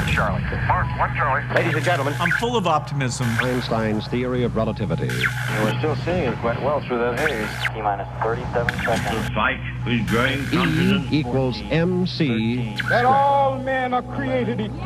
One 0.00 0.08
Charlie. 0.14 0.40
Mark, 0.66 0.98
one 0.98 1.14
Charlie. 1.14 1.54
Ladies 1.54 1.74
and 1.74 1.84
gentlemen, 1.84 2.14
I'm 2.18 2.30
full 2.40 2.56
of 2.56 2.66
optimism. 2.66 3.26
Einstein's 3.42 4.06
theory 4.08 4.44
of 4.44 4.56
relativity. 4.56 5.10
And 5.10 5.62
we're 5.64 5.78
still 5.78 5.94
seeing 5.96 6.24
it 6.32 6.38
quite 6.38 6.58
well 6.62 6.80
through 6.80 7.00
that 7.00 7.20
haze. 7.20 7.74
T 7.74 7.82
minus 7.82 8.08
37 8.22 8.78
seconds. 8.82 9.28
fight 9.34 9.60
with 9.84 10.08
growing 10.08 10.40
E 10.40 10.46
confidence. 10.46 11.12
equals 11.12 11.60
MC. 11.70 12.76
that 12.88 13.04
all 13.04 13.58
men 13.58 13.92
are 13.92 14.00
created 14.00 14.62
equal. 14.62 14.80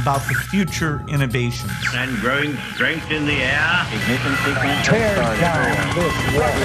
about 0.00 0.22
the 0.28 0.34
future 0.48 1.04
innovations. 1.10 1.70
and 1.94 2.16
growing 2.20 2.56
strength 2.72 3.10
in 3.10 3.26
the 3.26 3.36
air. 3.36 3.86
Ignition 3.92 4.34
sequence. 4.46 4.86
Tear 4.86 5.14
down 5.36 5.94
this 5.94 6.14
wall. 6.32 6.56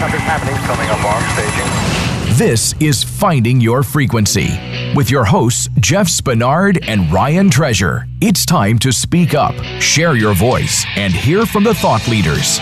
Something's 0.00 0.22
happening. 0.22 0.56
Coming 0.64 0.88
up 0.88 1.04
on 1.04 1.22
staging. 1.36 2.05
This 2.36 2.74
is 2.80 3.02
Finding 3.02 3.62
Your 3.62 3.82
Frequency 3.82 4.50
with 4.94 5.10
your 5.10 5.24
hosts, 5.24 5.70
Jeff 5.80 6.06
Spinard 6.06 6.86
and 6.86 7.10
Ryan 7.10 7.48
Treasure. 7.48 8.06
It's 8.20 8.44
time 8.44 8.78
to 8.80 8.92
speak 8.92 9.32
up, 9.32 9.54
share 9.80 10.16
your 10.16 10.34
voice, 10.34 10.84
and 10.96 11.14
hear 11.14 11.46
from 11.46 11.64
the 11.64 11.72
thought 11.72 12.06
leaders. 12.08 12.58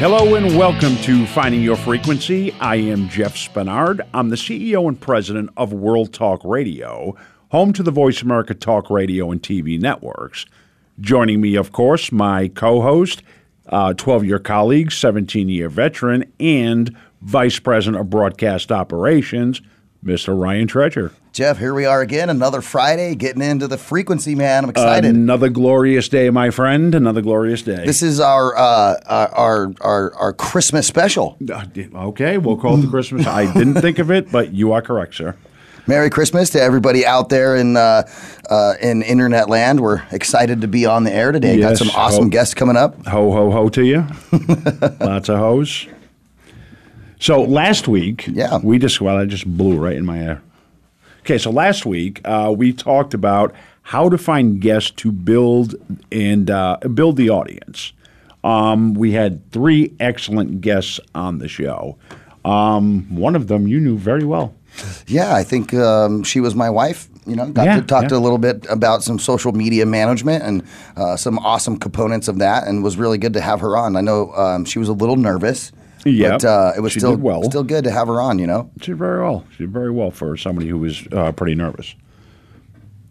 Hello 0.00 0.34
and 0.34 0.58
welcome 0.58 0.96
to 1.02 1.26
Finding 1.26 1.62
Your 1.62 1.76
Frequency. 1.76 2.50
I 2.54 2.74
am 2.74 3.08
Jeff 3.08 3.36
Spinard. 3.36 4.00
I'm 4.12 4.30
the 4.30 4.36
CEO 4.36 4.88
and 4.88 5.00
president 5.00 5.50
of 5.56 5.72
World 5.72 6.12
Talk 6.12 6.40
Radio, 6.44 7.14
home 7.52 7.72
to 7.72 7.84
the 7.84 7.92
Voice 7.92 8.20
America 8.20 8.52
Talk 8.52 8.90
Radio 8.90 9.30
and 9.30 9.40
TV 9.40 9.80
networks. 9.80 10.44
Joining 10.98 11.40
me, 11.40 11.54
of 11.54 11.70
course, 11.70 12.10
my 12.10 12.48
co 12.48 12.80
host, 12.80 13.22
uh, 13.68 13.92
12 13.92 14.24
year 14.24 14.40
colleague, 14.40 14.90
17 14.90 15.48
year 15.48 15.68
veteran, 15.68 16.24
and 16.40 16.96
vice 17.24 17.58
president 17.58 18.00
of 18.00 18.10
broadcast 18.10 18.70
operations, 18.70 19.60
Mr. 20.04 20.38
Ryan 20.38 20.68
Treasure. 20.68 21.12
Jeff, 21.32 21.58
here 21.58 21.74
we 21.74 21.84
are 21.84 22.00
again, 22.00 22.30
another 22.30 22.60
Friday, 22.60 23.16
getting 23.16 23.42
into 23.42 23.66
the 23.66 23.78
frequency, 23.78 24.36
man. 24.36 24.64
I'm 24.64 24.70
excited. 24.70 25.12
Another 25.12 25.48
glorious 25.48 26.08
day, 26.08 26.30
my 26.30 26.50
friend. 26.50 26.94
Another 26.94 27.22
glorious 27.22 27.62
day. 27.62 27.84
this 27.84 28.02
is 28.02 28.20
our, 28.20 28.56
uh, 28.56 29.00
our 29.08 29.72
our 29.80 30.14
our 30.14 30.32
Christmas 30.32 30.86
special. 30.86 31.36
Uh, 31.50 31.64
okay, 31.94 32.38
we'll 32.38 32.56
call 32.56 32.78
it 32.78 32.82
the 32.82 32.88
Christmas. 32.88 33.26
I 33.26 33.52
didn't 33.52 33.74
think 33.80 33.98
of 33.98 34.12
it, 34.12 34.30
but 34.30 34.52
you 34.52 34.70
are 34.72 34.82
correct, 34.82 35.16
sir. 35.16 35.34
Merry 35.86 36.08
Christmas 36.08 36.50
to 36.50 36.62
everybody 36.62 37.04
out 37.04 37.30
there 37.30 37.56
in 37.56 37.76
uh, 37.76 38.08
uh, 38.48 38.74
in 38.80 39.02
internet 39.02 39.48
land. 39.50 39.80
We're 39.80 40.02
excited 40.12 40.60
to 40.60 40.68
be 40.68 40.86
on 40.86 41.02
the 41.04 41.12
air 41.12 41.32
today. 41.32 41.58
Got 41.58 41.78
some 41.78 41.90
awesome 41.90 42.24
hope- 42.24 42.32
guests 42.32 42.54
coming 42.54 42.76
up. 42.76 43.04
Ho 43.08 43.32
ho 43.32 43.50
ho 43.50 43.68
to 43.70 43.84
you. 43.84 44.06
Lots 45.00 45.28
of 45.28 45.38
hoes. 45.38 45.86
So 47.18 47.42
last 47.42 47.88
week, 47.88 48.26
Yeah. 48.26 48.58
we 48.62 48.78
just 48.78 49.00
well, 49.00 49.16
I 49.18 49.24
just 49.24 49.46
blew 49.46 49.76
right 49.76 49.96
in 49.96 50.04
my 50.04 50.18
air. 50.18 50.42
Okay, 51.20 51.38
so 51.38 51.50
last 51.50 51.86
week 51.86 52.20
uh, 52.24 52.52
we 52.56 52.72
talked 52.72 53.14
about 53.14 53.54
how 53.82 54.08
to 54.08 54.18
find 54.18 54.60
guests 54.60 54.90
to 54.92 55.10
build 55.12 55.74
and 56.12 56.50
uh, 56.50 56.76
build 56.92 57.16
the 57.16 57.30
audience. 57.30 57.92
Um, 58.42 58.92
we 58.94 59.12
had 59.12 59.50
three 59.52 59.94
excellent 60.00 60.60
guests 60.60 61.00
on 61.14 61.38
the 61.38 61.48
show. 61.48 61.96
Um, 62.44 63.06
one 63.14 63.34
of 63.36 63.46
them 63.48 63.66
you 63.66 63.80
knew 63.80 63.96
very 63.96 64.24
well. 64.24 64.54
Yeah, 65.06 65.34
I 65.34 65.44
think 65.44 65.72
um, 65.72 66.24
she 66.24 66.40
was 66.40 66.54
my 66.54 66.68
wife. 66.68 67.08
You 67.26 67.36
know, 67.36 67.48
got 67.50 67.64
Yeah, 67.64 67.76
to 67.76 67.82
talk 67.82 68.02
yeah. 68.02 68.08
to 68.08 68.16
a 68.16 68.18
little 68.18 68.36
bit 68.38 68.66
about 68.68 69.02
some 69.02 69.18
social 69.18 69.52
media 69.52 69.86
management 69.86 70.42
and 70.44 70.62
uh, 70.96 71.16
some 71.16 71.38
awesome 71.38 71.78
components 71.78 72.28
of 72.28 72.38
that, 72.40 72.66
and 72.66 72.82
was 72.84 72.98
really 72.98 73.16
good 73.16 73.32
to 73.34 73.40
have 73.40 73.60
her 73.60 73.78
on. 73.78 73.96
I 73.96 74.02
know 74.02 74.30
um, 74.34 74.66
she 74.66 74.78
was 74.78 74.88
a 74.90 74.92
little 74.92 75.16
nervous, 75.16 75.72
Yep, 76.04 76.40
but 76.40 76.44
uh, 76.44 76.72
it 76.76 76.80
was 76.80 76.92
she 76.92 77.00
still 77.00 77.16
well. 77.16 77.42
still 77.44 77.64
good 77.64 77.84
to 77.84 77.90
have 77.90 78.08
her 78.08 78.20
on. 78.20 78.38
You 78.38 78.46
know, 78.46 78.70
She 78.80 78.92
did 78.92 78.98
very 78.98 79.22
well. 79.22 79.46
She 79.52 79.58
did 79.64 79.70
very 79.70 79.90
well 79.90 80.10
for 80.10 80.36
somebody 80.36 80.68
who 80.68 80.78
was 80.78 81.06
uh, 81.12 81.32
pretty 81.32 81.54
nervous. 81.54 81.94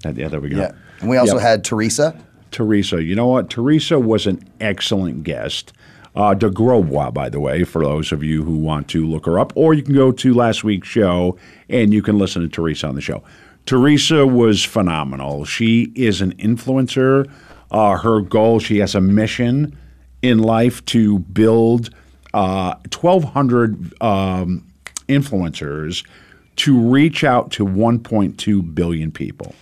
Yeah, 0.06 0.28
there 0.28 0.42
we 0.42 0.50
go. 0.50 0.58
yeah. 0.58 0.72
And 1.00 1.10
we 1.10 1.18
also 1.18 1.38
had 1.38 1.64
Teresa. 1.64 2.16
Teresa. 2.52 3.02
You 3.02 3.16
know 3.16 3.28
what? 3.28 3.50
Teresa 3.50 4.00
was 4.00 4.28
an 4.28 4.44
excellent 4.60 5.24
guest. 5.24 5.74
Uh, 6.16 6.34
de 6.36 6.48
Grosbois, 6.50 7.12
by 7.12 7.28
the 7.28 7.40
way, 7.40 7.64
for 7.64 7.84
those 7.84 8.12
of 8.12 8.22
you 8.22 8.44
who 8.44 8.56
want 8.58 8.88
to 8.90 9.08
look 9.08 9.26
her 9.26 9.40
up, 9.40 9.52
or 9.56 9.74
you 9.74 9.82
can 9.82 9.96
go 9.96 10.12
to 10.12 10.34
last 10.34 10.64
week's 10.64 10.88
show 10.88 11.36
and 11.70 11.92
you 11.92 12.04
can 12.04 12.20
listen 12.20 12.44
to 12.44 12.48
Teresa 12.48 12.88
on 12.88 12.94
the 12.94 13.02
show. 13.02 13.24
Teresa 13.66 14.28
was 14.28 14.64
phenomenal. 14.64 15.44
She 15.46 15.92
is 15.96 16.22
an 16.22 16.36
influencer. 16.36 17.32
Uh, 17.72 17.98
her 17.98 18.22
goal, 18.22 18.60
she 18.60 18.78
has 18.78 18.94
a 18.94 19.02
mission 19.02 19.76
in 20.22 20.38
life 20.38 20.86
to 20.86 21.20
build 21.20 21.90
uh, 22.34 22.76
1,200 22.92 24.02
um, 24.02 24.66
influencers 25.08 26.06
to 26.56 26.80
reach 26.80 27.24
out 27.24 27.52
to 27.52 27.66
1.2 27.66 28.76
billion 28.76 29.12
people. 29.12 29.56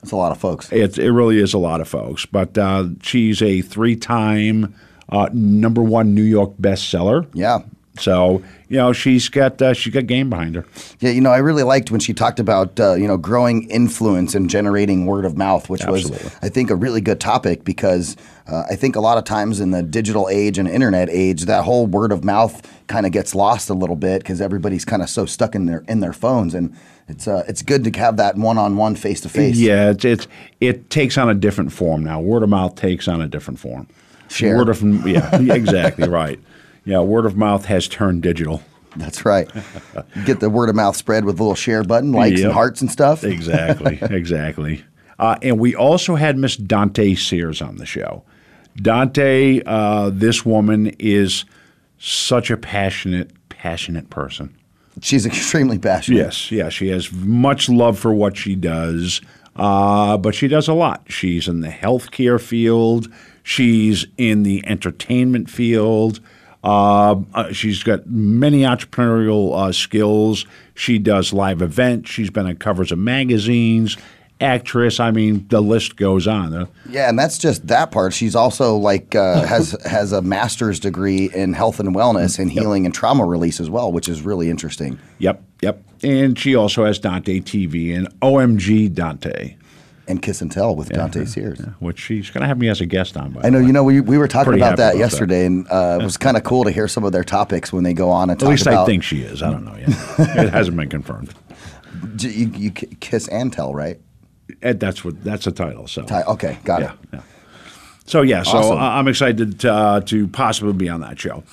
That's 0.00 0.12
a 0.12 0.16
lot 0.16 0.32
of 0.32 0.38
folks. 0.38 0.72
It, 0.72 0.98
it 0.98 1.12
really 1.12 1.38
is 1.38 1.54
a 1.54 1.58
lot 1.58 1.80
of 1.80 1.88
folks. 1.88 2.24
But 2.24 2.56
uh, 2.56 2.88
she's 3.02 3.42
a 3.42 3.62
three 3.62 3.96
time 3.96 4.74
uh, 5.08 5.28
number 5.32 5.82
one 5.82 6.14
New 6.14 6.22
York 6.22 6.54
bestseller. 6.60 7.26
Yeah. 7.34 7.60
So, 7.98 8.42
you 8.68 8.76
know, 8.76 8.92
she's 8.92 9.28
got 9.28 9.60
uh, 9.60 9.74
she's 9.74 9.92
got 9.92 10.06
game 10.06 10.30
behind 10.30 10.54
her. 10.54 10.66
Yeah, 11.00 11.10
you 11.10 11.20
know, 11.20 11.30
I 11.30 11.38
really 11.38 11.62
liked 11.62 11.90
when 11.90 12.00
she 12.00 12.12
talked 12.12 12.38
about 12.40 12.78
uh, 12.78 12.94
you 12.94 13.06
know 13.06 13.16
growing 13.16 13.68
influence 13.70 14.34
and 14.34 14.48
generating 14.50 15.06
word 15.06 15.24
of 15.24 15.36
mouth, 15.36 15.68
which 15.68 15.82
Absolutely. 15.82 16.24
was 16.24 16.36
I 16.42 16.48
think 16.48 16.70
a 16.70 16.76
really 16.76 17.00
good 17.00 17.20
topic 17.20 17.64
because 17.64 18.16
uh, 18.46 18.64
I 18.70 18.76
think 18.76 18.96
a 18.96 19.00
lot 19.00 19.18
of 19.18 19.24
times 19.24 19.60
in 19.60 19.70
the 19.70 19.82
digital 19.82 20.28
age 20.28 20.58
and 20.58 20.68
internet 20.68 21.08
age, 21.10 21.44
that 21.46 21.64
whole 21.64 21.86
word 21.86 22.12
of 22.12 22.24
mouth 22.24 22.62
kind 22.86 23.06
of 23.06 23.12
gets 23.12 23.34
lost 23.34 23.70
a 23.70 23.74
little 23.74 23.96
bit 23.96 24.20
because 24.20 24.40
everybody's 24.40 24.84
kind 24.84 25.02
of 25.02 25.10
so 25.10 25.26
stuck 25.26 25.54
in 25.54 25.66
their 25.66 25.84
in 25.88 26.00
their 26.00 26.12
phones, 26.12 26.54
and 26.54 26.74
it's 27.08 27.26
uh, 27.26 27.44
it's 27.48 27.62
good 27.62 27.84
to 27.84 27.98
have 27.98 28.16
that 28.18 28.36
one 28.36 28.58
on 28.58 28.76
one 28.76 28.94
face 28.94 29.20
to 29.22 29.28
face. 29.28 29.56
Yeah, 29.56 29.90
it's, 29.90 30.04
it's 30.04 30.28
it 30.60 30.90
takes 30.90 31.16
on 31.16 31.28
a 31.28 31.34
different 31.34 31.72
form 31.72 32.04
now. 32.04 32.20
Word 32.20 32.42
of 32.42 32.50
mouth 32.50 32.74
takes 32.74 33.08
on 33.08 33.20
a 33.20 33.28
different 33.28 33.58
form. 33.58 33.88
Share. 34.28 34.56
Word 34.56 34.68
of 34.68 34.82
yeah, 35.06 35.40
exactly 35.54 36.08
right. 36.08 36.38
Yeah, 36.88 37.00
word 37.00 37.26
of 37.26 37.36
mouth 37.36 37.66
has 37.66 37.86
turned 37.86 38.22
digital. 38.22 38.62
That's 38.96 39.24
right. 39.26 39.46
Get 40.24 40.40
the 40.40 40.48
word 40.48 40.70
of 40.70 40.74
mouth 40.74 40.96
spread 40.96 41.24
with 41.26 41.38
a 41.38 41.42
little 41.42 41.54
share 41.54 41.84
button, 41.84 42.12
likes 42.12 42.38
Yep. 42.38 42.44
and 42.46 42.52
hearts 42.54 42.80
and 42.80 42.90
stuff. 42.90 43.24
Exactly, 43.24 43.98
exactly. 44.10 44.82
Uh, 45.18 45.36
and 45.42 45.58
we 45.60 45.74
also 45.74 46.14
had 46.14 46.38
Miss 46.38 46.56
Dante 46.56 47.14
Sears 47.14 47.60
on 47.60 47.76
the 47.76 47.84
show. 47.84 48.22
Dante, 48.76 49.60
uh, 49.66 50.10
this 50.12 50.46
woman 50.46 50.88
is 50.98 51.44
such 51.98 52.50
a 52.50 52.56
passionate, 52.56 53.30
passionate 53.50 54.08
person. 54.08 54.56
She's 55.02 55.26
extremely 55.26 55.78
passionate. 55.78 56.16
Yes, 56.18 56.50
yeah, 56.50 56.70
she 56.70 56.88
has 56.88 57.12
much 57.12 57.68
love 57.68 57.98
for 57.98 58.14
what 58.14 58.36
she 58.36 58.54
does, 58.56 59.20
uh, 59.56 60.16
but 60.16 60.34
she 60.34 60.48
does 60.48 60.68
a 60.68 60.74
lot. 60.74 61.02
She's 61.08 61.48
in 61.48 61.60
the 61.60 61.68
healthcare 61.68 62.40
field, 62.40 63.08
she's 63.42 64.06
in 64.16 64.42
the 64.44 64.66
entertainment 64.66 65.50
field. 65.50 66.20
Uh, 66.64 67.16
uh, 67.34 67.52
she's 67.52 67.82
got 67.82 68.06
many 68.08 68.62
entrepreneurial 68.62 69.56
uh, 69.56 69.72
skills. 69.72 70.44
She 70.74 70.98
does 70.98 71.32
live 71.32 71.62
events. 71.62 72.10
She's 72.10 72.30
been 72.30 72.46
on 72.46 72.56
covers 72.56 72.92
of 72.92 72.98
magazines. 72.98 73.96
Actress. 74.40 75.00
I 75.00 75.10
mean, 75.10 75.46
the 75.48 75.60
list 75.60 75.96
goes 75.96 76.28
on. 76.28 76.54
Uh, 76.54 76.66
Yeah, 76.88 77.08
and 77.08 77.18
that's 77.18 77.38
just 77.38 77.66
that 77.66 77.90
part. 77.90 78.12
She's 78.14 78.36
also 78.36 78.76
like 78.76 79.16
uh, 79.16 79.42
has 79.46 79.76
has 79.84 80.12
a 80.12 80.22
master's 80.22 80.78
degree 80.78 81.28
in 81.34 81.54
health 81.54 81.80
and 81.80 81.94
wellness 81.94 82.38
and 82.38 82.50
healing 82.50 82.86
and 82.86 82.94
trauma 82.94 83.24
release 83.24 83.58
as 83.58 83.68
well, 83.68 83.90
which 83.90 84.08
is 84.08 84.22
really 84.22 84.48
interesting. 84.48 84.98
Yep, 85.18 85.42
yep. 85.60 85.82
And 86.04 86.38
she 86.38 86.54
also 86.54 86.84
has 86.84 87.00
Dante 87.00 87.40
TV 87.40 87.96
and 87.96 88.08
OMG 88.20 88.94
Dante, 88.94 89.56
And 90.08 90.22
Kiss 90.22 90.40
and 90.40 90.50
Tell 90.50 90.74
with 90.74 90.88
Dante 90.88 91.24
Sears. 91.26 91.60
which 91.80 92.00
she's 92.00 92.30
going 92.30 92.40
to 92.40 92.48
have 92.48 92.58
me 92.58 92.68
as 92.68 92.80
a 92.80 92.86
guest 92.86 93.16
on. 93.16 93.32
By 93.32 93.42
I 93.44 93.50
know. 93.50 93.58
way. 93.60 93.66
You 93.66 93.72
know, 93.72 93.84
we, 93.84 94.00
we 94.00 94.16
were 94.16 94.26
talking 94.26 94.52
Pretty 94.52 94.62
about 94.62 94.78
that 94.78 94.94
about 94.94 94.98
yesterday, 94.98 95.44
and 95.46 95.66
uh, 95.70 95.98
it 96.00 96.04
was 96.04 96.16
kind 96.16 96.36
of 96.36 96.44
cool 96.44 96.64
to 96.64 96.70
hear 96.70 96.88
some 96.88 97.04
of 97.04 97.12
their 97.12 97.24
topics 97.24 97.72
when 97.72 97.84
they 97.84 97.92
go 97.92 98.10
on 98.10 98.30
and 98.30 98.42
At 98.42 98.48
least 98.48 98.66
about. 98.66 98.84
I 98.84 98.86
think 98.86 99.02
she 99.02 99.20
is. 99.20 99.42
I 99.42 99.50
don't 99.50 99.64
know 99.66 99.76
yet. 99.76 99.88
it 100.18 100.50
hasn't 100.50 100.76
been 100.76 100.88
confirmed. 100.88 101.34
You, 102.20 102.48
you 102.48 102.70
kiss 102.70 103.28
and 103.28 103.52
tell, 103.52 103.74
right? 103.74 104.00
That's 104.60 105.04
what 105.04 105.22
that's 105.22 105.44
the 105.44 105.52
title. 105.52 105.86
So 105.86 106.02
Ti- 106.04 106.14
Okay, 106.26 106.58
got 106.64 106.80
yeah, 106.80 106.92
it. 106.92 106.98
yeah. 107.12 107.20
So 108.06 108.22
yeah, 108.22 108.42
so 108.44 108.58
Awesome. 108.58 108.78
I'm 108.78 109.08
excited 109.08 109.60
to, 109.60 109.72
uh, 109.72 110.00
to 110.00 110.26
possibly 110.28 110.72
be 110.72 110.88
on 110.88 111.00
that 111.02 111.18
show. 111.20 111.44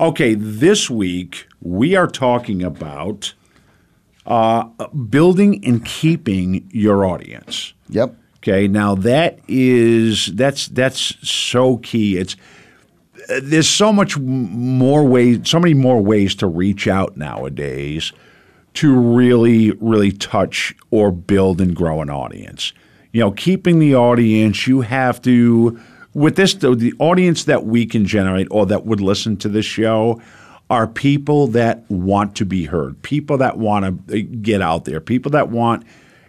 Okay, 0.00 0.32
this 0.34 0.88
week 0.88 1.46
we 1.60 1.94
are 1.94 2.06
talking 2.06 2.62
about 2.62 3.34
uh, 4.28 4.64
building 5.08 5.64
and 5.64 5.84
keeping 5.84 6.68
your 6.70 7.04
audience. 7.04 7.72
Yep. 7.88 8.14
Okay, 8.36 8.68
now 8.68 8.94
that 8.94 9.40
is 9.48 10.26
that's 10.34 10.68
that's 10.68 11.16
so 11.28 11.78
key. 11.78 12.16
It's 12.16 12.36
there's 13.42 13.68
so 13.68 13.92
much 13.92 14.16
more 14.16 15.04
ways, 15.04 15.40
so 15.44 15.58
many 15.58 15.74
more 15.74 16.00
ways 16.00 16.34
to 16.36 16.46
reach 16.46 16.86
out 16.86 17.16
nowadays 17.16 18.12
to 18.74 18.94
really, 18.94 19.72
really 19.80 20.12
touch 20.12 20.74
or 20.90 21.10
build 21.10 21.60
and 21.60 21.74
grow 21.74 22.00
an 22.00 22.10
audience. 22.10 22.72
You 23.12 23.20
know, 23.20 23.32
keeping 23.32 23.80
the 23.80 23.96
audience, 23.96 24.66
you 24.66 24.82
have 24.82 25.20
to 25.22 25.80
with 26.14 26.36
this 26.36 26.54
the, 26.54 26.74
the 26.74 26.94
audience 26.98 27.44
that 27.44 27.64
we 27.64 27.86
can 27.86 28.06
generate 28.06 28.46
or 28.50 28.66
that 28.66 28.86
would 28.86 29.00
listen 29.00 29.36
to 29.38 29.48
this 29.48 29.66
show. 29.66 30.20
Are 30.70 30.86
people 30.86 31.46
that 31.48 31.90
want 31.90 32.36
to 32.36 32.44
be 32.44 32.64
heard, 32.64 33.00
people 33.02 33.38
that 33.38 33.56
want 33.58 34.08
to 34.08 34.22
get 34.22 34.60
out 34.60 34.84
there, 34.84 35.00
people 35.00 35.30
that 35.30 35.48
want 35.48 35.84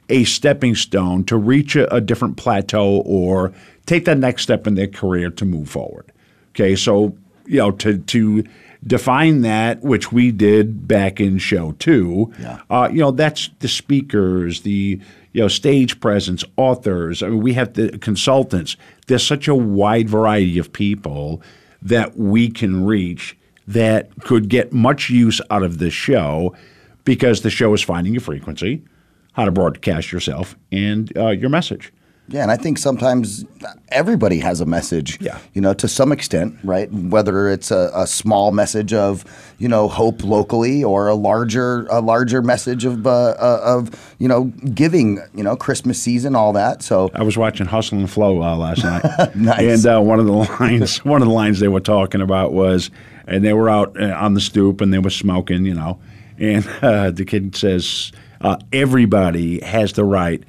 a 0.10 0.24
stepping 0.24 0.76
stone 0.76 1.24
to 1.26 1.38
reach 1.38 1.76
a, 1.76 1.94
a 1.94 2.02
different 2.02 2.38
plateau 2.38 3.02
or 3.06 3.54
take 3.86 4.06
that 4.06 4.18
next 4.18 4.44
step 4.44 4.66
in 4.66 4.76
their 4.76 4.88
career 4.88 5.30
to 5.30 5.46
move 5.46 5.70
forward. 5.70 6.12
Okay, 6.52 6.76
so 6.76 7.16
you 7.46 7.58
know 7.58 7.72
to 7.72 7.98
to 7.98 8.44
define 8.86 9.42
that, 9.42 9.82
which 9.82 10.12
we 10.12 10.32
did 10.32 10.88
back 10.88 11.20
in 11.20 11.38
show 11.38 11.74
two. 11.74 12.34
Yeah. 12.40 12.62
Uh, 12.70 12.90
you 12.92 13.00
know, 13.00 13.12
that's 13.12 13.50
the 13.60 13.68
speakers, 13.68 14.62
the 14.62 15.00
you 15.34 15.42
know 15.42 15.48
stage 15.48 16.00
presence, 16.00 16.44
authors. 16.58 17.22
I 17.22 17.30
mean, 17.30 17.42
we 17.42 17.54
have 17.54 17.74
the 17.74 17.98
consultants. 18.00 18.78
There's 19.08 19.26
such 19.26 19.48
a 19.48 19.56
wide 19.56 20.10
variety 20.10 20.58
of 20.60 20.72
people 20.72 21.42
that 21.82 22.18
we 22.18 22.50
can 22.50 22.86
reach 22.86 23.38
that 23.70 24.10
could 24.22 24.50
get 24.50 24.74
much 24.74 25.10
use 25.12 25.40
out 25.52 25.62
of 25.64 25.78
this 25.78 25.94
show 25.94 26.56
because 27.06 27.42
the 27.42 27.50
show 27.52 27.74
is 27.74 27.82
finding 27.84 28.18
a 28.18 28.20
frequency, 28.20 28.82
how 29.34 29.46
to 29.46 29.52
broadcast 29.52 30.12
yourself, 30.12 30.56
and 30.72 31.16
uh, 31.16 31.30
your 31.30 31.50
message. 31.50 31.94
Yeah, 32.32 32.44
and 32.44 32.52
I 32.52 32.58
think 32.58 32.78
sometimes 32.78 33.44
everybody 33.90 34.40
has 34.40 34.62
a 34.62 34.66
message. 34.66 35.20
Yeah. 35.20 35.40
You 35.54 35.62
know, 35.62 35.74
to 35.74 35.88
some 35.88 36.12
extent, 36.12 36.56
right? 36.64 36.92
Whether 36.92 37.50
it's 37.50 37.72
a, 37.72 37.90
a 37.96 38.06
small 38.06 38.52
message 38.52 38.94
of, 38.94 39.26
you 39.58 39.68
know, 39.68 39.88
hope 39.88 40.24
locally 40.24 40.84
or 40.84 41.08
a 41.08 41.16
larger 41.16 41.88
a 41.90 42.02
larger 42.02 42.44
message 42.44 42.86
of 42.86 43.08
uh, 43.08 43.10
uh, 43.40 43.62
of 43.64 44.16
you 44.20 44.28
know 44.28 44.46
giving, 44.76 45.20
you 45.34 45.44
know, 45.44 45.56
Christmas 45.56 46.00
season, 46.00 46.36
all 46.36 46.54
that. 46.54 46.84
So 46.84 47.10
I 47.16 47.24
was 47.24 47.36
watching 47.36 47.66
Hustle 47.66 47.98
and 47.98 48.10
Flow 48.10 48.44
uh, 48.44 48.56
last 48.56 48.84
night, 48.84 49.36
Nice. 49.36 49.84
and 49.86 49.96
uh, 49.96 50.00
one 50.00 50.20
of 50.20 50.28
the 50.28 50.32
lines, 50.60 51.04
one 51.04 51.24
of 51.24 51.28
the 51.28 51.34
lines 51.34 51.60
they 51.60 51.68
were 51.68 51.80
talking 51.80 52.22
about 52.22 52.54
was, 52.54 52.92
and 53.30 53.46
they 53.46 53.54
were 53.54 53.70
out 53.70 54.00
uh, 54.02 54.14
on 54.16 54.34
the 54.34 54.42
stoop 54.42 54.82
and 54.82 54.94
they 54.94 55.00
were 55.00 55.10
smoking, 55.10 55.66
you 55.66 55.74
know, 55.74 56.00
and 56.38 56.68
uh, 56.82 57.12
the 57.12 57.24
kid 57.24 57.56
says, 57.56 58.12
uh, 58.42 58.58
"Everybody 58.74 59.62
has 59.62 59.94
the 59.94 60.04
right 60.04 60.44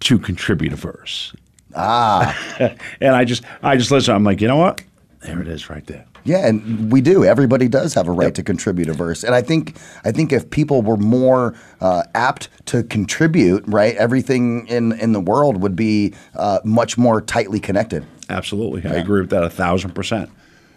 to 0.00 0.18
contribute 0.18 0.72
a 0.72 0.76
verse." 0.76 1.34
Ah, 1.74 2.36
and 3.00 3.14
I 3.14 3.24
just, 3.24 3.44
I 3.62 3.76
just 3.76 3.90
listen. 3.90 4.14
I'm 4.14 4.24
like, 4.24 4.40
you 4.40 4.48
know 4.48 4.56
what? 4.56 4.82
There 5.20 5.40
it 5.40 5.48
is, 5.48 5.70
right 5.70 5.86
there. 5.86 6.04
Yeah, 6.24 6.46
and 6.46 6.92
we 6.92 7.00
do. 7.00 7.24
Everybody 7.24 7.66
does 7.66 7.94
have 7.94 8.06
a 8.06 8.12
right 8.12 8.34
to 8.36 8.44
contribute 8.44 8.88
a 8.88 8.92
verse, 8.92 9.24
and 9.24 9.34
I 9.34 9.42
think 9.42 9.76
I 10.04 10.12
think 10.12 10.32
if 10.32 10.50
people 10.50 10.82
were 10.82 10.96
more 10.96 11.54
uh, 11.80 12.04
apt 12.14 12.48
to 12.66 12.84
contribute, 12.84 13.64
right, 13.66 13.96
everything 13.96 14.66
in 14.68 14.92
in 15.00 15.12
the 15.12 15.20
world 15.20 15.62
would 15.62 15.74
be 15.74 16.14
uh, 16.36 16.60
much 16.64 16.96
more 16.96 17.20
tightly 17.20 17.58
connected. 17.58 18.06
Absolutely, 18.28 18.88
I 18.88 18.94
agree 18.94 19.20
with 19.20 19.30
that 19.30 19.42
a 19.42 19.50
thousand 19.50 19.94
percent. 19.94 20.30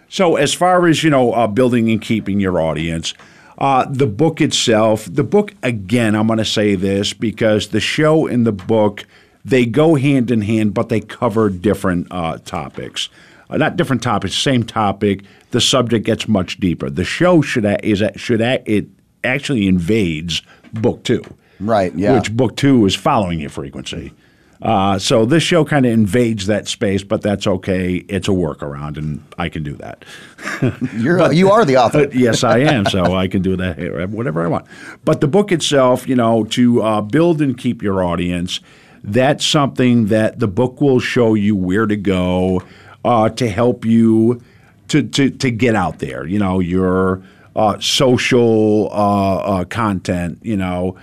So, 0.10 0.36
as 0.36 0.54
far 0.54 0.88
as 0.88 1.04
you 1.04 1.10
know, 1.10 1.34
uh, 1.34 1.48
building 1.48 1.90
and 1.90 2.02
keeping 2.02 2.40
your 2.40 2.60
audience, 2.60 3.14
uh, 3.58 3.86
the 3.90 4.08
book 4.08 4.42
itself, 4.42 5.08
the 5.12 5.24
book 5.24 5.54
again, 5.64 6.16
I'm 6.16 6.28
going 6.28 6.40
to 6.40 6.46
say 6.46 6.76
this 6.76 7.14
because 7.14 7.70
the 7.70 7.80
show 7.80 8.28
and 8.28 8.46
the 8.46 8.52
book 8.52 9.06
they 9.44 9.66
go 9.66 9.94
hand 9.94 10.32
in 10.32 10.42
hand, 10.42 10.74
but 10.74 10.90
they 10.90 11.00
cover 11.00 11.50
different 11.50 12.08
uh, 12.10 12.40
topics. 12.40 13.10
Uh, 13.48 13.58
not 13.58 13.78
different 13.78 14.02
topics, 14.02 14.36
same 14.36 14.64
topic. 14.64 15.24
The 15.52 15.62
subject 15.62 16.06
gets 16.06 16.28
much 16.28 16.60
deeper. 16.60 16.90
The 16.90 17.04
show 17.04 17.42
should 17.42 17.66
is 17.84 18.04
should 18.16 18.42
it 18.42 18.88
actually 19.24 19.68
invades 19.68 20.42
book 20.74 21.04
two, 21.04 21.24
Right, 21.60 21.94
yeah. 21.96 22.16
Which 22.16 22.36
book 22.36 22.56
two 22.56 22.86
is 22.86 22.96
following 22.96 23.40
your 23.40 23.50
frequency. 23.50 24.14
Uh, 24.62 24.98
so 24.98 25.26
this 25.26 25.44
show 25.44 25.66
kind 25.66 25.86
of 25.86 25.92
invades 25.92 26.48
that 26.48 26.68
space, 26.68 27.04
but 27.04 27.22
that's 27.22 27.46
okay. 27.46 27.96
It's 28.08 28.28
a 28.28 28.32
workaround, 28.32 28.98
and 28.98 29.24
I 29.38 29.50
can 29.50 29.64
do 29.64 29.74
that. 29.76 30.06
You're 30.96 31.32
you 31.34 31.52
are 31.52 31.66
the 31.66 31.78
author. 31.78 32.08
Yes, 32.14 32.44
I 32.44 32.60
am. 32.60 32.86
So 32.86 33.16
I 33.16 33.28
can 33.28 33.42
do 33.42 33.56
that 33.58 34.10
whatever 34.10 34.44
I 34.44 34.48
want. 34.48 34.66
But 35.04 35.22
the 35.22 35.28
book 35.28 35.52
itself, 35.52 36.08
you 36.08 36.16
know, 36.16 36.46
to 36.46 36.82
uh, 36.82 37.02
build 37.02 37.42
and 37.42 37.58
keep 37.58 37.82
your 37.82 38.04
audience, 38.04 38.62
that's 39.04 39.46
something 39.46 40.06
that 40.08 40.40
the 40.40 40.48
book 40.48 40.82
will 40.82 41.00
show 41.00 41.34
you 41.34 41.56
where 41.56 41.86
to 41.86 41.96
go 41.96 42.62
uh, 43.04 43.30
to 43.30 43.50
help 43.50 43.86
you 43.86 44.42
to, 44.88 45.04
to, 45.04 45.30
to 45.30 45.52
get 45.52 45.76
out 45.76 46.00
there. 46.00 46.26
You 46.26 46.40
know, 46.40 46.60
your 46.60 47.22
uh, 47.56 47.80
social 47.80 48.90
uh, 48.92 49.36
uh, 49.36 49.66
content, 49.66 50.40
you 50.42 50.58
know, 50.58 50.98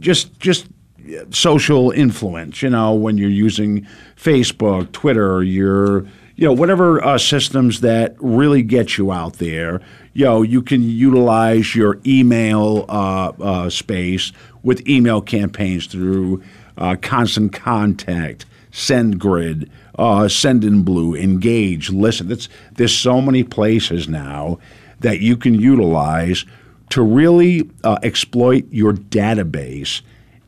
just 0.00 0.38
just 0.38 0.66
social 1.30 1.90
influence. 1.90 2.62
You 2.62 2.70
know, 2.70 2.94
when 2.94 3.18
you're 3.18 3.30
using 3.30 3.86
Facebook, 4.16 4.92
Twitter, 4.92 5.42
your 5.42 6.04
you 6.36 6.46
know 6.46 6.52
whatever 6.52 7.04
uh, 7.04 7.18
systems 7.18 7.80
that 7.80 8.16
really 8.18 8.62
get 8.62 8.96
you 8.98 9.12
out 9.12 9.34
there. 9.34 9.80
You 10.14 10.24
know, 10.26 10.42
you 10.42 10.62
can 10.62 10.82
utilize 10.82 11.74
your 11.74 11.98
email 12.06 12.84
uh, 12.88 13.32
uh, 13.40 13.70
space 13.70 14.32
with 14.62 14.86
email 14.86 15.20
campaigns 15.20 15.86
through 15.86 16.42
uh, 16.76 16.96
Constant 17.00 17.52
Contact, 17.52 18.44
SendGrid, 18.72 19.68
uh, 19.98 20.24
Sendinblue, 20.28 21.18
Engage, 21.18 21.90
Listen. 21.90 22.28
That's, 22.28 22.48
there's 22.72 22.96
so 22.96 23.20
many 23.20 23.42
places 23.42 24.08
now 24.08 24.58
that 25.00 25.20
you 25.20 25.36
can 25.36 25.54
utilize 25.54 26.44
to 26.90 27.02
really 27.02 27.70
uh, 27.84 27.98
exploit 28.02 28.64
your 28.70 28.92
database 28.92 30.02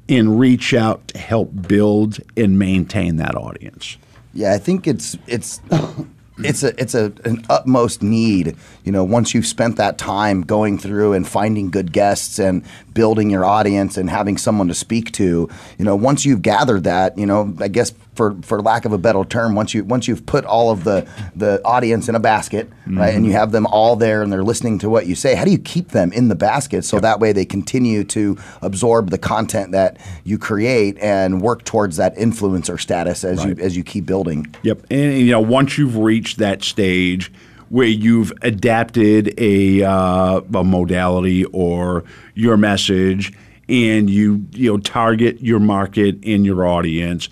and 0.09 0.39
reach 0.39 0.75
out 0.75 1.06
to 1.09 1.19
help 1.19 1.51
build 1.67 2.19
and 2.37 2.59
maintain 2.59 3.17
that 3.17 3.35
audience. 3.35 3.97
Yeah, 4.33 4.53
I 4.53 4.59
think 4.59 4.87
it's 4.87 5.17
it's 5.27 5.61
it's 6.39 6.62
a 6.62 6.79
it's 6.81 6.95
a 6.95 7.12
an 7.25 7.45
utmost 7.49 8.03
need. 8.03 8.56
You 8.85 8.93
know, 8.93 9.05
once 9.05 9.35
you've 9.35 9.47
spent 9.47 9.77
that 9.77 9.97
time 9.99 10.43
going 10.43 10.79
through 10.79 11.12
and 11.12 11.27
finding 11.27 11.71
good 11.71 11.93
guests 11.93 12.39
and 12.39 12.65
building 12.94 13.29
your 13.29 13.44
audience 13.44 13.96
and 13.96 14.08
having 14.08 14.38
someone 14.38 14.69
to 14.69 14.75
speak 14.75 15.12
to, 15.12 15.49
you 15.79 15.85
know, 15.85 15.96
once 15.96 16.25
you've 16.25 16.43
gathered 16.43 16.85
that, 16.85 17.19
you 17.19 17.26
know, 17.26 17.55
I 17.61 17.69
guess 17.69 17.93
for 18.14 18.37
for 18.43 18.62
lack 18.62 18.85
of 18.85 18.93
a 18.93 18.99
better 18.99 19.25
term, 19.25 19.55
once 19.55 19.75
you 19.75 19.85
once 19.85 20.08
you've 20.08 20.25
put 20.25 20.44
all 20.44 20.70
of 20.70 20.85
the 20.85 21.06
the 21.35 21.61
audience 21.64 22.08
in 22.08 22.14
a 22.14 22.20
basket, 22.20 22.69
right, 22.87 23.08
mm-hmm. 23.08 23.17
and 23.17 23.26
you 23.26 23.32
have 23.32 23.52
them 23.52 23.67
all 23.67 23.96
there 23.96 24.23
and 24.23 24.32
they're 24.32 24.44
listening 24.44 24.79
to 24.79 24.88
what 24.88 25.06
you 25.06 25.14
say, 25.14 25.35
how 25.35 25.44
do 25.44 25.50
you 25.50 25.58
keep 25.58 25.88
them 25.88 26.12
in 26.12 26.29
the 26.29 26.35
basket 26.35 26.85
so 26.85 27.00
that 27.00 27.20
way 27.20 27.32
they 27.32 27.44
continue 27.44 28.05
to 28.05 28.38
absorb 28.62 29.11
the 29.11 29.19
content 29.19 29.73
that 29.73 29.99
you 30.23 30.38
create 30.38 30.96
and 30.99 31.41
work 31.41 31.64
towards 31.64 31.96
that 31.96 32.17
influencer 32.17 32.81
status 32.81 33.25
as 33.25 33.44
you 33.44 33.56
as 33.58 33.76
you 33.76 33.82
keep 33.82 34.06
building? 34.06 34.55
Yep. 34.62 34.87
And 34.91 35.19
you 35.19 35.32
know, 35.32 35.41
once 35.41 35.76
you've 35.76 35.96
reached 35.96 36.38
that 36.38 36.62
stage 36.62 37.32
where 37.69 37.87
you've 37.87 38.33
adapted 38.43 39.35
a, 39.39 39.83
uh, 39.83 40.41
a 40.55 40.65
modality 40.65 41.45
or 41.47 42.05
your 42.35 42.57
message, 42.57 43.33
and 43.69 44.11
you 44.11 44.47
you 44.53 44.71
know 44.71 44.79
target 44.79 45.41
your 45.41 45.61
market 45.61 46.17
and 46.25 46.44
your 46.44 46.67
audience, 46.67 47.29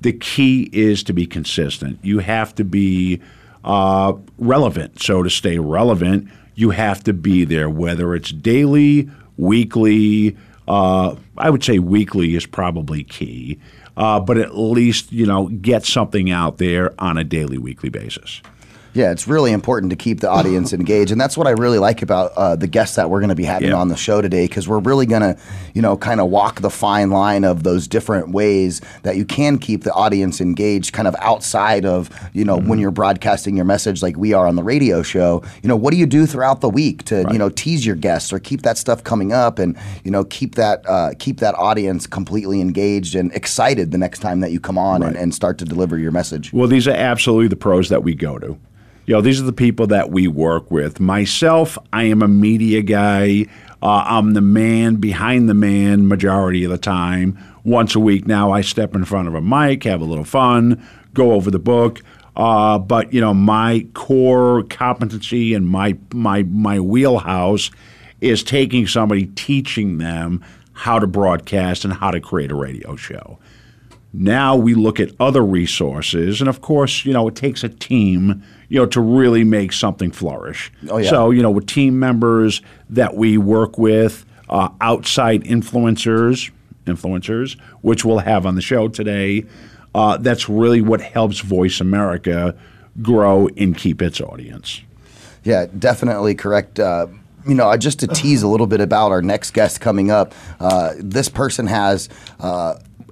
the 0.00 0.12
key 0.12 0.68
is 0.72 1.02
to 1.04 1.12
be 1.12 1.26
consistent. 1.26 1.98
You 2.02 2.20
have 2.20 2.54
to 2.56 2.64
be 2.64 3.20
uh, 3.64 4.14
relevant. 4.38 5.00
So 5.00 5.22
to 5.22 5.30
stay 5.30 5.58
relevant, 5.58 6.28
you 6.54 6.70
have 6.70 7.02
to 7.04 7.12
be 7.12 7.44
there, 7.44 7.70
whether 7.70 8.14
it's 8.14 8.30
daily, 8.32 9.08
weekly. 9.36 10.36
Uh, 10.68 11.16
I 11.36 11.50
would 11.50 11.64
say 11.64 11.78
weekly 11.78 12.36
is 12.36 12.46
probably 12.46 13.04
key, 13.04 13.58
uh, 13.96 14.20
but 14.20 14.38
at 14.38 14.56
least 14.56 15.12
you 15.12 15.26
know 15.26 15.48
get 15.48 15.84
something 15.84 16.30
out 16.30 16.58
there 16.58 16.94
on 17.00 17.18
a 17.18 17.24
daily, 17.24 17.58
weekly 17.58 17.88
basis. 17.88 18.42
Yeah, 18.94 19.10
it's 19.10 19.26
really 19.26 19.52
important 19.52 19.88
to 19.90 19.96
keep 19.96 20.20
the 20.20 20.28
audience 20.30 20.72
engaged, 20.74 21.10
and 21.12 21.20
that's 21.20 21.36
what 21.36 21.46
I 21.46 21.50
really 21.50 21.78
like 21.78 22.02
about 22.02 22.32
uh, 22.36 22.56
the 22.56 22.66
guests 22.66 22.96
that 22.96 23.08
we're 23.08 23.20
going 23.20 23.30
to 23.30 23.34
be 23.34 23.44
having 23.44 23.68
Yeah. 23.70 23.76
on 23.76 23.88
the 23.88 23.96
show 23.96 24.20
today, 24.20 24.46
because 24.46 24.68
we're 24.68 24.80
really 24.80 25.06
going 25.06 25.22
to, 25.22 25.36
you 25.74 25.80
know, 25.80 25.96
kind 25.96 26.20
of 26.20 26.28
walk 26.28 26.60
the 26.60 26.68
fine 26.70 27.10
line 27.10 27.44
of 27.44 27.62
those 27.62 27.88
different 27.88 28.32
ways 28.32 28.80
that 29.02 29.16
you 29.16 29.24
can 29.24 29.56
keep 29.58 29.84
the 29.84 29.92
audience 29.94 30.40
engaged, 30.42 30.92
kind 30.92 31.08
of 31.08 31.16
outside 31.20 31.84
of, 31.86 32.10
you 32.32 32.44
know, 32.44 32.52
Mm-hmm. 32.58 32.68
when 32.68 32.78
you're 32.78 32.90
broadcasting 32.90 33.56
your 33.56 33.64
message 33.64 34.02
like 34.02 34.16
we 34.18 34.34
are 34.34 34.46
on 34.46 34.56
the 34.56 34.62
radio 34.62 35.02
show. 35.02 35.42
You 35.62 35.68
know, 35.68 35.76
what 35.76 35.90
do 35.92 35.96
you 35.96 36.04
do 36.06 36.26
throughout 36.26 36.60
the 36.60 36.68
week 36.68 37.02
to, 37.04 37.24
you 37.32 37.38
know, 37.38 37.48
tease 37.48 37.86
your 37.86 37.96
guests 37.96 38.30
or 38.30 38.38
keep 38.38 38.60
that 38.62 38.76
stuff 38.76 39.02
coming 39.02 39.32
up, 39.32 39.58
and 39.58 39.76
you 40.04 40.10
know, 40.10 40.24
keep 40.24 40.56
that 40.56 40.84
uh, 40.86 41.12
keep 41.18 41.40
that 41.40 41.54
audience 41.54 42.06
completely 42.06 42.60
engaged 42.60 43.14
and 43.14 43.32
excited 43.32 43.90
the 43.90 43.96
next 43.98 44.18
time 44.18 44.40
that 44.40 44.52
you 44.52 44.60
come 44.60 44.76
on 44.76 45.02
and, 45.02 45.16
and 45.16 45.34
start 45.34 45.56
to 45.58 45.64
deliver 45.64 45.96
your 45.98 46.10
message. 46.12 46.52
Well, 46.52 46.68
these 46.68 46.86
are 46.86 46.90
absolutely 46.94 47.48
the 47.48 47.56
pros 47.56 47.88
that 47.88 48.02
we 48.02 48.14
go 48.14 48.38
to. 48.38 48.58
You 49.06 49.14
know, 49.14 49.20
these 49.20 49.40
are 49.40 49.44
the 49.44 49.52
people 49.52 49.86
that 49.88 50.10
we 50.10 50.28
work 50.28 50.70
with. 50.70 51.00
Myself, 51.00 51.76
I 51.92 52.04
am 52.04 52.22
a 52.22 52.28
media 52.28 52.82
guy. 52.82 53.46
Uh, 53.82 54.04
I'm 54.06 54.34
the 54.34 54.40
man 54.40 54.96
behind 54.96 55.48
the 55.48 55.54
man 55.54 56.06
majority 56.06 56.64
of 56.64 56.70
the 56.70 56.78
time. 56.78 57.36
Once 57.64 57.94
a 57.96 58.00
week 58.00 58.26
now, 58.26 58.52
I 58.52 58.60
step 58.60 58.94
in 58.94 59.04
front 59.04 59.28
of 59.28 59.34
a 59.34 59.40
mic, 59.40 59.84
have 59.84 60.00
a 60.00 60.04
little 60.04 60.24
fun, 60.24 60.82
go 61.14 61.32
over 61.32 61.50
the 61.50 61.58
book. 61.58 62.00
Uh, 62.36 62.78
but 62.78 63.12
you 63.12 63.20
know, 63.20 63.34
my 63.34 63.86
core 63.94 64.62
competency 64.64 65.52
and 65.54 65.68
my 65.68 65.96
my 66.14 66.44
my 66.44 66.80
wheelhouse 66.80 67.70
is 68.20 68.42
taking 68.42 68.86
somebody, 68.86 69.26
teaching 69.26 69.98
them 69.98 70.42
how 70.72 70.98
to 70.98 71.06
broadcast 71.06 71.84
and 71.84 71.92
how 71.94 72.10
to 72.10 72.20
create 72.20 72.50
a 72.50 72.54
radio 72.54 72.96
show 72.96 73.38
Now 74.12 74.56
we 74.56 74.74
look 74.74 75.00
at 75.00 75.10
other 75.20 75.44
resources, 75.44 76.40
and 76.40 76.48
of 76.48 76.60
course, 76.60 77.04
you 77.04 77.12
know, 77.12 77.28
it 77.28 77.34
takes 77.36 77.64
a 77.64 77.68
team, 77.68 78.42
you 78.72 78.78
know, 78.78 78.86
to 78.86 79.02
really 79.02 79.44
make 79.44 79.70
something 79.70 80.10
flourish. 80.10 80.72
Oh, 80.88 80.96
yeah. 80.96 81.10
So, 81.10 81.30
you 81.30 81.42
know, 81.42 81.50
with 81.50 81.66
team 81.66 81.98
members 81.98 82.62
that 82.88 83.14
we 83.14 83.36
work 83.36 83.76
with, 83.76 84.24
uh, 84.48 84.70
outside 84.80 85.42
influencers, 85.42 86.50
influencers, 86.86 87.60
which 87.82 88.02
we'll 88.02 88.20
have 88.20 88.46
on 88.46 88.54
the 88.54 88.62
show 88.62 88.88
today, 88.88 89.44
uh, 89.94 90.16
that's 90.16 90.48
really 90.48 90.80
what 90.80 91.02
helps 91.02 91.40
Voice 91.40 91.82
America 91.82 92.56
grow 93.02 93.46
and 93.58 93.76
keep 93.76 94.00
its 94.00 94.22
audience. 94.22 94.80
Yeah, 95.44 95.66
definitely 95.78 96.34
correct. 96.34 96.80
Uh, 96.80 97.08
you 97.46 97.54
know, 97.54 97.76
just 97.76 98.00
to 98.00 98.06
tease 98.06 98.42
a 98.42 98.48
little 98.48 98.66
bit 98.66 98.80
about 98.80 99.10
our 99.10 99.20
next 99.20 99.50
guest 99.50 99.82
coming 99.82 100.10
up, 100.10 100.32
uh, 100.60 100.94
this 100.96 101.28
person 101.28 101.66
has. 101.66 102.08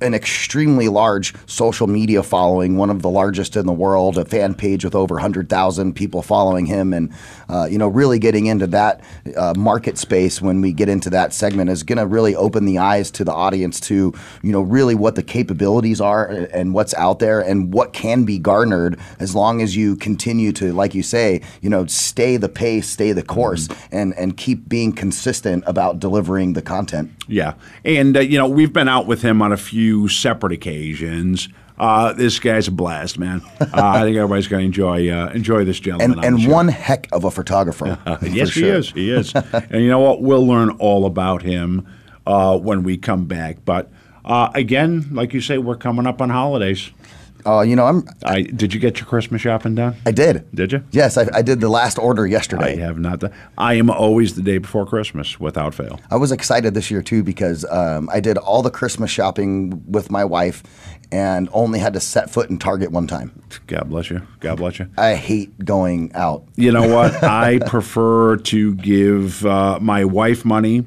An 0.00 0.14
extremely 0.14 0.88
large 0.88 1.35
social 1.47 1.87
media 1.87 2.23
following, 2.23 2.76
one 2.76 2.90
of 2.90 3.02
the 3.02 3.11
largest 3.11 3.57
in 3.57 3.66
the 3.66 3.73
world, 3.73 4.19
a 4.19 4.25
fan 4.25 4.54
page 4.54 4.85
with 4.85 4.95
over 4.95 5.14
100,000 5.14 5.95
people 5.95 6.23
following 6.23 6.66
him. 6.66 6.92
And, 6.92 7.12
uh, 7.49 7.69
you 7.71 7.78
know, 7.78 7.88
really 7.88 8.19
getting 8.19 8.47
into 8.47 8.66
that 8.69 9.02
uh, 9.37 9.54
market 9.57 9.99
space 9.99 10.40
when 10.40 10.61
we 10.61 10.73
get 10.73 10.88
into 10.88 11.11
that 11.11 11.33
segment 11.33 11.71
is 11.71 11.83
going 11.83 11.99
to 11.99 12.07
really 12.07 12.35
open 12.35 12.64
the 12.64 12.78
eyes 12.78 13.11
to 13.12 13.25
the 13.25 13.33
audience 13.33 13.80
to, 13.80 14.14
you 14.42 14.52
know, 14.52 14.62
really 14.62 14.95
what 14.95 15.14
the 15.16 15.23
capabilities 15.23 16.00
are 16.00 16.26
and 16.52 16.73
what's 16.73 16.95
out 16.95 17.19
there 17.19 17.40
and 17.40 17.73
what 17.73 17.92
can 17.92 18.25
be 18.25 18.38
garnered 18.38 18.99
as 19.19 19.35
long 19.35 19.61
as 19.61 19.76
you 19.76 19.97
continue 19.97 20.52
to, 20.52 20.73
like 20.73 20.95
you 20.95 21.02
say, 21.02 21.42
you 21.61 21.69
know, 21.69 21.87
stay 21.87 22.37
the 22.37 22.49
pace, 22.49 22.88
stay 22.88 23.12
the 23.12 23.23
course, 23.23 23.69
mm-hmm. 23.69 23.97
and, 23.97 24.14
and 24.14 24.37
keep 24.37 24.69
being 24.69 24.92
consistent 24.92 25.64
about 25.66 25.99
delivering 25.99 26.54
the 26.54 26.62
content. 26.62 27.11
Yeah. 27.28 27.54
And, 27.85 28.16
uh, 28.16 28.21
you 28.21 28.38
know, 28.38 28.49
we've 28.49 28.73
been 28.73 28.88
out 28.88 29.07
with 29.07 29.23
him 29.23 29.42
on 29.42 29.52
a 29.52 29.57
few 29.57 29.89
separate 30.09 30.52
occasions. 30.52 31.49
Uh, 31.78 32.12
this 32.12 32.38
guy's 32.38 32.68
a 32.68 32.70
blast, 32.70 33.18
man. 33.18 33.40
Uh, 33.59 33.68
I 33.73 34.02
think 34.02 34.16
everybody's 34.16 34.49
going 34.49 34.61
to 34.61 34.66
enjoy 34.66 35.11
uh, 35.11 35.30
enjoy 35.32 35.64
this 35.64 35.80
gentleman. 35.80 36.23
And, 36.23 36.37
and 36.42 36.50
one 36.50 36.68
heck 36.68 37.09
of 37.11 37.25
a 37.25 37.30
photographer. 37.30 37.99
yes, 38.23 38.50
sure. 38.50 38.64
he 38.64 38.68
is. 38.68 38.90
He 38.90 39.11
is. 39.11 39.35
and 39.35 39.82
you 39.82 39.88
know 39.88 39.99
what? 39.99 40.20
We'll 40.20 40.47
learn 40.47 40.70
all 40.73 41.06
about 41.06 41.42
him 41.42 41.87
uh, 42.26 42.59
when 42.59 42.82
we 42.82 42.99
come 42.99 43.25
back. 43.25 43.64
But 43.64 43.90
uh, 44.25 44.50
again, 44.54 45.09
like 45.12 45.32
you 45.32 45.40
say, 45.40 45.59
we're 45.59 45.76
coming 45.76 46.06
up 46.06 46.20
on 46.20 46.28
holidays. 46.28 46.90
Uh, 47.47 47.61
you 47.61 47.76
know, 47.76 47.87
I'm. 47.87 48.09
I 48.25 48.42
did 48.42 48.75
you 48.75 48.80
get 48.80 48.99
your 48.99 49.06
Christmas 49.06 49.42
shopping 49.42 49.75
done? 49.75 49.97
I 50.06 50.12
did. 50.12 50.50
Did 50.54 50.73
you? 50.73 50.85
Yes, 50.90 51.16
I, 51.16 51.26
I 51.32 51.42
did 51.42 51.61
the 51.61 51.68
last 51.68 51.99
order 51.99 52.26
yesterday. 52.26 52.75
I 52.75 52.76
have 52.85 52.99
not. 52.99 53.20
Done, 53.20 53.32
I 53.59 53.75
am 53.75 53.90
always 53.90 54.35
the 54.35 54.42
day 54.42 54.59
before 54.59 54.87
Christmas, 54.87 55.38
without 55.40 55.75
fail. 55.75 56.00
I 56.11 56.16
was 56.16 56.32
excited 56.32 56.75
this 56.75 56.90
year 56.90 57.02
too 57.02 57.23
because 57.23 57.64
um, 57.70 58.09
I 58.12 58.20
did 58.20 58.38
all 58.38 58.62
the 58.62 58.70
Christmas 58.70 59.11
shopping 59.11 59.82
with 59.90 60.11
my 60.11 60.25
wife, 60.25 60.62
and 61.12 61.49
only 61.52 61.78
had 61.78 61.94
to 61.94 62.00
set 62.00 62.30
foot 62.30 62.50
in 62.50 62.59
Target 62.59 62.90
one 62.92 63.06
time. 63.06 63.42
God 63.66 63.88
bless 63.88 64.11
you. 64.11 64.26
God 64.40 64.56
bless 64.56 64.78
you. 64.78 64.88
I 64.97 65.14
hate 65.14 65.64
going 65.64 66.12
out. 66.14 66.44
You 66.56 66.73
know 66.73 66.94
what? 66.94 67.23
I 67.25 67.59
prefer 67.59 68.37
to 68.37 68.75
give 68.76 69.44
uh, 69.44 69.78
my 69.80 70.04
wife 70.04 70.44
money 70.44 70.85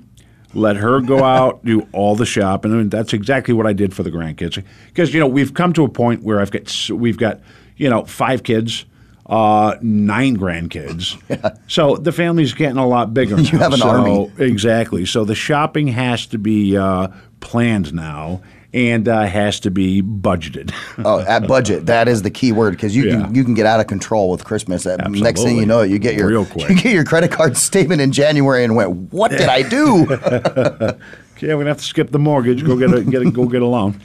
let 0.53 0.75
her 0.77 1.01
go 1.01 1.23
out, 1.23 1.63
do 1.65 1.87
all 1.91 2.15
the 2.15 2.25
shopping. 2.25 2.71
And 2.71 2.91
that's 2.91 3.13
exactly 3.13 3.53
what 3.53 3.65
I 3.65 3.73
did 3.73 3.93
for 3.93 4.03
the 4.03 4.11
grandkids. 4.11 4.63
Because 4.87 5.13
you 5.13 5.19
know 5.19 5.27
we've 5.27 5.53
come 5.53 5.73
to 5.73 5.83
a 5.83 5.89
point 5.89 6.23
where 6.23 6.39
I've 6.39 6.51
got 6.51 6.89
we've 6.89 7.17
got 7.17 7.39
you 7.77 7.89
know 7.89 8.05
five 8.05 8.43
kids, 8.43 8.85
uh, 9.25 9.75
nine 9.81 10.37
grandkids. 10.37 11.19
Yeah. 11.29 11.55
So 11.67 11.95
the 11.95 12.11
family's 12.11 12.53
getting 12.53 12.77
a 12.77 12.87
lot 12.87 13.13
bigger. 13.13 13.39
you 13.39 13.57
have 13.57 13.73
an 13.73 13.79
so, 13.79 13.89
army. 13.89 14.31
Exactly. 14.37 15.05
So 15.05 15.25
the 15.25 15.35
shopping 15.35 15.87
has 15.87 16.27
to 16.27 16.37
be 16.37 16.77
uh, 16.77 17.07
planned 17.39 17.93
now 17.93 18.41
and 18.73 19.07
uh, 19.07 19.25
has 19.25 19.59
to 19.61 19.71
be 19.71 20.01
budgeted. 20.01 20.73
oh, 21.05 21.19
at 21.19 21.47
budget, 21.47 21.85
that 21.85 22.07
is 22.07 22.23
the 22.23 22.31
key 22.31 22.51
word 22.51 22.71
because 22.71 22.95
you 22.95 23.05
yeah. 23.05 23.25
can 23.25 23.35
you 23.35 23.43
can 23.43 23.53
get 23.53 23.65
out 23.65 23.79
of 23.79 23.87
control 23.87 24.29
with 24.29 24.43
Christmas. 24.43 24.85
Absolutely. 24.85 25.21
Next 25.21 25.43
thing 25.43 25.57
you 25.57 25.65
know, 25.65 25.81
you 25.81 25.99
get 25.99 26.15
your 26.15 26.27
Real 26.27 26.45
quick. 26.53 26.69
you 26.69 26.75
get 26.75 26.93
your 26.93 27.03
credit 27.03 27.31
card 27.31 27.57
statement 27.57 28.01
in 28.01 28.11
January 28.11 28.63
and 28.63 28.75
went, 28.75 29.13
"What 29.13 29.31
did 29.31 29.49
I 29.49 29.61
do?" 29.61 30.05
yeah, 30.09 30.95
we're 31.41 31.57
gonna 31.57 31.65
have 31.65 31.77
to 31.77 31.83
skip 31.83 32.11
the 32.11 32.19
mortgage. 32.19 32.65
Go 32.65 32.77
get 32.77 32.93
a 32.93 33.03
get 33.03 33.21
a, 33.21 33.31
go 33.31 33.45
get 33.45 33.61
a 33.61 33.67
loan. 33.67 34.01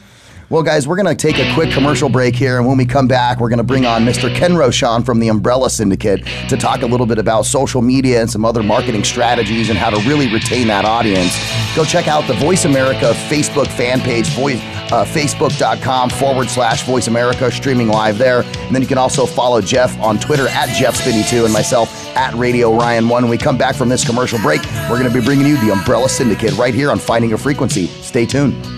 Well, 0.50 0.62
guys, 0.62 0.88
we're 0.88 0.96
going 0.96 1.14
to 1.14 1.14
take 1.14 1.38
a 1.38 1.52
quick 1.52 1.70
commercial 1.70 2.08
break 2.08 2.34
here, 2.34 2.56
and 2.56 2.66
when 2.66 2.78
we 2.78 2.86
come 2.86 3.06
back, 3.06 3.38
we're 3.38 3.50
going 3.50 3.58
to 3.58 3.64
bring 3.64 3.84
on 3.84 4.06
Mr. 4.06 4.34
Ken 4.34 4.52
Rochon 4.52 5.04
from 5.04 5.20
the 5.20 5.28
Umbrella 5.28 5.68
Syndicate 5.68 6.24
to 6.48 6.56
talk 6.56 6.80
a 6.80 6.86
little 6.86 7.04
bit 7.04 7.18
about 7.18 7.44
social 7.44 7.82
media 7.82 8.22
and 8.22 8.30
some 8.30 8.46
other 8.46 8.62
marketing 8.62 9.04
strategies 9.04 9.68
and 9.68 9.78
how 9.78 9.90
to 9.90 9.98
really 10.08 10.32
retain 10.32 10.66
that 10.68 10.86
audience. 10.86 11.36
Go 11.76 11.84
check 11.84 12.08
out 12.08 12.26
the 12.26 12.32
Voice 12.32 12.64
America 12.64 13.12
Facebook 13.28 13.66
fan 13.66 14.00
page, 14.00 14.26
voice, 14.28 14.58
uh, 14.90 15.04
facebook.com 15.04 16.08
forward 16.08 16.48
slash 16.48 16.82
Voice 16.84 17.08
America, 17.08 17.50
streaming 17.50 17.88
live 17.88 18.16
there. 18.16 18.40
And 18.40 18.74
then 18.74 18.80
you 18.80 18.88
can 18.88 18.96
also 18.96 19.26
follow 19.26 19.60
Jeff 19.60 20.00
on 20.00 20.18
Twitter 20.18 20.48
at 20.48 20.74
Jeff 20.74 20.96
Spinney2 20.96 21.44
and 21.44 21.52
myself 21.52 21.90
at 22.16 22.32
Radio 22.36 22.74
Ryan 22.74 23.06
1. 23.06 23.22
When 23.24 23.30
we 23.30 23.36
come 23.36 23.58
back 23.58 23.76
from 23.76 23.90
this 23.90 24.02
commercial 24.02 24.38
break, 24.38 24.62
we're 24.88 24.98
going 24.98 25.12
to 25.12 25.20
be 25.20 25.22
bringing 25.22 25.46
you 25.46 25.58
the 25.58 25.72
Umbrella 25.72 26.08
Syndicate 26.08 26.56
right 26.56 26.72
here 26.72 26.90
on 26.90 26.98
Finding 26.98 27.34
a 27.34 27.38
Frequency. 27.38 27.88
Stay 27.88 28.24
tuned. 28.24 28.77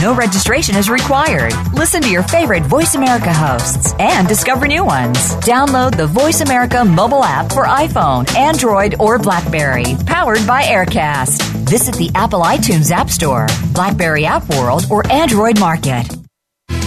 No 0.00 0.14
registration 0.14 0.76
is 0.76 0.88
required. 0.88 1.52
Listen 1.74 2.00
to 2.00 2.08
your 2.08 2.22
favorite 2.22 2.62
Voice 2.62 2.94
America 2.94 3.30
hosts 3.30 3.92
and 3.98 4.26
discover 4.26 4.66
new 4.66 4.82
ones. 4.82 5.18
Download 5.44 5.94
the 5.94 6.06
Voice 6.06 6.40
America 6.40 6.82
mobile 6.82 7.22
app 7.22 7.52
for 7.52 7.66
iPhone, 7.66 8.34
Android, 8.34 8.94
or 8.98 9.18
Blackberry, 9.18 9.84
powered 10.06 10.46
by 10.46 10.62
AirKast. 10.62 11.42
Visit 11.68 11.96
the 11.96 12.10
Apple 12.14 12.40
iTunes 12.40 12.90
App 12.90 13.10
Store, 13.10 13.46
Blackberry 13.74 14.24
App 14.24 14.48
World, 14.54 14.86
or 14.90 15.06
Android 15.12 15.60
Market. 15.60 16.08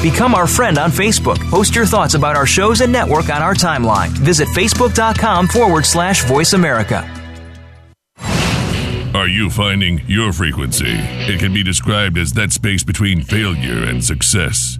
Become 0.02 0.34
our 0.34 0.48
friend 0.48 0.80
on 0.80 0.90
Facebook. 0.90 1.38
Post 1.52 1.76
your 1.76 1.86
thoughts 1.86 2.16
about 2.16 2.36
our 2.36 2.48
shows 2.48 2.82
and 2.82 2.92
network 2.92 3.30
on 3.30 3.44
our 3.44 3.54
timeline. 3.54 4.10
Visit 4.10 4.48
facebook.com 4.48 5.48
forward 5.48 5.86
slash 5.86 6.24
voice 6.26 6.54
America. 6.54 7.23
Are 9.14 9.28
you 9.28 9.52
finding 9.52 10.02
your 10.08 10.34
frequency? 10.34 10.90
It 10.90 11.40
can 11.40 11.54
be 11.54 11.62
described 11.62 12.18
as 12.18 12.34
that 12.34 12.52
space 12.52 12.84
between 12.84 13.22
failure 13.22 13.84
and 13.84 14.04
success. 14.04 14.80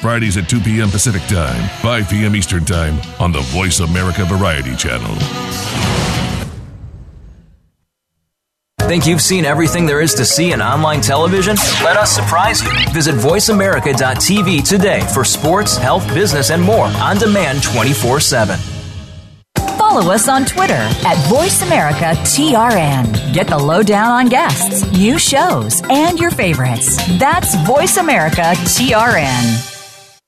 Fridays 0.00 0.36
at 0.38 0.48
2 0.48 0.60
p.m. 0.60 0.88
Pacific 0.88 1.20
Time, 1.28 1.68
5 1.82 2.08
p.m. 2.08 2.34
Eastern 2.34 2.64
Time 2.64 2.98
on 3.18 3.32
the 3.32 3.40
Voice 3.40 3.80
America 3.80 4.24
Variety 4.24 4.74
Channel. 4.74 5.14
Think 8.80 9.06
you've 9.06 9.20
seen 9.20 9.44
everything 9.44 9.84
there 9.86 10.00
is 10.00 10.14
to 10.14 10.24
see 10.24 10.52
in 10.52 10.62
online 10.62 11.00
television? 11.02 11.54
Let 11.84 11.96
us 11.98 12.10
surprise 12.10 12.60
you. 12.62 12.70
Visit 12.92 13.14
VoiceAmerica.tv 13.16 14.66
today 14.68 15.00
for 15.12 15.22
sports, 15.22 15.76
health, 15.76 16.08
business, 16.12 16.50
and 16.50 16.60
more 16.62 16.86
on 16.86 17.18
demand 17.18 17.62
24 17.62 18.18
7. 18.20 18.58
Follow 19.76 20.10
us 20.12 20.28
on 20.28 20.44
Twitter 20.44 20.72
at 20.72 21.16
VoiceAmericaTRN. 21.28 23.32
Get 23.34 23.46
the 23.48 23.58
lowdown 23.58 24.10
on 24.10 24.28
guests, 24.28 24.90
new 24.92 25.18
shows, 25.18 25.82
and 25.90 26.18
your 26.18 26.30
favorites. 26.30 26.96
That's 27.18 27.54
VoiceAmericaTRN. 27.56 29.69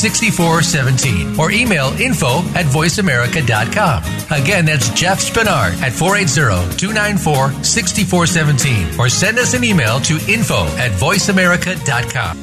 6417 0.00 1.38
or 1.38 1.50
email 1.50 1.88
info 2.00 2.40
at 2.54 2.66
voiceamerica.com. 2.66 4.02
Again, 4.30 4.64
that's 4.66 4.90
Jeff 4.90 5.20
Spinard 5.20 5.80
at 5.82 5.92
480 5.92 6.76
294 6.76 7.64
6417 7.64 9.00
or 9.00 9.08
send 9.08 9.38
us 9.38 9.54
an 9.54 9.64
email 9.64 10.00
to 10.00 10.14
info 10.30 10.64
at 10.76 10.92
voiceamerica.com. 10.92 12.36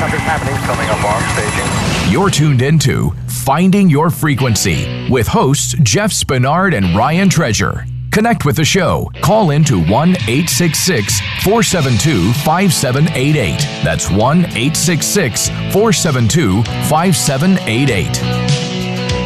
Something's 0.00 0.22
happening 0.22 0.54
coming 0.64 0.88
up 0.88 1.04
on. 1.04 2.10
You're 2.10 2.30
tuned 2.30 2.62
into 2.62 3.10
Finding 3.26 3.90
Your 3.90 4.08
Frequency 4.10 5.08
with 5.10 5.28
hosts 5.28 5.74
Jeff 5.82 6.10
Spinard 6.10 6.74
and 6.74 6.96
Ryan 6.96 7.28
Treasure. 7.28 7.84
Connect 8.10 8.44
with 8.44 8.56
the 8.56 8.64
show. 8.64 9.10
Call 9.20 9.50
in 9.52 9.62
to 9.64 9.78
1 9.78 9.88
866 9.88 11.20
472 11.44 12.32
5788. 12.32 13.58
That's 13.84 14.10
1 14.10 14.38
866 14.46 15.48
472 15.48 16.62
5788. 16.88 18.20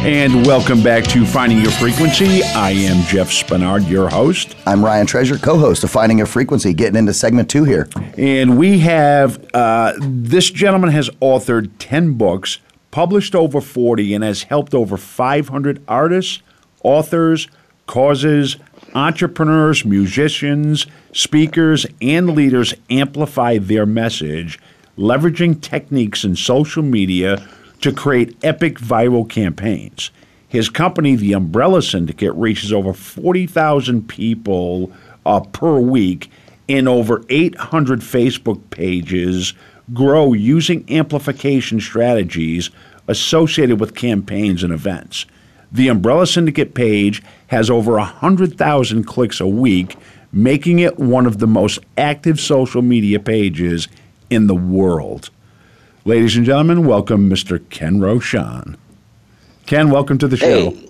And 0.05 0.45
welcome 0.45 0.83
back 0.83 1.03
to 1.05 1.25
Finding 1.25 1.61
Your 1.61 1.71
Frequency. 1.71 2.43
I 2.43 2.69
am 2.71 3.03
Jeff 3.07 3.29
Spinard, 3.31 3.89
your 3.89 4.07
host. 4.07 4.55
I'm 4.67 4.85
Ryan 4.85 5.07
Treasure, 5.07 5.39
co 5.39 5.57
host 5.57 5.83
of 5.83 5.89
Finding 5.89 6.19
Your 6.19 6.27
Frequency, 6.27 6.71
getting 6.75 6.95
into 6.95 7.11
segment 7.11 7.49
two 7.49 7.63
here. 7.63 7.89
And 8.15 8.55
we 8.55 8.79
have 8.79 9.43
uh, 9.55 9.93
this 9.99 10.51
gentleman 10.51 10.91
has 10.91 11.09
authored 11.21 11.71
10 11.79 12.13
books, 12.13 12.59
published 12.91 13.33
over 13.33 13.61
40, 13.61 14.13
and 14.13 14.23
has 14.23 14.43
helped 14.43 14.75
over 14.75 14.95
500 14.95 15.81
artists, 15.87 16.43
authors, 16.83 17.47
causes, 17.87 18.57
entrepreneurs, 18.95 19.83
musicians, 19.83 20.87
speakers, 21.11 21.85
and 22.01 22.29
leaders 22.31 22.73
amplify 22.89 23.57
their 23.57 23.85
message, 23.85 24.57
leveraging 24.97 25.61
techniques 25.61 26.23
in 26.23 26.35
social 26.35 26.81
media 26.81 27.45
to 27.81 27.91
create 27.91 28.37
epic 28.43 28.79
viral 28.79 29.29
campaigns. 29.29 30.09
His 30.47 30.69
company, 30.69 31.15
the 31.15 31.33
Umbrella 31.33 31.81
Syndicate, 31.81 32.33
reaches 32.35 32.71
over 32.71 32.93
40,000 32.93 34.07
people 34.07 34.91
uh, 35.25 35.41
per 35.41 35.77
week 35.77 36.31
in 36.67 36.87
over 36.87 37.23
800 37.29 37.99
Facebook 37.99 38.61
pages, 38.69 39.53
grow 39.93 40.33
using 40.33 40.85
amplification 40.89 41.81
strategies 41.81 42.69
associated 43.07 43.79
with 43.79 43.95
campaigns 43.95 44.63
and 44.63 44.73
events. 44.73 45.25
The 45.71 45.89
Umbrella 45.89 46.25
Syndicate 46.25 46.73
page 46.73 47.21
has 47.47 47.69
over 47.69 47.93
100,000 47.93 49.03
clicks 49.03 49.39
a 49.39 49.47
week, 49.47 49.97
making 50.31 50.79
it 50.79 50.97
one 50.97 51.25
of 51.25 51.39
the 51.39 51.47
most 51.47 51.79
active 51.97 52.39
social 52.39 52.81
media 52.81 53.19
pages 53.19 53.87
in 54.29 54.47
the 54.47 54.55
world. 54.55 55.29
Ladies 56.05 56.35
and 56.37 56.45
gentlemen, 56.45 56.85
welcome 56.85 57.29
Mr. 57.29 57.67
Ken 57.69 57.99
Rochon. 57.99 58.75
Ken, 59.65 59.89
welcome 59.89 60.17
to 60.19 60.27
the 60.27 60.37
show. 60.37 60.71
Hey, 60.71 60.89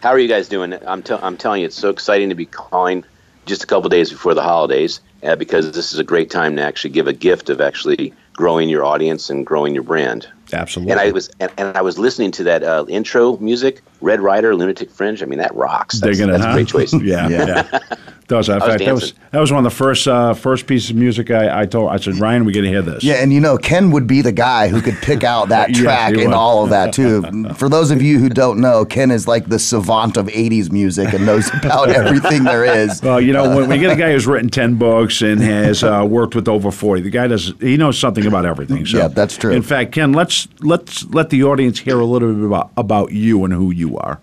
how 0.00 0.10
are 0.10 0.18
you 0.18 0.28
guys 0.28 0.48
doing? 0.48 0.72
I'm, 0.86 1.02
t- 1.02 1.14
I'm 1.14 1.36
telling 1.36 1.62
you, 1.62 1.66
it's 1.66 1.76
so 1.76 1.90
exciting 1.90 2.28
to 2.28 2.34
be 2.34 2.46
calling 2.46 3.04
just 3.46 3.64
a 3.64 3.66
couple 3.66 3.88
days 3.88 4.10
before 4.10 4.34
the 4.34 4.42
holidays 4.42 5.00
uh, 5.22 5.36
because 5.36 5.72
this 5.72 5.92
is 5.92 5.98
a 5.98 6.04
great 6.04 6.30
time 6.30 6.56
to 6.56 6.62
actually 6.62 6.90
give 6.90 7.06
a 7.06 7.12
gift 7.12 7.50
of 7.50 7.60
actually 7.60 8.12
growing 8.34 8.68
your 8.68 8.84
audience 8.84 9.30
and 9.30 9.46
growing 9.46 9.74
your 9.74 9.82
brand. 9.82 10.28
Absolutely. 10.52 10.92
And 10.92 11.00
I 11.00 11.10
was 11.10 11.30
and, 11.40 11.52
and 11.56 11.76
I 11.76 11.82
was 11.82 11.98
listening 11.98 12.30
to 12.32 12.44
that 12.44 12.62
uh, 12.62 12.84
intro 12.88 13.36
music, 13.38 13.82
Red 14.00 14.20
Rider, 14.20 14.54
Lunatic 14.54 14.90
Fringe. 14.90 15.22
I 15.22 15.26
mean, 15.26 15.38
that 15.38 15.54
rocks. 15.54 16.00
That's, 16.00 16.18
Digging 16.18 16.30
it, 16.30 16.32
that's 16.32 16.44
huh? 16.44 16.50
a 16.50 16.54
great 16.54 16.68
choice. 16.68 16.92
yeah, 17.02 17.28
yeah. 17.28 17.78
Does 18.28 18.48
in 18.48 18.54
I 18.54 18.58
was 18.58 18.66
fact 18.66 18.84
that 18.84 18.94
was 18.94 19.14
that 19.30 19.40
was 19.40 19.52
one 19.52 19.64
of 19.64 19.70
the 19.70 19.76
first 19.76 20.08
uh, 20.08 20.34
first 20.34 20.66
pieces 20.66 20.90
of 20.90 20.96
music 20.96 21.30
I, 21.30 21.62
I 21.62 21.66
told 21.66 21.90
I 21.90 21.96
said 21.98 22.16
Ryan 22.18 22.44
we 22.44 22.52
got 22.52 22.62
to 22.62 22.68
hear 22.68 22.82
this. 22.82 23.04
Yeah, 23.04 23.14
and 23.14 23.32
you 23.32 23.40
know, 23.40 23.56
Ken 23.56 23.92
would 23.92 24.06
be 24.08 24.20
the 24.20 24.32
guy 24.32 24.66
who 24.68 24.82
could 24.82 24.96
pick 24.96 25.22
out 25.22 25.48
that 25.50 25.70
Yes, 25.70 25.78
track 25.80 26.14
he 26.14 26.22
and 26.22 26.30
would. 26.30 26.36
all 26.36 26.64
of 26.64 26.70
that 26.70 26.92
too. 26.92 27.22
For 27.54 27.68
those 27.68 27.90
of 27.92 28.02
you 28.02 28.18
who 28.18 28.28
don't 28.28 28.60
know, 28.60 28.84
Ken 28.84 29.10
is 29.12 29.28
like 29.28 29.46
the 29.48 29.58
savant 29.60 30.16
of 30.16 30.26
'80s 30.26 30.72
music 30.72 31.12
and 31.14 31.24
knows 31.24 31.48
about 31.54 31.90
everything 31.90 32.42
there 32.44 32.64
is. 32.64 33.00
Well, 33.06 33.20
you 33.20 33.32
know, 33.32 33.54
when 33.56 33.68
we 33.68 33.78
get 33.78 33.92
a 33.92 33.96
guy 33.96 34.10
who's 34.12 34.26
written 34.26 34.48
ten 34.48 34.74
books 34.74 35.22
and 35.22 35.40
has 35.40 35.84
uh, 35.84 36.04
worked 36.08 36.34
with 36.34 36.48
over 36.48 36.72
forty, 36.72 37.02
the 37.02 37.10
guy 37.10 37.28
does 37.28 37.52
he 37.60 37.76
knows 37.76 37.96
something 37.98 38.26
about 38.26 38.44
everything. 38.44 38.84
So, 38.86 38.98
Yeah, 38.98 39.08
that's 39.08 39.36
true. 39.36 39.52
In 39.52 39.62
fact, 39.62 39.92
Ken, 39.92 40.12
let's 40.12 40.48
let's 40.60 41.04
let 41.06 41.30
the 41.30 41.44
audience 41.44 41.78
hear 41.78 42.00
a 42.00 42.04
little 42.04 42.32
bit 42.34 42.44
about 42.44 42.72
about 42.76 43.12
you 43.12 43.44
and 43.44 43.52
who 43.52 43.70
you 43.70 43.96
are. 43.98 44.20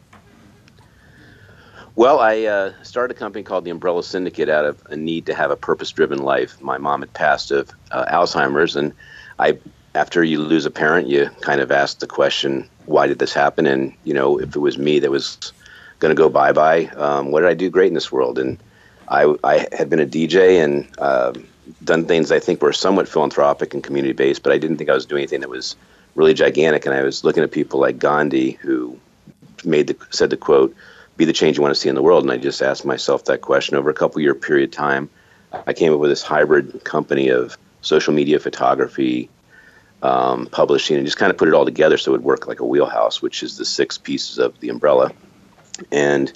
Well, 1.95 2.19
I 2.19 2.43
uh, 2.43 2.73
started 2.82 3.15
a 3.15 3.19
company 3.19 3.43
called 3.43 3.65
the 3.65 3.69
Umbrella 3.69 4.03
Syndicate 4.03 4.49
out 4.49 4.65
of 4.65 4.82
a 4.89 4.95
need 4.95 5.27
to 5.27 5.36
have 5.36 5.51
a 5.51 5.56
purpose-driven 5.56 6.19
life. 6.19 6.60
My 6.60 6.79
mom 6.79 7.01
had 7.01 7.13
passed 7.13 7.51
of 7.51 7.69
uh, 7.91 8.06
Alzheimer's, 8.06 8.75
and 8.75 8.93
I, 9.38 9.60
after 9.93 10.23
you 10.23 10.41
lose 10.41 10.65
a 10.65 10.71
parent, 10.71 11.08
you 11.08 11.29
kind 11.41 11.62
of 11.62 11.71
ask 11.71 11.99
the 11.99 12.08
question, 12.08 12.67
"Why 12.88 13.06
did 13.06 13.19
this 13.19 13.32
happen?" 13.32 13.67
And 13.67 13.93
you 14.06 14.13
know, 14.15 14.39
if 14.39 14.56
it 14.56 14.60
was 14.60 14.79
me 14.79 14.97
that 14.99 15.12
was 15.12 15.53
going 15.99 16.10
to 16.10 16.19
go 16.19 16.29
bye-bye, 16.29 16.86
um, 16.97 17.29
what 17.29 17.41
did 17.41 17.49
I 17.49 17.53
do 17.53 17.69
great 17.69 17.89
in 17.89 17.93
this 17.93 18.12
world? 18.12 18.39
And 18.39 18.58
I, 19.08 19.32
I 19.43 19.67
had 19.71 19.88
been 19.88 19.99
a 19.99 20.08
DJ 20.08 20.63
and 20.63 20.88
uh, 20.97 21.34
done 21.84 22.06
things 22.06 22.32
I 22.32 22.39
think 22.39 22.63
were 22.63 22.73
somewhat 22.73 23.08
philanthropic 23.08 23.75
and 23.75 23.84
community-based, 23.84 24.41
but 24.41 24.51
I 24.51 24.58
didn't 24.58 24.77
think 24.77 24.89
I 24.89 24.95
was 24.95 25.06
doing 25.06 25.21
anything 25.21 25.41
that 25.41 25.49
was 25.49 25.75
really 26.15 26.34
gigantic. 26.34 26.88
And 26.88 26.95
I 26.95 27.03
was 27.03 27.23
looking 27.23 27.43
at 27.43 27.51
people 27.51 27.79
like 27.79 27.99
Gandhi, 27.99 28.53
who 28.53 28.97
made 29.63 29.86
the 29.86 29.97
said 30.10 30.32
the 30.32 30.38
quote 30.38 30.75
be 31.23 31.25
the 31.25 31.33
change 31.33 31.57
you 31.57 31.63
want 31.63 31.73
to 31.73 31.79
see 31.79 31.89
in 31.89 31.95
the 31.95 32.01
world. 32.01 32.23
And 32.23 32.31
I 32.31 32.38
just 32.38 32.62
asked 32.62 32.86
myself 32.86 33.25
that 33.25 33.41
question 33.41 33.77
over 33.77 33.89
a 33.89 33.93
couple 33.93 34.21
year 34.21 34.36
period 34.36 34.69
of 34.69 34.75
time. 34.75 35.09
I 35.65 35.73
came 35.73 35.93
up 35.93 35.99
with 35.99 36.09
this 36.09 36.21
hybrid 36.21 36.83
company 36.83 37.29
of 37.29 37.57
social 37.81 38.13
media 38.13 38.39
photography, 38.39 39.29
um, 40.01 40.47
publishing, 40.47 40.97
and 40.97 41.05
just 41.05 41.17
kind 41.17 41.31
of 41.31 41.38
put 41.38 41.47
it 41.47 41.53
all 41.53 41.65
together 41.65 41.97
so 41.97 42.12
it 42.12 42.13
would 42.13 42.23
work 42.23 42.47
like 42.47 42.59
a 42.59 42.65
wheelhouse, 42.65 43.21
which 43.21 43.41
is 43.41 43.57
the 43.57 43.65
six 43.65 43.97
pieces 43.97 44.38
of 44.38 44.59
the 44.59 44.69
umbrella. 44.69 45.12
And 45.91 46.31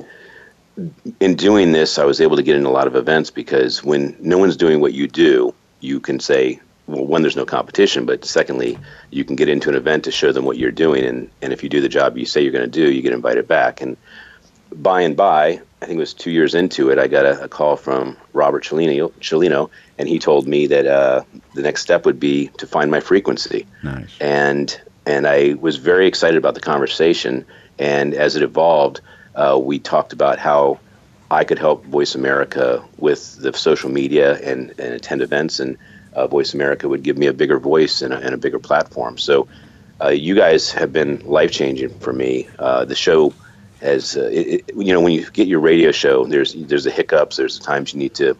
in 1.20 1.36
doing 1.36 1.72
this, 1.74 1.98
I 1.98 2.06
was 2.06 2.22
able 2.22 2.38
to 2.38 2.44
get 2.44 2.56
in 2.56 2.66
a 2.66 2.72
lot 2.72 2.88
of 2.88 2.96
events 2.96 3.30
because 3.32 3.84
when 3.84 4.16
no 4.20 4.38
one's 4.38 4.56
doing 4.56 4.80
what 4.80 4.94
you 4.94 5.08
do, 5.08 5.54
you 5.82 6.00
can 6.00 6.20
say, 6.20 6.62
well, 6.86 7.06
one, 7.06 7.24
there's 7.24 7.36
no 7.36 7.46
competition, 7.46 8.06
but 8.06 8.24
secondly, 8.24 8.78
you 9.10 9.26
can 9.26 9.36
get 9.36 9.50
into 9.50 9.68
an 9.70 9.76
event 9.76 10.06
to 10.06 10.12
show 10.12 10.32
them 10.32 10.46
what 10.46 10.58
you're 10.58 10.72
doing. 10.72 11.04
And, 11.04 11.30
and 11.42 11.52
if 11.52 11.64
you 11.64 11.70
do 11.70 11.82
the 11.82 11.90
job 11.90 12.18
you 12.18 12.26
say 12.26 12.42
you're 12.42 12.54
going 12.54 12.70
to 12.70 12.86
do, 12.86 12.90
you 12.90 13.02
get 13.02 13.12
invited 13.12 13.48
back. 13.48 13.82
And 13.82 13.98
by 14.74 15.02
and 15.02 15.16
by, 15.16 15.62
I 15.82 15.86
think 15.86 15.98
it 15.98 16.00
was 16.00 16.14
two 16.14 16.32
years 16.32 16.56
into 16.56 16.90
it, 16.90 17.00
I 17.00 17.08
got 17.08 17.26
a, 17.26 17.44
a 17.44 17.48
call 17.48 17.76
from 17.76 18.18
Robert 18.34 18.64
Cellino, 18.64 19.12
Cellino, 19.20 19.70
and 19.98 20.08
he 20.08 20.20
told 20.20 20.48
me 20.48 20.68
that 20.68 20.86
uh, 20.86 21.24
the 21.54 21.62
next 21.62 21.82
step 21.82 22.06
would 22.06 22.20
be 22.20 22.48
to 22.58 22.68
find 22.68 22.92
my 22.92 23.00
frequency. 23.00 23.66
Nice. 23.84 24.10
And 24.20 24.80
and 25.06 25.26
I 25.26 25.54
was 25.54 25.78
very 25.78 26.06
excited 26.06 26.38
about 26.38 26.54
the 26.54 26.62
conversation. 26.62 27.46
And 27.80 28.14
as 28.14 28.36
it 28.36 28.44
evolved, 28.44 29.00
uh, 29.36 29.58
we 29.62 29.80
talked 29.80 30.12
about 30.12 30.38
how 30.38 30.80
I 31.32 31.46
could 31.46 31.60
help 31.60 31.86
Voice 31.86 32.14
America 32.16 32.84
with 32.98 33.38
the 33.38 33.54
social 33.54 33.90
media 33.90 34.38
and, 34.40 34.72
and 34.72 34.94
attend 34.94 35.22
events, 35.22 35.60
and 35.60 35.78
uh, 36.14 36.28
Voice 36.28 36.54
America 36.54 36.90
would 36.90 37.04
give 37.04 37.18
me 37.18 37.28
a 37.28 37.34
bigger 37.34 37.60
voice 37.60 38.02
and 38.02 38.14
a, 38.14 38.18
and 38.18 38.34
a 38.34 38.38
bigger 38.38 38.60
platform. 38.60 39.18
So, 39.18 39.48
uh, 40.02 40.10
you 40.10 40.36
guys 40.36 40.72
have 40.72 40.92
been 40.92 41.20
life 41.26 41.52
changing 41.52 41.98
for 42.00 42.14
me. 42.14 42.50
Uh, 42.60 42.86
the 42.86 42.96
show 42.96 43.34
has, 43.82 44.18
uh, 44.18 44.30
it, 44.32 44.48
it, 44.48 44.76
you 44.76 44.94
know, 44.94 45.02
when 45.02 45.14
you 45.14 45.30
get 45.32 45.48
your 45.48 45.60
radio 45.60 45.92
show, 45.92 46.26
there's 46.26 46.54
there's 46.54 46.84
the 46.84 46.92
hiccups, 46.92 47.38
there's 47.38 47.60
the 47.60 47.66
times 47.66 47.94
you 47.94 48.00
need 48.00 48.16
to 48.16 48.36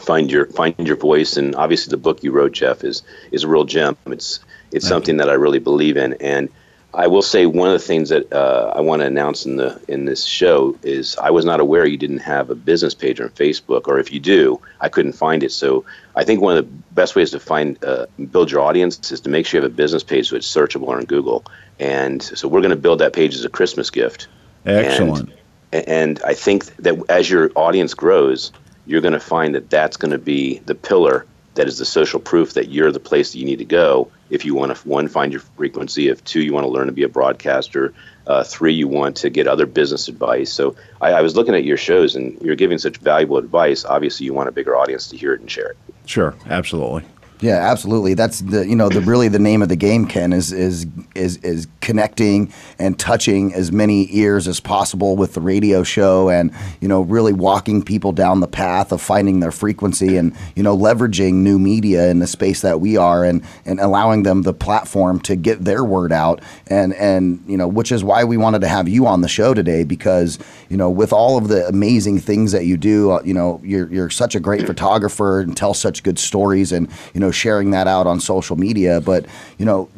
find 0.00 0.30
your 0.30 0.46
find 0.46 0.74
your 0.78 0.96
voice, 0.96 1.36
and 1.36 1.54
obviously 1.54 1.90
the 1.90 1.96
book 1.96 2.22
you 2.22 2.32
wrote, 2.32 2.52
Jeff, 2.52 2.84
is 2.84 3.02
is 3.32 3.44
a 3.44 3.48
real 3.48 3.64
gem. 3.64 3.96
It's 4.06 4.40
it's 4.72 4.86
something 4.86 5.18
that 5.18 5.30
I 5.30 5.34
really 5.34 5.60
believe 5.60 5.96
in. 5.96 6.14
And 6.14 6.48
I 6.92 7.06
will 7.06 7.22
say 7.22 7.46
one 7.46 7.68
of 7.68 7.72
the 7.72 7.86
things 7.86 8.08
that 8.10 8.32
uh, 8.32 8.72
I 8.74 8.80
want 8.80 9.02
to 9.02 9.06
announce 9.06 9.44
in 9.44 9.56
the 9.56 9.80
in 9.88 10.04
this 10.04 10.24
show 10.24 10.76
is 10.82 11.16
I 11.16 11.30
was 11.30 11.44
not 11.44 11.60
aware 11.60 11.86
you 11.86 11.96
didn't 11.96 12.18
have 12.18 12.50
a 12.50 12.54
business 12.54 12.94
page 12.94 13.20
on 13.20 13.28
Facebook, 13.30 13.88
or 13.88 13.98
if 13.98 14.12
you 14.12 14.20
do, 14.20 14.60
I 14.80 14.88
couldn't 14.88 15.14
find 15.14 15.42
it. 15.42 15.52
So 15.52 15.84
I 16.14 16.24
think 16.24 16.40
one 16.40 16.56
of 16.56 16.64
the 16.64 16.72
best 16.92 17.16
ways 17.16 17.30
to 17.32 17.40
find 17.40 17.82
uh, 17.84 18.06
build 18.30 18.50
your 18.50 18.60
audience 18.60 19.10
is 19.10 19.20
to 19.22 19.30
make 19.30 19.46
sure 19.46 19.58
you 19.58 19.62
have 19.62 19.72
a 19.72 19.74
business 19.74 20.02
page 20.02 20.28
so 20.28 20.36
it's 20.36 20.52
searchable 20.52 20.88
on 20.88 21.04
Google. 21.04 21.44
And 21.80 22.22
so 22.22 22.46
we're 22.46 22.60
going 22.60 22.70
to 22.70 22.76
build 22.76 23.00
that 23.00 23.12
page 23.12 23.34
as 23.34 23.44
a 23.44 23.48
Christmas 23.48 23.90
gift. 23.90 24.28
Excellent. 24.64 25.32
And, 25.72 25.88
and 25.88 26.22
I 26.24 26.34
think 26.34 26.74
that 26.76 26.98
as 27.08 27.28
your 27.28 27.50
audience 27.54 27.94
grows, 27.94 28.52
you're 28.86 29.00
going 29.00 29.14
to 29.14 29.20
find 29.20 29.54
that 29.54 29.70
that's 29.70 29.96
going 29.96 30.12
to 30.12 30.18
be 30.18 30.58
the 30.60 30.74
pillar 30.74 31.26
that 31.54 31.68
is 31.68 31.78
the 31.78 31.84
social 31.84 32.18
proof 32.18 32.54
that 32.54 32.70
you're 32.70 32.90
the 32.90 33.00
place 33.00 33.32
that 33.32 33.38
you 33.38 33.44
need 33.44 33.58
to 33.58 33.64
go 33.64 34.10
if 34.30 34.44
you 34.44 34.54
want 34.54 34.76
to 34.76 34.88
one 34.88 35.08
find 35.08 35.32
your 35.32 35.40
frequency 35.40 36.08
if 36.08 36.22
two 36.24 36.42
you 36.42 36.52
want 36.52 36.64
to 36.64 36.68
learn 36.68 36.86
to 36.86 36.92
be 36.92 37.04
a 37.04 37.08
broadcaster 37.08 37.94
uh, 38.26 38.42
three 38.42 38.72
you 38.72 38.88
want 38.88 39.16
to 39.16 39.30
get 39.30 39.46
other 39.46 39.66
business 39.66 40.08
advice 40.08 40.52
so 40.52 40.74
I, 41.00 41.12
I 41.12 41.20
was 41.20 41.36
looking 41.36 41.54
at 41.54 41.64
your 41.64 41.76
shows 41.76 42.16
and 42.16 42.40
you're 42.40 42.56
giving 42.56 42.78
such 42.78 42.96
valuable 42.96 43.36
advice 43.36 43.84
obviously 43.84 44.26
you 44.26 44.34
want 44.34 44.48
a 44.48 44.52
bigger 44.52 44.76
audience 44.76 45.08
to 45.08 45.16
hear 45.16 45.32
it 45.32 45.40
and 45.40 45.50
share 45.50 45.70
it 45.70 45.76
Sure, 46.06 46.34
absolutely. 46.46 47.02
Yeah, 47.40 47.56
absolutely. 47.70 48.14
That's 48.14 48.40
the 48.40 48.66
you 48.66 48.76
know 48.76 48.88
the 48.88 49.00
really 49.00 49.28
the 49.28 49.38
name 49.40 49.60
of 49.60 49.68
the 49.68 49.76
game, 49.76 50.06
Ken, 50.06 50.32
is 50.32 50.52
is 50.52 50.86
is 51.14 51.36
is 51.38 51.66
connecting 51.82 52.52
and 52.78 52.98
touching 52.98 53.52
as 53.52 53.70
many 53.72 54.08
ears 54.16 54.48
as 54.48 54.60
possible 54.60 55.16
with 55.16 55.34
the 55.34 55.40
radio 55.40 55.82
show, 55.82 56.30
and 56.30 56.52
you 56.80 56.88
know 56.88 57.02
really 57.02 57.32
walking 57.32 57.82
people 57.82 58.12
down 58.12 58.40
the 58.40 58.46
path 58.46 58.92
of 58.92 59.02
finding 59.02 59.40
their 59.40 59.50
frequency, 59.50 60.16
and 60.16 60.34
you 60.54 60.62
know 60.62 60.76
leveraging 60.76 61.34
new 61.34 61.58
media 61.58 62.08
in 62.08 62.20
the 62.20 62.26
space 62.26 62.62
that 62.62 62.80
we 62.80 62.96
are, 62.96 63.24
and 63.24 63.44
and 63.66 63.80
allowing 63.80 64.22
them 64.22 64.42
the 64.42 64.54
platform 64.54 65.20
to 65.20 65.36
get 65.36 65.64
their 65.64 65.84
word 65.84 66.12
out, 66.12 66.40
and 66.68 66.94
and 66.94 67.42
you 67.46 67.56
know 67.58 67.68
which 67.68 67.92
is 67.92 68.02
why 68.04 68.24
we 68.24 68.36
wanted 68.36 68.60
to 68.60 68.68
have 68.68 68.88
you 68.88 69.06
on 69.06 69.20
the 69.20 69.28
show 69.28 69.52
today 69.52 69.84
because 69.84 70.38
you 70.70 70.76
know 70.76 70.88
with 70.88 71.12
all 71.12 71.36
of 71.36 71.48
the 71.48 71.66
amazing 71.68 72.18
things 72.20 72.52
that 72.52 72.64
you 72.64 72.76
do, 72.76 73.10
uh, 73.10 73.22
you 73.24 73.34
know 73.34 73.60
you're 73.64 73.92
you're 73.92 74.08
such 74.10 74.34
a 74.34 74.40
great 74.40 74.66
photographer 74.66 75.40
and 75.40 75.56
tell 75.56 75.74
such 75.74 76.02
good 76.04 76.18
stories, 76.18 76.72
and 76.72 76.88
you 77.12 77.20
know 77.20 77.23
sharing 77.30 77.70
that 77.70 77.86
out 77.86 78.06
on 78.06 78.20
social 78.20 78.56
media, 78.56 79.00
but 79.00 79.26
you 79.58 79.64
know 79.64 79.88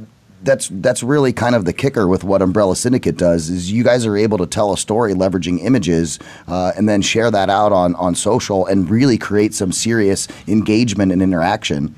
that's 0.43 0.69
that's 0.71 1.03
really 1.03 1.33
kind 1.33 1.55
of 1.55 1.65
the 1.65 1.73
kicker 1.73 2.07
with 2.07 2.25
what 2.25 2.43
Umbrella 2.43 2.77
Syndicate 2.77 3.17
does 3.17 3.51
is 3.51 3.73
you 3.73 3.83
guys 3.83 4.07
are 4.07 4.17
able 4.17 4.39
to 4.39 4.47
tell 4.47 4.73
a 4.73 4.79
story 4.79 5.15
leveraging 5.15 5.63
images 5.63 6.19
uh, 6.47 6.73
and 6.77 6.89
then 6.89 7.03
share 7.03 7.31
that 7.31 7.51
out 7.51 7.73
on 7.73 7.95
on 7.97 8.15
social 8.15 8.67
and 8.67 8.89
really 8.89 9.19
create 9.19 9.55
some 9.55 9.73
serious 9.73 10.29
engagement 10.47 11.13
and 11.13 11.23
interaction. 11.23 11.95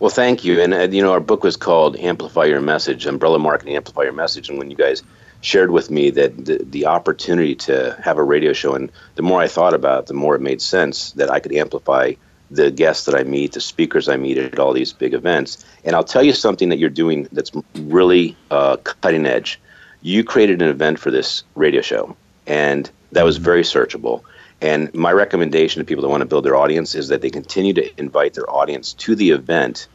Well, 0.00 0.10
thank 0.10 0.44
you. 0.44 0.62
And, 0.62 0.72
uh, 0.72 0.88
you 0.90 1.02
know, 1.02 1.12
our 1.12 1.20
book 1.20 1.44
was 1.44 1.58
called 1.58 1.94
Amplify 1.98 2.46
Your 2.46 2.62
Message, 2.62 3.04
Umbrella 3.04 3.38
Marketing 3.38 3.76
Amplify 3.76 4.04
Your 4.04 4.14
Message. 4.14 4.48
And 4.48 4.58
when 4.58 4.70
you 4.70 4.76
guys 4.76 5.02
shared 5.42 5.70
with 5.70 5.90
me 5.90 6.08
that 6.08 6.46
the, 6.46 6.58
the 6.64 6.86
opportunity 6.86 7.54
to 7.56 7.96
have 8.02 8.16
a 8.16 8.22
radio 8.22 8.54
show, 8.54 8.74
and 8.74 8.90
the 9.16 9.22
more 9.22 9.42
I 9.42 9.46
thought 9.46 9.74
about 9.74 10.00
it, 10.00 10.06
the 10.06 10.14
more 10.14 10.34
it 10.34 10.40
made 10.40 10.62
sense 10.62 11.12
that 11.12 11.30
I 11.30 11.38
could 11.38 11.52
amplify 11.52 12.14
the 12.50 12.70
guests 12.70 13.06
that 13.06 13.14
I 13.14 13.22
meet, 13.22 13.52
the 13.52 13.60
speakers 13.60 14.08
I 14.08 14.16
meet 14.16 14.38
at 14.38 14.58
all 14.58 14.72
these 14.72 14.92
big 14.92 15.14
events. 15.14 15.64
And 15.84 15.94
I'll 15.94 16.04
tell 16.04 16.22
you 16.22 16.32
something 16.32 16.68
that 16.70 16.78
you're 16.78 16.90
doing 16.90 17.28
that's 17.32 17.52
really 17.74 18.36
uh, 18.50 18.76
cutting 18.78 19.26
edge. 19.26 19.60
You 20.02 20.24
created 20.24 20.62
an 20.62 20.68
event 20.68 20.98
for 20.98 21.10
this 21.10 21.44
radio 21.54 21.82
show, 21.82 22.16
and 22.46 22.90
that 23.12 23.24
was 23.24 23.36
very 23.36 23.62
searchable. 23.62 24.22
And 24.60 24.92
my 24.94 25.12
recommendation 25.12 25.80
to 25.80 25.86
people 25.86 26.02
that 26.02 26.08
want 26.08 26.22
to 26.22 26.26
build 26.26 26.44
their 26.44 26.56
audience 26.56 26.94
is 26.94 27.08
that 27.08 27.22
they 27.22 27.30
continue 27.30 27.72
to 27.74 28.00
invite 28.00 28.34
their 28.34 28.50
audience 28.50 28.92
to 28.94 29.14
the 29.14 29.30
event 29.30 29.88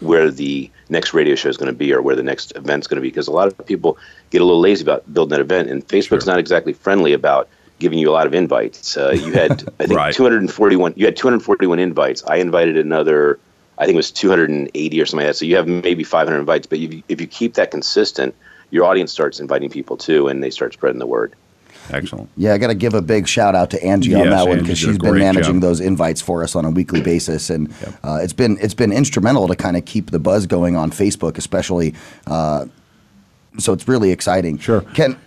where 0.00 0.30
the 0.30 0.70
next 0.88 1.14
radio 1.14 1.34
show 1.34 1.48
is 1.48 1.56
going 1.56 1.72
to 1.72 1.76
be 1.76 1.92
or 1.92 2.02
where 2.02 2.16
the 2.16 2.22
next 2.22 2.52
event's 2.54 2.86
going 2.86 2.96
to 2.96 3.00
be 3.00 3.08
because 3.08 3.28
a 3.28 3.32
lot 3.32 3.48
of 3.48 3.66
people 3.66 3.96
get 4.28 4.42
a 4.42 4.44
little 4.44 4.60
lazy 4.60 4.82
about 4.82 5.12
building 5.12 5.30
that 5.30 5.40
event 5.40 5.70
and 5.70 5.88
facebook's 5.88 6.26
not 6.26 6.38
exactly 6.38 6.74
friendly 6.74 7.14
about 7.14 7.48
giving 7.80 7.98
you 7.98 8.08
a 8.08 8.12
lot 8.12 8.26
of 8.26 8.34
invites 8.34 8.96
uh, 8.96 9.10
you 9.10 9.32
had 9.32 9.50
i 9.80 9.86
think 9.86 9.98
Right. 9.98 10.14
241 10.14 10.94
you 10.96 11.04
had 11.06 11.16
241 11.16 11.78
invites 11.80 12.22
i 12.28 12.36
invited 12.36 12.76
another 12.76 13.40
i 13.78 13.84
think 13.86 13.94
it 13.94 13.96
was 13.96 14.10
280 14.12 15.00
or 15.00 15.06
something 15.06 15.24
like 15.26 15.30
that 15.32 15.36
so 15.36 15.44
you 15.44 15.56
have 15.56 15.66
maybe 15.66 16.04
500 16.04 16.38
invites 16.38 16.66
but 16.66 16.78
if 16.78 16.94
you, 16.94 17.02
if 17.08 17.20
you 17.20 17.26
keep 17.26 17.54
that 17.54 17.70
consistent 17.72 18.34
your 18.70 18.84
audience 18.84 19.10
starts 19.10 19.40
inviting 19.40 19.68
people 19.70 19.96
too 19.96 20.28
and 20.28 20.44
they 20.44 20.50
start 20.50 20.72
spreading 20.74 21.00
the 21.00 21.06
word 21.06 21.34
Excellent. 21.92 22.28
Yeah, 22.36 22.52
I 22.52 22.58
got 22.58 22.68
to 22.68 22.74
give 22.76 22.94
a 22.94 23.02
big 23.02 23.26
shout 23.26 23.56
out 23.56 23.70
to 23.70 23.82
Angie 23.82 24.14
on 24.14 24.26
Yes, 24.26 24.30
that 24.44 24.48
one 24.48 24.60
because 24.60 24.78
she's 24.78 24.96
been 24.98 25.18
managing 25.18 25.54
job. 25.54 25.62
those 25.62 25.80
invites 25.80 26.20
for 26.20 26.44
us 26.44 26.54
on 26.54 26.64
a 26.64 26.70
weekly 26.70 27.00
basis, 27.02 27.50
and 27.50 27.72
uh, 28.04 28.20
it's 28.22 28.34
been 28.34 28.58
it's 28.60 28.74
been 28.74 28.92
instrumental 28.92 29.48
to 29.48 29.56
kind 29.56 29.76
of 29.76 29.84
keep 29.86 30.12
the 30.12 30.20
buzz 30.20 30.46
going 30.46 30.76
on 30.76 30.92
Facebook, 30.92 31.36
especially. 31.36 31.94
Uh, 32.28 32.66
so 33.58 33.72
it's 33.72 33.88
really 33.88 34.12
exciting. 34.12 34.56
Sure, 34.58 34.82
Ken. 34.94 35.18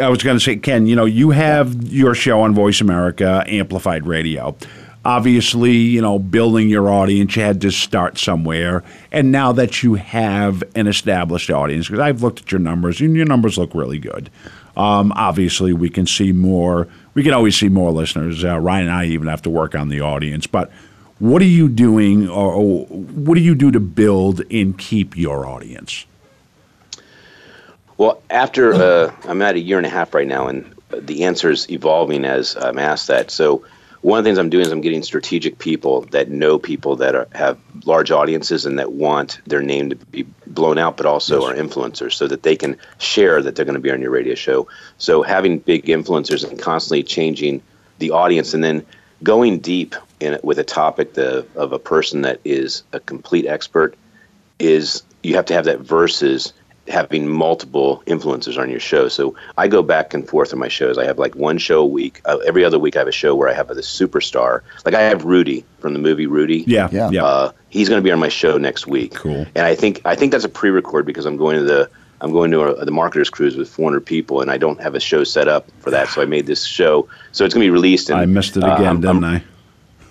I 0.00 0.08
was 0.08 0.22
going 0.22 0.36
to 0.36 0.42
say, 0.42 0.56
Ken, 0.56 0.86
you 0.86 0.96
know, 0.96 1.04
you 1.04 1.30
have 1.30 1.84
your 1.84 2.14
show 2.14 2.40
on 2.40 2.54
Voice 2.54 2.80
America, 2.80 3.44
Amplified 3.46 4.06
Radio. 4.06 4.56
Obviously, 5.04 5.72
you 5.72 6.00
know, 6.00 6.18
building 6.18 6.68
your 6.68 6.88
audience, 6.88 7.36
you 7.36 7.42
had 7.42 7.60
to 7.60 7.70
start 7.70 8.18
somewhere. 8.18 8.82
And 9.12 9.30
now 9.30 9.52
that 9.52 9.82
you 9.82 9.94
have 9.94 10.64
an 10.74 10.86
established 10.86 11.50
audience, 11.50 11.86
because 11.86 12.00
I've 12.00 12.22
looked 12.22 12.40
at 12.40 12.52
your 12.52 12.58
numbers, 12.58 13.00
and 13.00 13.14
your 13.14 13.26
numbers 13.26 13.58
look 13.58 13.74
really 13.74 13.98
good. 13.98 14.30
Um, 14.76 15.12
obviously, 15.12 15.72
we 15.72 15.90
can 15.90 16.06
see 16.06 16.32
more. 16.32 16.88
We 17.12 17.22
can 17.22 17.32
always 17.32 17.56
see 17.56 17.68
more 17.68 17.92
listeners. 17.92 18.44
Uh, 18.44 18.58
Ryan 18.58 18.88
and 18.88 18.96
I 18.96 19.04
even 19.06 19.28
have 19.28 19.42
to 19.42 19.50
work 19.50 19.74
on 19.74 19.90
the 19.90 20.00
audience. 20.00 20.46
But 20.46 20.72
what 21.18 21.40
are 21.42 21.46
you 21.46 21.68
doing, 21.68 22.28
or, 22.28 22.52
or 22.52 22.86
what 22.86 23.36
do 23.36 23.40
you 23.40 23.54
do 23.54 23.70
to 23.70 23.80
build 23.80 24.42
and 24.50 24.76
keep 24.76 25.16
your 25.16 25.46
audience? 25.46 26.06
Well, 27.96 28.22
after 28.30 28.74
uh, 28.74 29.14
I'm 29.24 29.40
at 29.42 29.54
a 29.54 29.60
year 29.60 29.76
and 29.76 29.86
a 29.86 29.90
half 29.90 30.14
right 30.14 30.26
now, 30.26 30.48
and 30.48 30.74
the 30.90 31.24
answer 31.24 31.50
is 31.50 31.70
evolving 31.70 32.24
as 32.24 32.56
I'm 32.56 32.78
asked 32.78 33.08
that. 33.08 33.30
So, 33.30 33.64
one 34.00 34.18
of 34.18 34.24
the 34.24 34.28
things 34.28 34.38
I'm 34.38 34.50
doing 34.50 34.66
is 34.66 34.72
I'm 34.72 34.82
getting 34.82 35.02
strategic 35.02 35.58
people 35.58 36.02
that 36.10 36.28
know 36.28 36.58
people 36.58 36.96
that 36.96 37.14
are, 37.14 37.26
have 37.32 37.58
large 37.86 38.10
audiences 38.10 38.66
and 38.66 38.78
that 38.78 38.92
want 38.92 39.40
their 39.46 39.62
name 39.62 39.88
to 39.88 39.96
be 39.96 40.24
blown 40.46 40.76
out, 40.76 40.98
but 40.98 41.06
also 41.06 41.46
are 41.46 41.54
influencers, 41.54 42.12
so 42.12 42.26
that 42.26 42.42
they 42.42 42.54
can 42.54 42.76
share 42.98 43.40
that 43.40 43.56
they're 43.56 43.64
going 43.64 43.76
to 43.76 43.80
be 43.80 43.90
on 43.90 44.02
your 44.02 44.10
radio 44.10 44.34
show. 44.34 44.68
So, 44.98 45.22
having 45.22 45.58
big 45.58 45.86
influencers 45.86 46.48
and 46.48 46.60
constantly 46.60 47.02
changing 47.02 47.62
the 47.98 48.10
audience, 48.10 48.54
and 48.54 48.62
then 48.62 48.84
going 49.22 49.60
deep 49.60 49.94
in 50.20 50.38
with 50.42 50.58
a 50.58 50.64
topic 50.64 51.14
the, 51.14 51.46
of 51.54 51.72
a 51.72 51.78
person 51.78 52.22
that 52.22 52.40
is 52.44 52.82
a 52.92 53.00
complete 53.00 53.46
expert 53.46 53.96
is 54.58 55.02
you 55.22 55.34
have 55.36 55.46
to 55.46 55.54
have 55.54 55.64
that 55.64 55.80
versus 55.80 56.52
having 56.88 57.28
multiple 57.28 58.02
influencers 58.06 58.58
on 58.58 58.70
your 58.70 58.80
show. 58.80 59.08
So 59.08 59.34
I 59.56 59.68
go 59.68 59.82
back 59.82 60.14
and 60.14 60.28
forth 60.28 60.52
on 60.52 60.58
my 60.58 60.68
shows. 60.68 60.98
I 60.98 61.04
have 61.04 61.18
like 61.18 61.34
one 61.34 61.58
show 61.58 61.80
a 61.80 61.86
week. 61.86 62.20
Uh, 62.24 62.38
every 62.46 62.64
other 62.64 62.78
week 62.78 62.96
I 62.96 63.00
have 63.00 63.08
a 63.08 63.12
show 63.12 63.34
where 63.34 63.48
I 63.48 63.54
have 63.54 63.70
a 63.70 63.74
superstar. 63.76 64.60
Like 64.84 64.94
I 64.94 65.02
have 65.02 65.24
Rudy 65.24 65.64
from 65.78 65.92
the 65.92 65.98
movie 65.98 66.26
Rudy. 66.26 66.64
Yeah, 66.66 66.88
yeah. 66.92 67.10
yeah. 67.10 67.24
Uh, 67.24 67.52
he's 67.70 67.88
going 67.88 68.00
to 68.00 68.04
be 68.04 68.12
on 68.12 68.18
my 68.18 68.28
show 68.28 68.58
next 68.58 68.86
week. 68.86 69.14
Cool. 69.14 69.46
And 69.54 69.66
I 69.66 69.74
think 69.74 70.02
I 70.04 70.14
think 70.14 70.32
that's 70.32 70.44
a 70.44 70.48
pre-record 70.48 71.06
because 71.06 71.26
I'm 71.26 71.36
going 71.36 71.56
to 71.56 71.64
the 71.64 71.90
I'm 72.20 72.32
going 72.32 72.50
to 72.52 72.62
a, 72.62 72.84
the 72.84 72.90
marketers 72.92 73.30
cruise 73.30 73.56
with 73.56 73.68
400 73.68 74.00
people, 74.04 74.40
and 74.40 74.50
I 74.50 74.56
don't 74.56 74.80
have 74.80 74.94
a 74.94 75.00
show 75.00 75.24
set 75.24 75.48
up 75.48 75.68
for 75.80 75.90
that. 75.90 76.08
So 76.08 76.22
I 76.22 76.26
made 76.26 76.46
this 76.46 76.64
show. 76.64 77.08
So 77.32 77.44
it's 77.44 77.54
going 77.54 77.62
to 77.62 77.66
be 77.66 77.70
released. 77.70 78.08
And, 78.08 78.18
I 78.18 78.26
missed 78.26 78.56
it 78.56 78.62
uh, 78.62 78.74
again, 78.74 78.86
I'm- 78.86 79.00
didn't 79.00 79.24
I'm- 79.24 79.42
I? 79.42 79.44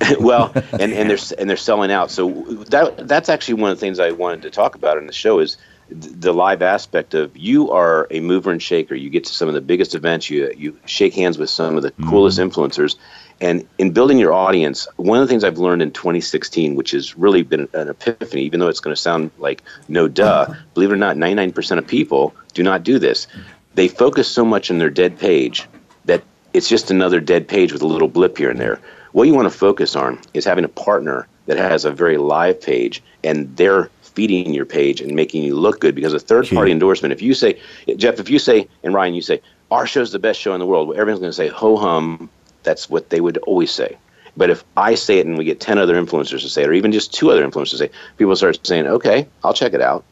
well, 0.19 0.51
and, 0.73 0.91
and 0.93 1.09
they're 1.09 1.17
and 1.37 1.49
they're 1.49 1.57
selling 1.57 1.91
out. 1.91 2.11
So 2.11 2.29
that 2.69 3.07
that's 3.07 3.29
actually 3.29 3.55
one 3.55 3.71
of 3.71 3.77
the 3.77 3.81
things 3.81 3.99
I 3.99 4.11
wanted 4.11 4.41
to 4.43 4.49
talk 4.49 4.75
about 4.75 4.97
in 4.97 5.07
the 5.07 5.13
show 5.13 5.39
is 5.39 5.55
th- 5.55 5.63
the 5.93 6.33
live 6.33 6.61
aspect 6.61 7.13
of 7.13 7.35
you 7.35 7.71
are 7.71 8.07
a 8.11 8.19
mover 8.19 8.51
and 8.51 8.61
shaker. 8.61 8.95
You 8.95 9.09
get 9.09 9.25
to 9.25 9.33
some 9.33 9.47
of 9.47 9.53
the 9.53 9.61
biggest 9.61 9.95
events. 9.95 10.29
You 10.29 10.53
you 10.57 10.77
shake 10.85 11.13
hands 11.13 11.37
with 11.37 11.49
some 11.49 11.77
of 11.77 11.83
the 11.83 11.91
mm-hmm. 11.91 12.09
coolest 12.09 12.39
influencers. 12.39 12.95
And 13.41 13.67
in 13.77 13.91
building 13.91 14.19
your 14.19 14.31
audience, 14.31 14.87
one 14.95 15.19
of 15.19 15.27
the 15.27 15.31
things 15.31 15.43
I've 15.43 15.57
learned 15.57 15.81
in 15.81 15.91
2016, 15.91 16.75
which 16.75 16.91
has 16.91 17.17
really 17.17 17.43
been 17.43 17.67
an 17.73 17.89
epiphany, 17.89 18.43
even 18.43 18.59
though 18.59 18.69
it's 18.69 18.79
going 18.79 18.95
to 18.95 19.01
sound 19.01 19.31
like 19.37 19.63
no 19.87 20.07
duh, 20.07 20.53
believe 20.73 20.91
it 20.91 20.93
or 20.93 20.97
not, 20.97 21.17
99% 21.17 21.77
of 21.77 21.85
people 21.85 22.33
do 22.53 22.63
not 22.63 22.83
do 22.83 22.99
this. 22.99 23.27
They 23.73 23.87
focus 23.87 24.27
so 24.27 24.45
much 24.45 24.71
on 24.71 24.77
their 24.77 24.91
dead 24.91 25.19
page 25.19 25.67
that 26.05 26.23
it's 26.53 26.69
just 26.69 26.91
another 26.91 27.19
dead 27.19 27.47
page 27.47 27.73
with 27.73 27.81
a 27.81 27.87
little 27.87 28.07
blip 28.07 28.37
here 28.37 28.49
and 28.49 28.59
there. 28.59 28.79
What 29.11 29.27
you 29.27 29.33
want 29.33 29.51
to 29.51 29.57
focus 29.57 29.95
on 29.95 30.19
is 30.33 30.45
having 30.45 30.63
a 30.63 30.69
partner 30.69 31.27
that 31.47 31.57
has 31.57 31.85
a 31.85 31.91
very 31.91 32.17
live 32.17 32.61
page 32.61 33.03
and 33.23 33.55
they're 33.57 33.89
feeding 34.15 34.53
your 34.53 34.65
page 34.65 35.01
and 35.01 35.15
making 35.15 35.43
you 35.43 35.55
look 35.55 35.79
good 35.79 35.95
because 35.95 36.13
a 36.13 36.19
third 36.19 36.47
party 36.49 36.71
endorsement, 36.71 37.11
if 37.11 37.21
you 37.21 37.33
say, 37.33 37.59
Jeff, 37.97 38.19
if 38.19 38.29
you 38.29 38.39
say, 38.39 38.67
and 38.83 38.93
Ryan, 38.93 39.13
you 39.13 39.21
say, 39.21 39.41
our 39.71 39.87
show's 39.87 40.11
the 40.11 40.19
best 40.19 40.39
show 40.39 40.53
in 40.53 40.59
the 40.59 40.65
world, 40.65 40.87
well, 40.87 40.99
everyone's 40.99 41.19
going 41.19 41.31
to 41.31 41.35
say, 41.35 41.47
ho 41.47 41.77
hum, 41.77 42.29
that's 42.63 42.89
what 42.89 43.09
they 43.09 43.21
would 43.21 43.37
always 43.39 43.71
say. 43.71 43.97
But 44.35 44.49
if 44.49 44.63
I 44.77 44.95
say 44.95 45.19
it 45.19 45.25
and 45.25 45.37
we 45.37 45.45
get 45.45 45.59
10 45.59 45.77
other 45.77 45.95
influencers 46.01 46.41
to 46.41 46.49
say 46.49 46.63
it, 46.63 46.69
or 46.69 46.73
even 46.73 46.91
just 46.91 47.13
two 47.13 47.31
other 47.31 47.47
influencers 47.47 47.71
to 47.71 47.77
say 47.77 47.85
it, 47.85 47.93
people 48.17 48.35
start 48.35 48.65
saying, 48.65 48.87
okay, 48.87 49.27
I'll 49.43 49.53
check 49.53 49.73
it 49.73 49.81
out. 49.81 50.03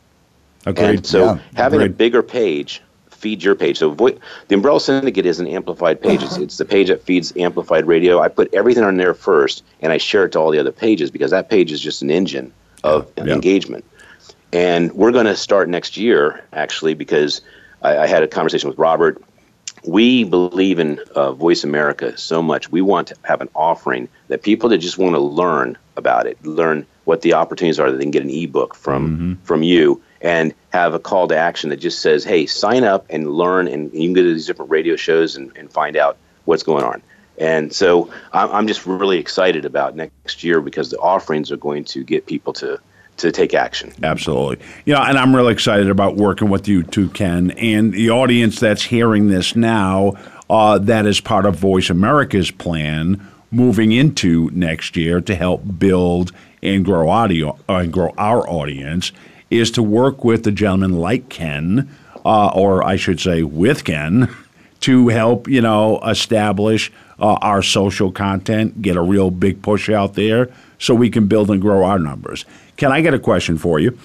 Agreed. 0.65 0.89
And 0.89 1.05
so 1.05 1.25
Yeah, 1.25 1.39
having 1.55 1.81
a 1.81 1.89
bigger 1.89 2.21
page 2.21 2.81
feeds 3.09 3.43
your 3.43 3.55
page. 3.55 3.77
So 3.77 3.91
vo- 3.91 4.17
the 4.47 4.55
Umbrella 4.55 4.79
Syndicate 4.79 5.25
is 5.25 5.39
an 5.39 5.47
amplified 5.47 6.01
page. 6.01 6.23
It's, 6.23 6.37
it's 6.45 6.57
the 6.57 6.65
page 6.65 6.89
that 6.89 7.01
feeds 7.03 7.35
amplified 7.37 7.85
radio. 7.85 8.19
I 8.19 8.27
put 8.27 8.53
everything 8.53 8.83
on 8.83 8.97
there 8.97 9.13
first, 9.13 9.63
and 9.79 9.91
I 9.91 9.97
share 9.97 10.25
it 10.25 10.31
to 10.33 10.39
all 10.39 10.51
the 10.51 10.59
other 10.59 10.71
pages 10.71 11.09
because 11.11 11.31
that 11.31 11.49
page 11.49 11.71
is 11.71 11.79
just 11.79 12.01
an 12.01 12.11
engine 12.11 12.51
of 12.83 13.11
engagement. 13.17 13.85
And 14.53 14.91
we're 14.93 15.11
going 15.11 15.27
to 15.27 15.35
start 15.35 15.69
next 15.69 15.97
year, 15.97 16.43
actually, 16.51 16.93
because 16.93 17.41
I, 17.81 17.99
I 17.99 18.07
had 18.07 18.23
a 18.23 18.27
conversation 18.27 18.69
with 18.69 18.77
Robert. 18.77 19.21
We 19.85 20.25
believe 20.25 20.77
in 20.77 20.99
uh, 21.15 21.31
Voice 21.31 21.63
America 21.63 22.17
so 22.17 22.41
much. 22.41 22.71
We 22.71 22.81
want 22.81 23.07
to 23.07 23.15
have 23.23 23.41
an 23.41 23.49
offering 23.55 24.09
that 24.27 24.43
people 24.43 24.69
that 24.69 24.77
just 24.79 24.97
want 24.97 25.15
to 25.15 25.19
learn 25.19 25.77
about 25.95 26.27
it, 26.27 26.43
learn 26.45 26.85
what 27.05 27.21
the 27.21 27.33
opportunities 27.33 27.79
are, 27.79 27.89
that 27.89 27.97
they 27.97 28.03
can 28.03 28.11
get 28.11 28.23
an 28.23 28.29
ebook 28.29 28.75
from 28.75 29.01
Mm-hmm. 29.09 29.33
from 29.43 29.63
you, 29.63 30.01
and 30.21 30.53
have 30.71 30.93
a 30.93 30.99
call 30.99 31.27
to 31.29 31.35
action 31.35 31.71
that 31.71 31.77
just 31.77 31.99
says, 32.01 32.23
"Hey, 32.23 32.45
sign 32.45 32.83
up 32.83 33.05
and 33.09 33.31
learn." 33.31 33.67
And 33.67 33.91
you 33.93 34.01
can 34.01 34.13
go 34.13 34.21
to 34.21 34.33
these 34.33 34.45
different 34.45 34.69
radio 34.69 34.95
shows 34.95 35.35
and, 35.35 35.51
and 35.57 35.71
find 35.71 35.97
out 35.97 36.17
what's 36.45 36.63
going 36.63 36.83
on. 36.83 37.01
And 37.39 37.73
so 37.73 38.11
I'm, 38.33 38.51
I'm 38.51 38.67
just 38.67 38.85
really 38.85 39.17
excited 39.17 39.65
about 39.65 39.95
next 39.95 40.43
year 40.43 40.61
because 40.61 40.91
the 40.91 40.99
offerings 40.99 41.51
are 41.51 41.57
going 41.57 41.85
to 41.85 42.03
get 42.03 42.27
people 42.27 42.53
to 42.53 42.79
to 43.21 43.31
take 43.31 43.53
action. 43.53 43.93
Absolutely. 44.03 44.65
You 44.85 44.93
know, 44.93 45.01
and 45.01 45.17
I'm 45.17 45.35
really 45.35 45.53
excited 45.53 45.89
about 45.89 46.15
working 46.15 46.49
with 46.49 46.67
you 46.67 46.83
too, 46.83 47.09
Ken, 47.09 47.51
and 47.51 47.93
the 47.93 48.09
audience 48.09 48.59
that's 48.59 48.83
hearing 48.83 49.27
this 49.27 49.55
now. 49.55 50.13
Uh, 50.49 50.77
that 50.77 51.05
is 51.05 51.21
part 51.21 51.45
of 51.45 51.55
Voice 51.55 51.89
America's 51.89 52.51
plan 52.51 53.25
moving 53.51 53.93
into 53.93 54.49
next 54.51 54.97
year 54.97 55.21
to 55.21 55.33
help 55.33 55.61
build 55.79 56.33
and 56.61 56.85
grow 56.85 57.09
audio 57.09 57.57
uh, 57.69 57.75
and 57.75 57.93
grow 57.93 58.13
our 58.17 58.47
audience 58.49 59.11
is 59.49 59.71
to 59.71 59.83
work 59.83 60.23
with 60.23 60.43
the 60.43 60.51
gentleman 60.51 60.99
like 60.99 61.29
Ken, 61.29 61.89
uh, 62.25 62.47
or 62.49 62.83
I 62.83 62.95
should 62.95 63.19
say, 63.19 63.43
with 63.43 63.83
Ken, 63.83 64.33
to 64.81 65.09
help 65.09 65.47
you 65.47 65.61
know 65.61 65.99
establish 66.01 66.91
uh, 67.19 67.37
our 67.41 67.61
social 67.61 68.11
content, 68.11 68.81
get 68.81 68.97
a 68.97 69.01
real 69.01 69.29
big 69.29 69.61
push 69.61 69.89
out 69.89 70.15
there, 70.15 70.49
so 70.79 70.95
we 70.95 71.09
can 71.09 71.27
build 71.27 71.51
and 71.51 71.61
grow 71.61 71.83
our 71.83 71.99
numbers. 71.99 72.45
Ken, 72.81 72.91
I 72.91 73.01
get 73.01 73.13
a 73.13 73.19
question 73.19 73.59
for 73.59 73.79
you. 73.79 73.95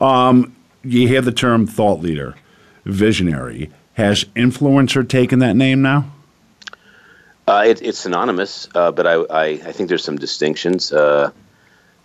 Um, 0.00 0.54
you 0.84 1.08
hear 1.08 1.20
the 1.20 1.32
term 1.32 1.66
thought 1.66 2.00
leader, 2.00 2.36
visionary. 2.84 3.72
Has 3.94 4.22
influencer 4.36 5.08
taken 5.08 5.40
that 5.40 5.56
name 5.56 5.82
now? 5.82 6.12
Uh, 7.48 7.64
it, 7.66 7.82
it's 7.82 7.98
synonymous, 7.98 8.68
uh, 8.76 8.92
but 8.92 9.04
I, 9.04 9.14
I, 9.14 9.44
I 9.46 9.72
think 9.72 9.88
there's 9.88 10.04
some 10.04 10.16
distinctions. 10.16 10.92
Uh, 10.92 11.32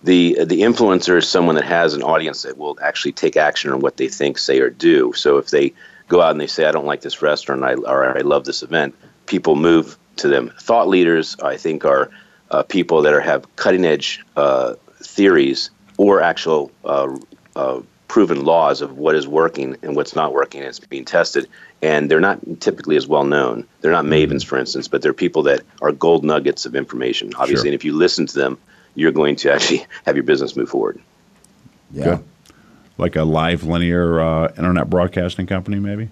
the 0.01 0.43
the 0.45 0.61
influencer 0.61 1.15
is 1.15 1.29
someone 1.29 1.53
that 1.57 1.65
has 1.65 1.93
an 1.93 2.01
audience 2.01 2.41
that 2.41 2.57
will 2.57 2.75
actually 2.81 3.11
take 3.11 3.38
action 3.38 3.71
on 3.71 3.79
what 3.81 3.97
they 3.97 4.07
think, 4.07 4.39
say, 4.39 4.59
or 4.59 4.71
do. 4.71 5.13
So 5.13 5.38
if 5.38 5.51
they 5.51 5.75
go 6.07 6.21
out 6.23 6.31
and 6.31 6.41
they 6.41 6.47
say, 6.47 6.65
"I 6.65 6.71
don't 6.71 6.88
like 6.88 7.01
this 7.01 7.21
restaurant," 7.21 7.63
I, 7.63 7.75
or 7.75 8.17
"I 8.17 8.21
love 8.21 8.45
this 8.45 8.63
event," 8.63 8.95
people 9.27 9.55
move 9.55 9.95
to 10.15 10.27
them. 10.27 10.51
Thought 10.59 10.88
leaders, 10.88 11.38
I 11.39 11.57
think, 11.57 11.85
are 11.85 12.09
uh, 12.49 12.63
people 12.63 13.03
that 13.03 13.13
are 13.13 13.21
have 13.21 13.55
cutting 13.57 13.85
edge 13.85 14.25
uh, 14.35 14.73
theories 15.03 15.69
or 15.97 16.21
actual 16.21 16.71
uh, 16.84 17.15
uh, 17.55 17.81
proven 18.08 18.43
laws 18.45 18.81
of 18.81 18.97
what 18.97 19.15
is 19.15 19.27
working 19.27 19.77
and 19.81 19.95
what's 19.95 20.15
not 20.15 20.34
working. 20.34 20.62
And 20.62 20.69
it's 20.69 20.79
being 20.79 21.05
tested, 21.05 21.47
and 21.81 22.10
they're 22.10 22.19
not 22.19 22.39
typically 22.60 22.95
as 22.97 23.08
well 23.08 23.23
known. 23.23 23.67
They're 23.81 23.91
not 23.91 24.05
mavens, 24.05 24.45
for 24.45 24.58
instance, 24.58 24.88
but 24.88 25.01
they're 25.01 25.13
people 25.13 25.43
that 25.43 25.62
are 25.81 25.91
gold 25.91 26.23
nuggets 26.23 26.65
of 26.65 26.75
information. 26.75 27.34
Obviously, 27.36 27.63
Sure. 27.63 27.67
and 27.67 27.75
if 27.75 27.84
you 27.86 27.93
listen 27.93 28.25
to 28.27 28.36
them, 28.38 28.58
you're 28.95 29.12
going 29.12 29.36
to 29.38 29.51
actually 29.53 29.86
have 30.05 30.15
your 30.15 30.23
business 30.23 30.55
move 30.55 30.69
forward. 30.69 30.99
Yeah. 31.91 32.19
Like 32.97 33.15
a 33.15 33.23
live 33.23 33.63
linear 33.63 34.19
uh, 34.21 34.47
internet 34.58 34.89
broadcasting 34.89 35.47
company, 35.47 35.79
maybe? 35.79 36.10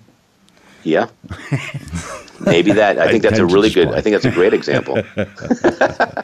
Yeah, 0.84 1.08
maybe 2.42 2.74
that. 2.74 3.00
I 3.00 3.10
think 3.10 3.24
that's 3.24 3.40
a 3.40 3.46
really 3.46 3.70
good. 3.70 3.88
I 3.88 4.02
think 4.02 4.16
that's 4.16 4.26
a 4.26 4.32
great 4.32 4.54
example. 4.54 5.02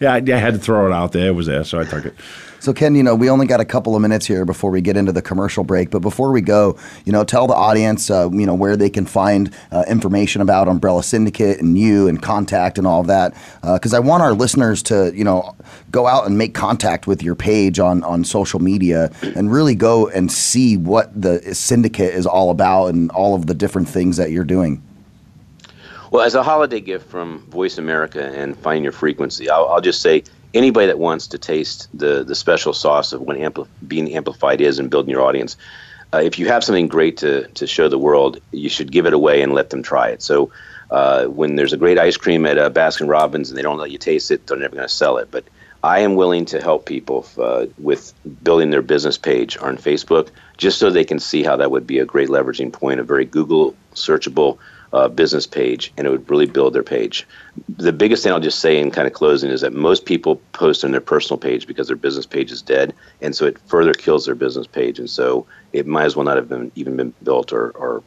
Yeah, 0.00 0.14
I, 0.14 0.16
I 0.16 0.36
had 0.38 0.54
to 0.54 0.58
throw 0.58 0.86
it 0.86 0.92
out 0.92 1.12
there. 1.12 1.28
It 1.28 1.32
was 1.32 1.46
there, 1.46 1.62
so 1.62 1.78
I 1.78 1.84
took 1.84 2.06
it. 2.06 2.14
So, 2.60 2.74
Ken, 2.74 2.94
you 2.94 3.02
know, 3.02 3.14
we 3.14 3.30
only 3.30 3.46
got 3.46 3.60
a 3.60 3.64
couple 3.64 3.96
of 3.96 4.02
minutes 4.02 4.26
here 4.26 4.44
before 4.44 4.70
we 4.70 4.82
get 4.82 4.94
into 4.94 5.12
the 5.12 5.22
commercial 5.22 5.64
break. 5.64 5.88
But 5.88 6.00
before 6.00 6.30
we 6.30 6.42
go, 6.42 6.78
you 7.06 7.12
know, 7.12 7.24
tell 7.24 7.46
the 7.46 7.54
audience, 7.54 8.10
uh, 8.10 8.28
you 8.30 8.44
know, 8.44 8.54
where 8.54 8.76
they 8.76 8.90
can 8.90 9.06
find 9.06 9.50
uh, 9.72 9.84
information 9.88 10.42
about 10.42 10.68
Umbrella 10.68 11.02
Syndicate 11.02 11.58
and 11.58 11.78
you 11.78 12.06
and 12.06 12.20
contact 12.20 12.76
and 12.76 12.86
all 12.86 13.00
of 13.00 13.06
that. 13.06 13.34
Because 13.62 13.94
I 13.94 13.98
want 13.98 14.22
our 14.22 14.34
listeners 14.34 14.82
to, 14.84 15.10
you 15.14 15.24
know, 15.24 15.56
go 15.90 16.06
out 16.06 16.26
and 16.26 16.36
make 16.36 16.52
contact 16.52 17.06
with 17.06 17.22
your 17.22 17.34
page 17.34 17.78
on, 17.78 18.04
on 18.04 18.24
social 18.24 18.60
media 18.60 19.10
and 19.22 19.50
really 19.50 19.74
go 19.74 20.08
and 20.08 20.30
see 20.30 20.76
what 20.76 21.18
the 21.18 21.54
syndicate 21.54 22.14
is 22.14 22.26
all 22.26 22.50
about 22.50 22.88
and 22.88 23.10
all 23.12 23.34
of 23.34 23.46
the 23.46 23.54
different 23.54 23.88
things 23.88 24.18
that 24.18 24.32
you're 24.32 24.44
doing. 24.44 24.82
Well, 26.10 26.22
as 26.22 26.34
a 26.34 26.42
holiday 26.42 26.80
gift 26.80 27.08
from 27.08 27.38
Voice 27.46 27.78
America 27.78 28.26
and 28.34 28.54
Find 28.58 28.82
Your 28.84 28.92
Frequency, 28.92 29.48
I'll, 29.48 29.66
I'll 29.68 29.80
just 29.80 30.02
say 30.02 30.24
anybody 30.54 30.86
that 30.86 30.98
wants 30.98 31.28
to 31.28 31.38
taste 31.38 31.88
the, 31.94 32.24
the 32.24 32.34
special 32.34 32.72
sauce 32.72 33.12
of 33.12 33.20
what 33.20 33.36
ampli- 33.36 33.68
being 33.86 34.14
amplified 34.14 34.60
is 34.60 34.78
and 34.78 34.90
building 34.90 35.10
your 35.10 35.22
audience, 35.22 35.56
uh, 36.12 36.18
if 36.18 36.38
you 36.38 36.48
have 36.48 36.64
something 36.64 36.88
great 36.88 37.16
to, 37.18 37.46
to 37.48 37.66
show 37.66 37.88
the 37.88 37.98
world, 37.98 38.40
you 38.50 38.68
should 38.68 38.90
give 38.90 39.06
it 39.06 39.12
away 39.12 39.42
and 39.42 39.54
let 39.54 39.70
them 39.70 39.82
try 39.82 40.08
it. 40.08 40.22
So 40.22 40.50
uh, 40.90 41.26
when 41.26 41.56
there's 41.56 41.72
a 41.72 41.76
great 41.76 41.98
ice 41.98 42.16
cream 42.16 42.44
at 42.46 42.58
uh, 42.58 42.70
Baskin 42.70 43.08
Robbins 43.08 43.50
and 43.50 43.56
they 43.56 43.62
don't 43.62 43.78
let 43.78 43.90
you 43.90 43.98
taste 43.98 44.30
it, 44.30 44.46
they're 44.46 44.58
never 44.58 44.74
going 44.74 44.88
to 44.88 44.94
sell 44.94 45.18
it. 45.18 45.30
But 45.30 45.44
I 45.82 46.00
am 46.00 46.14
willing 46.14 46.44
to 46.46 46.60
help 46.60 46.84
people 46.84 47.26
uh, 47.38 47.66
with 47.78 48.12
building 48.42 48.70
their 48.70 48.82
business 48.82 49.16
page 49.16 49.56
on 49.58 49.78
Facebook, 49.78 50.28
just 50.58 50.78
so 50.78 50.90
they 50.90 51.04
can 51.04 51.20
see 51.20 51.42
how 51.42 51.56
that 51.56 51.70
would 51.70 51.86
be 51.86 51.98
a 52.00 52.04
great 52.04 52.28
leveraging 52.28 52.72
point, 52.72 53.00
a 53.00 53.04
very 53.04 53.24
Google 53.24 53.74
searchable 53.94 54.58
uh, 54.92 55.08
business 55.08 55.46
page, 55.46 55.92
and 55.96 56.06
it 56.06 56.10
would 56.10 56.28
really 56.28 56.46
build 56.46 56.74
their 56.74 56.82
page. 56.82 57.26
The 57.68 57.92
biggest 57.92 58.22
thing 58.22 58.32
I'll 58.32 58.40
just 58.40 58.60
say 58.60 58.78
in 58.78 58.90
kind 58.90 59.06
of 59.06 59.12
closing 59.14 59.50
is 59.50 59.60
that 59.60 59.72
most 59.72 60.04
people 60.04 60.36
post 60.52 60.84
on 60.84 60.90
their 60.90 61.00
personal 61.00 61.38
page 61.38 61.66
because 61.66 61.86
their 61.86 61.96
business 61.96 62.26
page 62.26 62.50
is 62.50 62.62
dead, 62.62 62.94
and 63.20 63.34
so 63.34 63.46
it 63.46 63.58
further 63.66 63.92
kills 63.92 64.26
their 64.26 64.34
business 64.34 64.66
page, 64.66 64.98
and 64.98 65.08
so 65.08 65.46
it 65.72 65.86
might 65.86 66.04
as 66.04 66.16
well 66.16 66.24
not 66.24 66.36
have 66.36 66.48
been 66.48 66.72
even 66.74 66.96
been 66.96 67.14
built 67.22 67.52
or 67.52 67.70
or 67.70 68.02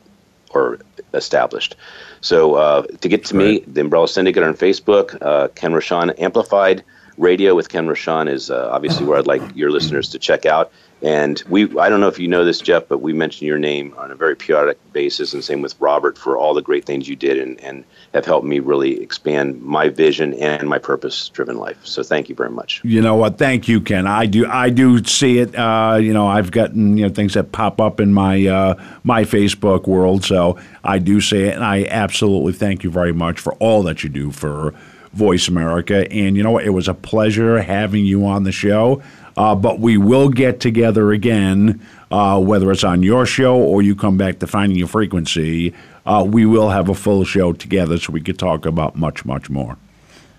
or 0.50 0.80
established. 1.14 1.76
So 2.22 2.56
uh, 2.56 2.84
to 2.84 3.10
get 3.10 3.26
to 3.26 3.36
me, 3.36 3.60
the 3.66 3.82
Umbrella 3.82 4.08
Syndicate 4.08 4.44
on 4.44 4.54
Facebook, 4.54 5.18
uh, 5.22 5.48
Ken 5.50 5.72
Rochon 5.72 6.14
Amplified 6.20 6.84
Radio 7.18 7.56
with 7.56 7.70
Ken 7.70 7.88
Rochon 7.88 8.30
is 8.30 8.50
uh, 8.50 8.70
obviously 8.72 9.06
where 9.06 9.18
I'd 9.18 9.28
like 9.28 9.42
your 9.56 9.72
listeners 9.72 10.10
to 10.10 10.20
check 10.20 10.46
out. 10.46 10.72
And 11.02 11.44
we, 11.50 11.66
I 11.78 11.90
don't 11.90 12.00
know 12.00 12.08
if 12.08 12.18
you 12.18 12.30
know 12.30 12.46
this, 12.46 12.60
Jeff, 12.60 12.88
but 12.88 13.00
we 13.00 13.12
mention 13.12 13.46
your 13.46 13.60
name 13.60 13.94
on 13.98 14.10
a 14.10 14.16
very 14.16 14.38
periodic 14.38 14.80
basis, 14.94 15.34
and 15.34 15.44
same 15.44 15.62
with 15.62 15.76
Robert 15.82 16.18
for 16.18 16.38
all 16.38 16.54
the 16.54 16.62
great 16.62 16.86
things 16.86 17.10
you 17.10 17.18
did 17.18 17.38
and, 17.38 17.60
and 17.60 17.84
have 18.14 18.26
helped 18.26 18.48
me 18.48 18.60
really 18.60 19.02
expand 19.02 19.62
my 19.62 19.90
vision 19.90 20.34
and 20.36 20.70
my 20.70 20.78
purpose-driven 20.78 21.58
life. 21.58 21.78
So 21.84 22.04
thank 22.04 22.30
you 22.30 22.36
very 22.36 22.52
much. 22.52 22.80
You 22.86 23.02
know 23.02 23.16
what? 23.16 23.38
Thank 23.38 23.68
you, 23.68 23.82
Ken. 23.82 24.08
I 24.08 24.28
do. 24.28 24.48
I 24.48 24.70
do 24.70 25.04
see 25.04 25.40
it. 25.40 25.54
Uh, 25.54 25.98
you 26.00 26.14
know, 26.14 26.26
I've 26.26 26.52
gotten 26.52 26.96
you 26.96 27.06
know 27.06 27.14
things 27.14 27.34
that 27.34 27.52
pop 27.52 27.82
up 27.82 28.00
in 28.00 28.14
my 28.14 28.48
uh, 28.48 28.82
my 29.04 29.26
Facebook 29.26 29.86
world, 29.88 30.24
so 30.24 30.58
I 30.86 31.00
do 31.00 31.20
see 31.20 31.44
it, 31.44 31.54
and 31.54 31.66
I 31.66 31.84
absolutely 31.84 32.54
thank 32.54 32.82
you 32.86 32.90
very 32.90 33.12
much 33.12 33.42
for 33.42 33.56
all 33.56 33.84
that 33.84 34.04
you 34.04 34.10
do 34.10 34.32
for 34.32 34.74
Voice 35.14 35.48
America. 35.48 36.12
And 36.12 36.36
you 36.36 36.44
know 36.44 36.52
what? 36.52 36.66
It 36.66 36.72
was 36.72 36.88
a 36.88 36.94
pleasure 36.94 37.62
having 37.62 38.06
you 38.06 38.26
on 38.26 38.44
the 38.44 38.52
show. 38.52 39.02
Uh, 39.36 39.56
but 39.56 39.80
we 39.80 39.98
will 39.98 40.30
get 40.30 40.60
together 40.60 41.12
again, 41.12 41.82
uh, 42.12 42.40
whether 42.40 42.72
it's 42.72 42.84
on 42.84 43.02
your 43.02 43.26
show 43.26 43.56
or 43.56 43.82
you 43.82 43.96
come 43.96 44.16
back 44.18 44.40
to 44.40 44.48
finding 44.48 44.78
your 44.78 44.88
frequency. 44.88 45.74
Uh, 46.06 46.24
we 46.28 46.46
will 46.46 46.70
have 46.70 46.88
a 46.90 46.94
full 46.94 47.24
show 47.24 47.52
together 47.54 47.98
so 47.98 48.12
we 48.14 48.22
could 48.22 48.38
talk 48.38 48.66
about 48.66 48.96
much, 48.96 49.26
much 49.26 49.50
more. 49.50 49.78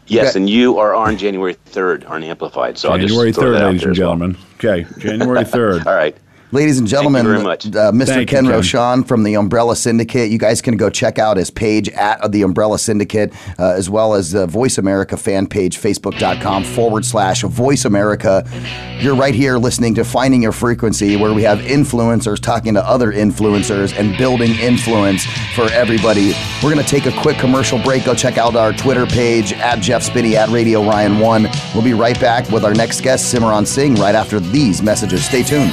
Yes, 0.07 0.37
and 0.37 0.51
you 0.51 0.79
are 0.79 0.95
on 0.95 1.17
January 1.17 1.55
3rd 1.73 2.09
on 2.11 2.23
Amplified. 2.23 2.77
So 2.77 2.91
January 2.91 3.29
I'll 3.29 3.33
just 3.33 3.39
3rd, 3.41 3.53
ladies 3.65 3.83
and 3.83 3.93
as 3.93 3.99
well. 3.99 4.13
gentlemen. 4.13 4.37
Okay, 4.57 4.87
January 4.99 5.39
3rd. 5.45 5.87
All 5.87 5.95
right. 5.95 6.17
Ladies 6.55 6.79
and 6.79 6.87
gentlemen, 6.87 7.27
very 7.27 7.43
much. 7.43 7.67
Uh, 7.67 7.90
Mr. 7.90 8.07
Thank 8.07 8.29
Ken 8.29 8.45
Ken. 8.45 8.55
Rochon 8.55 9.09
from 9.09 9.25
the 9.25 9.35
Umbrella 9.35 9.75
Syndicate. 9.75 10.31
You 10.31 10.38
guys 10.38 10.62
can 10.62 10.77
go 10.77 10.88
check 10.88 11.19
out 11.19 11.37
his 11.37 11.51
page 11.51 11.88
at 11.88 12.31
the 12.31 12.43
Umbrella 12.43 12.79
Syndicate, 12.79 13.33
uh, 13.59 13.73
as 13.73 13.90
well 13.90 14.14
as 14.14 14.31
the 14.31 14.47
Voice 14.47 14.79
America 14.79 15.17
fan 15.17 15.49
page, 15.49 15.81
facebook.com 15.81 16.62
forward 16.62 17.05
slash 17.05 17.43
Voice 17.43 17.85
America. 17.85 18.49
You're 19.01 19.17
right 19.17 19.35
here 19.35 19.59
listening 19.59 19.97
to 19.97 20.05
Finding 20.05 20.45
Your 20.45 20.53
Frequency, 20.53 21.17
where 21.17 21.35
we 21.35 21.43
have 21.43 21.59
influencers 21.59 22.38
talking 22.38 22.75
to 22.75 22.85
other 22.87 23.12
influencers 23.12 23.99
and 23.99 24.17
building 24.17 24.53
influence 24.61 25.27
for 25.57 25.64
everybody. 25.73 26.35
We're 26.62 26.73
going 26.73 26.85
to 26.85 26.88
take 26.88 27.07
a 27.07 27.21
quick 27.21 27.37
commercial 27.37 27.83
break. 27.83 28.05
Go 28.05 28.14
check 28.14 28.38
out 28.38 28.55
our 28.55 28.73
Twitter 28.73 29.07
page 29.07 29.53
at 29.55 29.81
Jeff 29.81 30.05
Spinney 30.05 30.37
at 30.37 30.51
Radio 30.51 30.85
Ryan 30.85 31.19
1. 31.19 31.49
We'll 31.75 31.83
be 31.83 31.95
right 31.95 32.19
back 32.21 32.49
with 32.51 32.64
our 32.64 32.75
next 32.75 33.01
guest, 33.01 33.35
Simran 33.35 33.67
Singh, 33.67 33.97
right 33.97 34.14
after 34.14 34.38
these 34.38 34.83
messages. 34.83 35.25
Stay 35.25 35.43
tuned. 35.43 35.73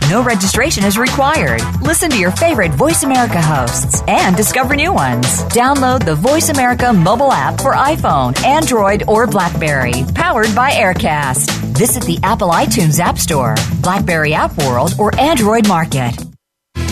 No 0.11 0.21
registration 0.21 0.83
is 0.83 0.97
required. 0.97 1.61
Listen 1.81 2.09
to 2.09 2.19
your 2.19 2.31
favorite 2.31 2.73
Voice 2.73 3.03
America 3.03 3.41
hosts 3.41 4.03
and 4.09 4.35
discover 4.35 4.75
new 4.75 4.91
ones. 4.91 5.25
Download 5.45 6.03
the 6.03 6.15
Voice 6.15 6.49
America 6.49 6.91
mobile 6.91 7.31
app 7.31 7.61
for 7.61 7.73
iPhone, 7.75 8.37
Android, 8.43 9.05
or 9.07 9.25
Blackberry, 9.25 10.03
powered 10.13 10.53
by 10.53 10.71
AirKast. 10.71 11.49
Visit 11.77 12.03
the 12.03 12.19
Apple 12.23 12.49
iTunes 12.49 12.99
App 12.99 13.17
Store, 13.17 13.55
Blackberry 13.81 14.33
App 14.33 14.57
World, 14.57 14.95
or 14.99 15.17
Android 15.17 15.65
Market. 15.65 16.13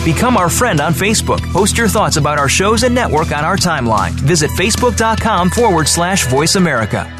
Become 0.02 0.38
our 0.38 0.48
friend 0.48 0.80
on 0.80 0.94
Facebook. 0.94 1.42
Post 1.52 1.76
your 1.76 1.88
thoughts 1.88 2.16
about 2.16 2.38
our 2.38 2.48
shows 2.48 2.84
and 2.84 2.94
network 2.94 3.32
on 3.32 3.44
our 3.44 3.58
timeline. 3.58 4.12
Visit 4.12 4.50
facebook.com 4.52 5.50
forward 5.50 5.88
slash 5.88 6.26
voice 6.26 6.54
America. 6.54 7.19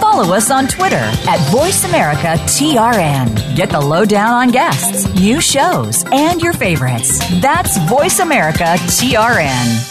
Follow 0.00 0.34
us 0.34 0.50
on 0.50 0.66
Twitter 0.68 0.96
at 0.96 1.38
VoiceAmericaTRN. 1.50 3.56
Get 3.56 3.70
the 3.70 3.80
lowdown 3.80 4.34
on 4.34 4.50
guests, 4.50 5.06
new 5.14 5.40
shows, 5.40 6.04
and 6.12 6.42
your 6.42 6.52
favorites. 6.52 7.18
That's 7.40 7.78
VoiceAmericaTRN. 7.78 9.88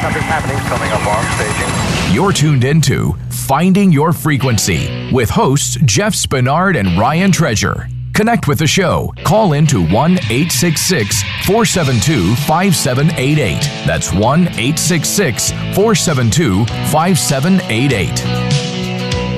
Something's 0.00 0.24
happening 0.24 0.56
coming 0.66 0.90
up 0.90 1.06
on 1.06 1.24
staging. 1.36 1.68
You're 2.14 2.32
tuned 2.32 2.64
into 2.64 3.14
Finding 3.48 3.90
Your 3.90 4.12
Frequency 4.12 5.10
with 5.10 5.30
hosts 5.30 5.78
Jeff 5.86 6.12
Spinard 6.12 6.78
and 6.78 6.98
Ryan 6.98 7.32
Treasure. 7.32 7.88
Connect 8.12 8.46
with 8.46 8.58
the 8.58 8.66
show. 8.66 9.14
Call 9.24 9.54
in 9.54 9.66
to 9.68 9.80
1 9.80 10.12
866 10.12 11.22
472 11.46 12.34
5788. 12.34 13.86
That's 13.86 14.12
1 14.12 14.40
866 14.48 15.52
472 15.74 16.66
5788. 16.66 18.20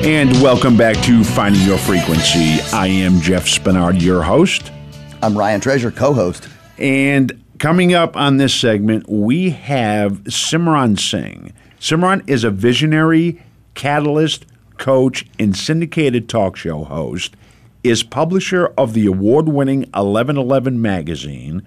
And 0.05 0.33
welcome 0.43 0.77
back 0.77 0.97
to 1.05 1.23
Finding 1.23 1.63
Your 1.63 1.79
Frequency. 1.79 2.59
I 2.73 2.89
am 2.89 3.21
Jeff 3.21 3.45
Spinard, 3.45 4.03
your 4.03 4.25
host. 4.25 4.73
I'm 5.23 5.39
Ryan 5.39 5.61
Treasure, 5.61 5.93
co 5.93 6.13
host. 6.15 6.49
And 6.79 7.41
coming 7.61 7.95
up 7.95 8.17
on 8.17 8.39
this 8.39 8.53
segment, 8.53 9.09
we 9.09 9.51
have 9.51 10.15
Simran 10.25 10.99
Singh. 10.99 11.53
Simran 11.79 12.29
is 12.29 12.43
a 12.43 12.51
visionary, 12.51 13.41
catalyst, 13.75 14.47
coach, 14.79 15.27
and 15.39 15.57
syndicated 15.57 16.29
talk 16.29 16.57
show 16.57 16.85
host, 16.85 17.37
is 17.83 18.03
publisher 18.03 18.67
of 18.77 18.93
the 18.93 19.07
award 19.07 19.49
winning 19.49 19.81
1111 19.81 20.81
magazine, 20.81 21.63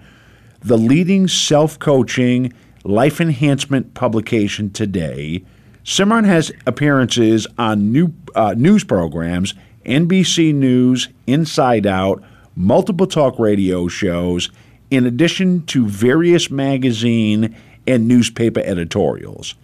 the 0.60 0.78
leading 0.78 1.28
self 1.28 1.78
coaching, 1.78 2.52
life 2.84 3.20
enhancement 3.20 3.94
publication 3.94 4.70
today. 4.70 5.42
Simran 5.84 6.24
has 6.24 6.50
appearances 6.66 7.46
on 7.58 7.92
new 7.92 8.14
uh, 8.34 8.54
news 8.56 8.84
programs, 8.84 9.54
NBC 9.84 10.54
News, 10.54 11.08
Inside 11.26 11.86
Out, 11.86 12.22
multiple 12.56 13.06
talk 13.06 13.38
radio 13.38 13.88
shows, 13.88 14.50
in 14.90 15.04
addition 15.04 15.64
to 15.66 15.86
various 15.86 16.50
magazine 16.50 17.54
and 17.86 18.08
newspaper 18.08 18.60
editorials. 18.60 19.54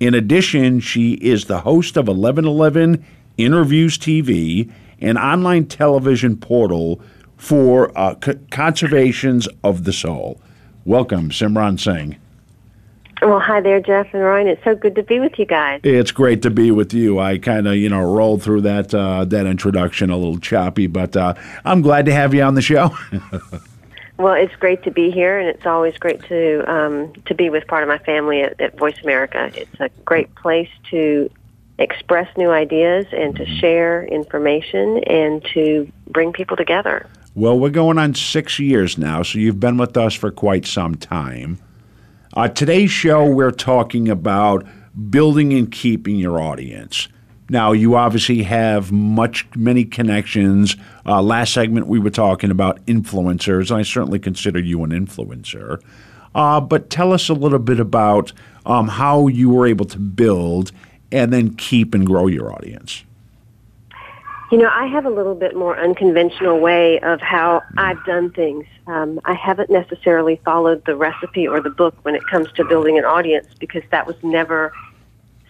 In 0.00 0.14
addition, 0.14 0.80
she 0.80 1.12
is 1.12 1.44
the 1.44 1.60
host 1.60 1.98
of 1.98 2.08
1111 2.08 3.04
Interviews 3.36 3.98
TV, 3.98 4.72
an 4.98 5.18
online 5.18 5.66
television 5.66 6.38
portal 6.38 7.02
for 7.36 7.96
uh, 7.96 8.14
c- 8.24 8.32
conservations 8.50 9.46
of 9.62 9.84
the 9.84 9.92
soul. 9.92 10.40
Welcome, 10.86 11.28
Simran 11.28 11.78
Singh. 11.78 12.16
Well, 13.20 13.40
hi 13.40 13.60
there, 13.60 13.80
Jeff 13.80 14.06
and 14.14 14.22
Ryan. 14.22 14.46
It's 14.48 14.64
so 14.64 14.74
good 14.74 14.94
to 14.94 15.02
be 15.02 15.20
with 15.20 15.38
you 15.38 15.44
guys. 15.44 15.80
It's 15.84 16.10
great 16.10 16.40
to 16.42 16.50
be 16.50 16.70
with 16.70 16.94
you. 16.94 17.18
I 17.18 17.36
kind 17.36 17.68
of, 17.68 17.76
you 17.76 17.90
know, 17.90 18.00
rolled 18.00 18.42
through 18.42 18.62
that 18.62 18.94
uh, 18.94 19.26
that 19.26 19.44
introduction 19.44 20.08
a 20.08 20.16
little 20.16 20.38
choppy, 20.38 20.86
but 20.86 21.14
uh, 21.14 21.34
I'm 21.66 21.82
glad 21.82 22.06
to 22.06 22.12
have 22.12 22.32
you 22.32 22.42
on 22.42 22.54
the 22.54 22.62
show. 22.62 22.96
well, 24.20 24.34
it's 24.34 24.54
great 24.56 24.82
to 24.82 24.90
be 24.90 25.10
here, 25.10 25.38
and 25.38 25.48
it's 25.48 25.66
always 25.66 25.96
great 25.96 26.22
to 26.24 26.70
um, 26.70 27.12
to 27.24 27.34
be 27.34 27.48
with 27.48 27.66
part 27.66 27.82
of 27.82 27.88
my 27.88 27.98
family 27.98 28.42
at, 28.42 28.60
at 28.60 28.78
Voice 28.78 28.98
America. 29.02 29.50
It's 29.54 29.80
a 29.80 29.88
great 30.04 30.34
place 30.34 30.68
to 30.90 31.30
express 31.78 32.28
new 32.36 32.50
ideas 32.50 33.06
and 33.12 33.34
to 33.36 33.46
share 33.46 34.04
information 34.04 35.02
and 35.04 35.42
to 35.54 35.90
bring 36.08 36.32
people 36.32 36.56
together. 36.56 37.06
Well, 37.34 37.58
we're 37.58 37.70
going 37.70 37.96
on 37.96 38.14
six 38.14 38.58
years 38.58 38.98
now, 38.98 39.22
so 39.22 39.38
you've 39.38 39.60
been 39.60 39.78
with 39.78 39.96
us 39.96 40.14
for 40.14 40.30
quite 40.30 40.66
some 40.66 40.96
time. 40.96 41.58
Uh, 42.34 42.48
today's 42.48 42.90
show, 42.90 43.24
we're 43.24 43.50
talking 43.50 44.08
about 44.08 44.66
building 45.08 45.54
and 45.54 45.72
keeping 45.72 46.16
your 46.16 46.40
audience. 46.40 47.08
Now, 47.50 47.72
you 47.72 47.96
obviously 47.96 48.44
have 48.44 48.92
much, 48.92 49.44
many 49.56 49.84
connections. 49.84 50.76
Uh, 51.04 51.20
last 51.20 51.52
segment, 51.52 51.88
we 51.88 51.98
were 51.98 52.10
talking 52.10 52.52
about 52.52 52.84
influencers, 52.86 53.72
and 53.72 53.80
I 53.80 53.82
certainly 53.82 54.20
consider 54.20 54.60
you 54.60 54.84
an 54.84 54.90
influencer. 54.90 55.82
Uh, 56.32 56.60
but 56.60 56.90
tell 56.90 57.12
us 57.12 57.28
a 57.28 57.34
little 57.34 57.58
bit 57.58 57.80
about 57.80 58.32
um, 58.66 58.86
how 58.86 59.26
you 59.26 59.50
were 59.50 59.66
able 59.66 59.84
to 59.86 59.98
build 59.98 60.70
and 61.10 61.32
then 61.32 61.56
keep 61.56 61.92
and 61.92 62.06
grow 62.06 62.28
your 62.28 62.52
audience. 62.52 63.02
You 64.52 64.58
know, 64.58 64.70
I 64.72 64.86
have 64.86 65.04
a 65.04 65.10
little 65.10 65.34
bit 65.34 65.56
more 65.56 65.76
unconventional 65.76 66.60
way 66.60 67.00
of 67.00 67.20
how 67.20 67.62
I've 67.76 68.04
done 68.04 68.30
things. 68.30 68.64
Um, 68.86 69.20
I 69.24 69.34
haven't 69.34 69.70
necessarily 69.70 70.40
followed 70.44 70.84
the 70.84 70.94
recipe 70.94 71.48
or 71.48 71.60
the 71.60 71.70
book 71.70 71.96
when 72.02 72.14
it 72.14 72.24
comes 72.28 72.52
to 72.52 72.64
building 72.64 72.96
an 72.96 73.04
audience 73.04 73.48
because 73.58 73.82
that 73.90 74.06
was 74.06 74.16
never 74.22 74.72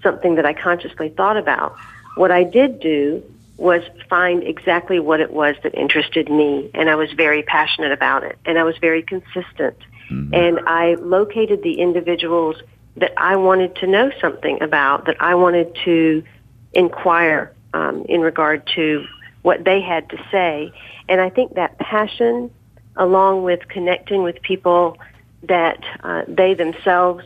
something 0.02 0.36
that 0.36 0.46
I 0.46 0.52
consciously 0.52 1.08
thought 1.10 1.36
about. 1.36 1.76
What 2.16 2.30
I 2.30 2.44
did 2.44 2.80
do 2.80 3.22
was 3.56 3.82
find 4.08 4.42
exactly 4.42 4.98
what 4.98 5.20
it 5.20 5.32
was 5.32 5.54
that 5.62 5.74
interested 5.74 6.30
me, 6.30 6.70
and 6.72 6.88
I 6.88 6.94
was 6.94 7.12
very 7.12 7.42
passionate 7.42 7.92
about 7.92 8.24
it, 8.24 8.38
and 8.46 8.58
I 8.58 8.64
was 8.64 8.76
very 8.78 9.02
consistent. 9.02 9.76
Mm-hmm. 10.10 10.34
And 10.34 10.60
I 10.66 10.94
located 10.94 11.62
the 11.62 11.80
individuals 11.80 12.56
that 12.96 13.12
I 13.16 13.36
wanted 13.36 13.76
to 13.76 13.86
know 13.86 14.10
something 14.20 14.62
about, 14.62 15.04
that 15.06 15.16
I 15.20 15.34
wanted 15.34 15.76
to 15.84 16.24
inquire 16.72 17.52
um, 17.74 18.04
in 18.08 18.20
regard 18.20 18.66
to 18.74 19.04
what 19.42 19.64
they 19.64 19.80
had 19.80 20.08
to 20.10 20.16
say. 20.30 20.72
And 21.08 21.20
I 21.20 21.30
think 21.30 21.54
that 21.54 21.78
passion, 21.78 22.50
along 22.96 23.42
with 23.42 23.68
connecting 23.68 24.22
with 24.22 24.40
people 24.42 24.98
that 25.42 25.82
uh, 26.02 26.22
they 26.28 26.54
themselves 26.54 27.24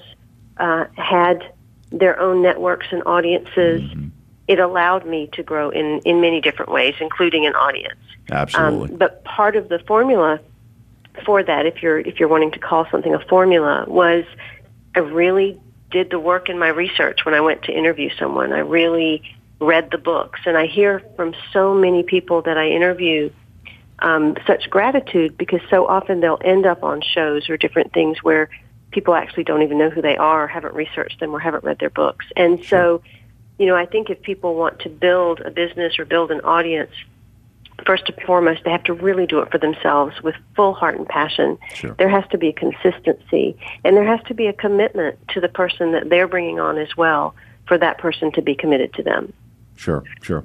uh, 0.56 0.86
had 0.96 1.52
their 1.98 2.18
own 2.20 2.42
networks 2.42 2.86
and 2.90 3.02
audiences, 3.06 3.82
mm-hmm. 3.82 4.08
it 4.48 4.58
allowed 4.58 5.06
me 5.06 5.28
to 5.32 5.42
grow 5.42 5.70
in, 5.70 6.00
in 6.04 6.20
many 6.20 6.40
different 6.40 6.70
ways, 6.70 6.94
including 7.00 7.46
an 7.46 7.54
audience. 7.54 8.00
Absolutely. 8.30 8.90
Um, 8.90 8.96
but 8.96 9.24
part 9.24 9.56
of 9.56 9.68
the 9.68 9.78
formula 9.80 10.40
for 11.24 11.42
that, 11.42 11.66
if 11.66 11.82
you're 11.82 12.00
if 12.00 12.18
you're 12.18 12.28
wanting 12.28 12.50
to 12.52 12.58
call 12.58 12.86
something 12.90 13.14
a 13.14 13.20
formula, 13.26 13.84
was 13.86 14.24
I 14.94 15.00
really 15.00 15.60
did 15.90 16.10
the 16.10 16.18
work 16.18 16.48
in 16.48 16.58
my 16.58 16.68
research 16.68 17.24
when 17.24 17.34
I 17.34 17.40
went 17.40 17.62
to 17.64 17.72
interview 17.72 18.10
someone. 18.18 18.52
I 18.52 18.58
really 18.58 19.22
read 19.60 19.90
the 19.90 19.98
books. 19.98 20.40
And 20.46 20.56
I 20.56 20.66
hear 20.66 21.02
from 21.16 21.34
so 21.52 21.74
many 21.74 22.02
people 22.02 22.42
that 22.42 22.58
I 22.58 22.68
interview 22.68 23.30
um, 24.00 24.36
such 24.46 24.68
gratitude 24.70 25.38
because 25.38 25.60
so 25.70 25.86
often 25.86 26.20
they'll 26.20 26.40
end 26.44 26.66
up 26.66 26.82
on 26.82 27.00
shows 27.00 27.48
or 27.48 27.56
different 27.56 27.92
things 27.92 28.22
where 28.22 28.50
people 28.94 29.14
actually 29.14 29.44
don't 29.44 29.62
even 29.62 29.76
know 29.76 29.90
who 29.90 30.00
they 30.00 30.16
are, 30.16 30.44
or 30.44 30.46
haven't 30.46 30.74
researched 30.74 31.18
them, 31.20 31.34
or 31.34 31.40
haven't 31.40 31.64
read 31.64 31.78
their 31.80 31.90
books. 31.90 32.24
And 32.36 32.64
so, 32.64 33.02
you 33.58 33.66
know, 33.66 33.76
I 33.76 33.86
think 33.86 34.08
if 34.08 34.22
people 34.22 34.54
want 34.54 34.78
to 34.80 34.88
build 34.88 35.40
a 35.40 35.50
business 35.50 35.98
or 35.98 36.04
build 36.04 36.30
an 36.30 36.40
audience, 36.40 36.92
first 37.84 38.08
and 38.08 38.16
foremost, 38.24 38.62
they 38.64 38.70
have 38.70 38.84
to 38.84 38.94
really 38.94 39.26
do 39.26 39.40
it 39.40 39.50
for 39.50 39.58
themselves 39.58 40.22
with 40.22 40.36
full 40.56 40.72
heart 40.74 40.96
and 40.96 41.08
passion. 41.08 41.58
Sure. 41.74 41.94
There 41.98 42.08
has 42.08 42.24
to 42.30 42.38
be 42.38 42.48
a 42.48 42.52
consistency, 42.52 43.56
and 43.84 43.96
there 43.96 44.06
has 44.06 44.20
to 44.28 44.34
be 44.34 44.46
a 44.46 44.52
commitment 44.52 45.18
to 45.34 45.40
the 45.40 45.48
person 45.48 45.92
that 45.92 46.08
they're 46.08 46.28
bringing 46.28 46.60
on 46.60 46.78
as 46.78 46.96
well 46.96 47.34
for 47.66 47.76
that 47.78 47.98
person 47.98 48.30
to 48.32 48.42
be 48.42 48.54
committed 48.54 48.94
to 48.94 49.02
them. 49.02 49.32
Sure, 49.76 50.04
sure. 50.22 50.44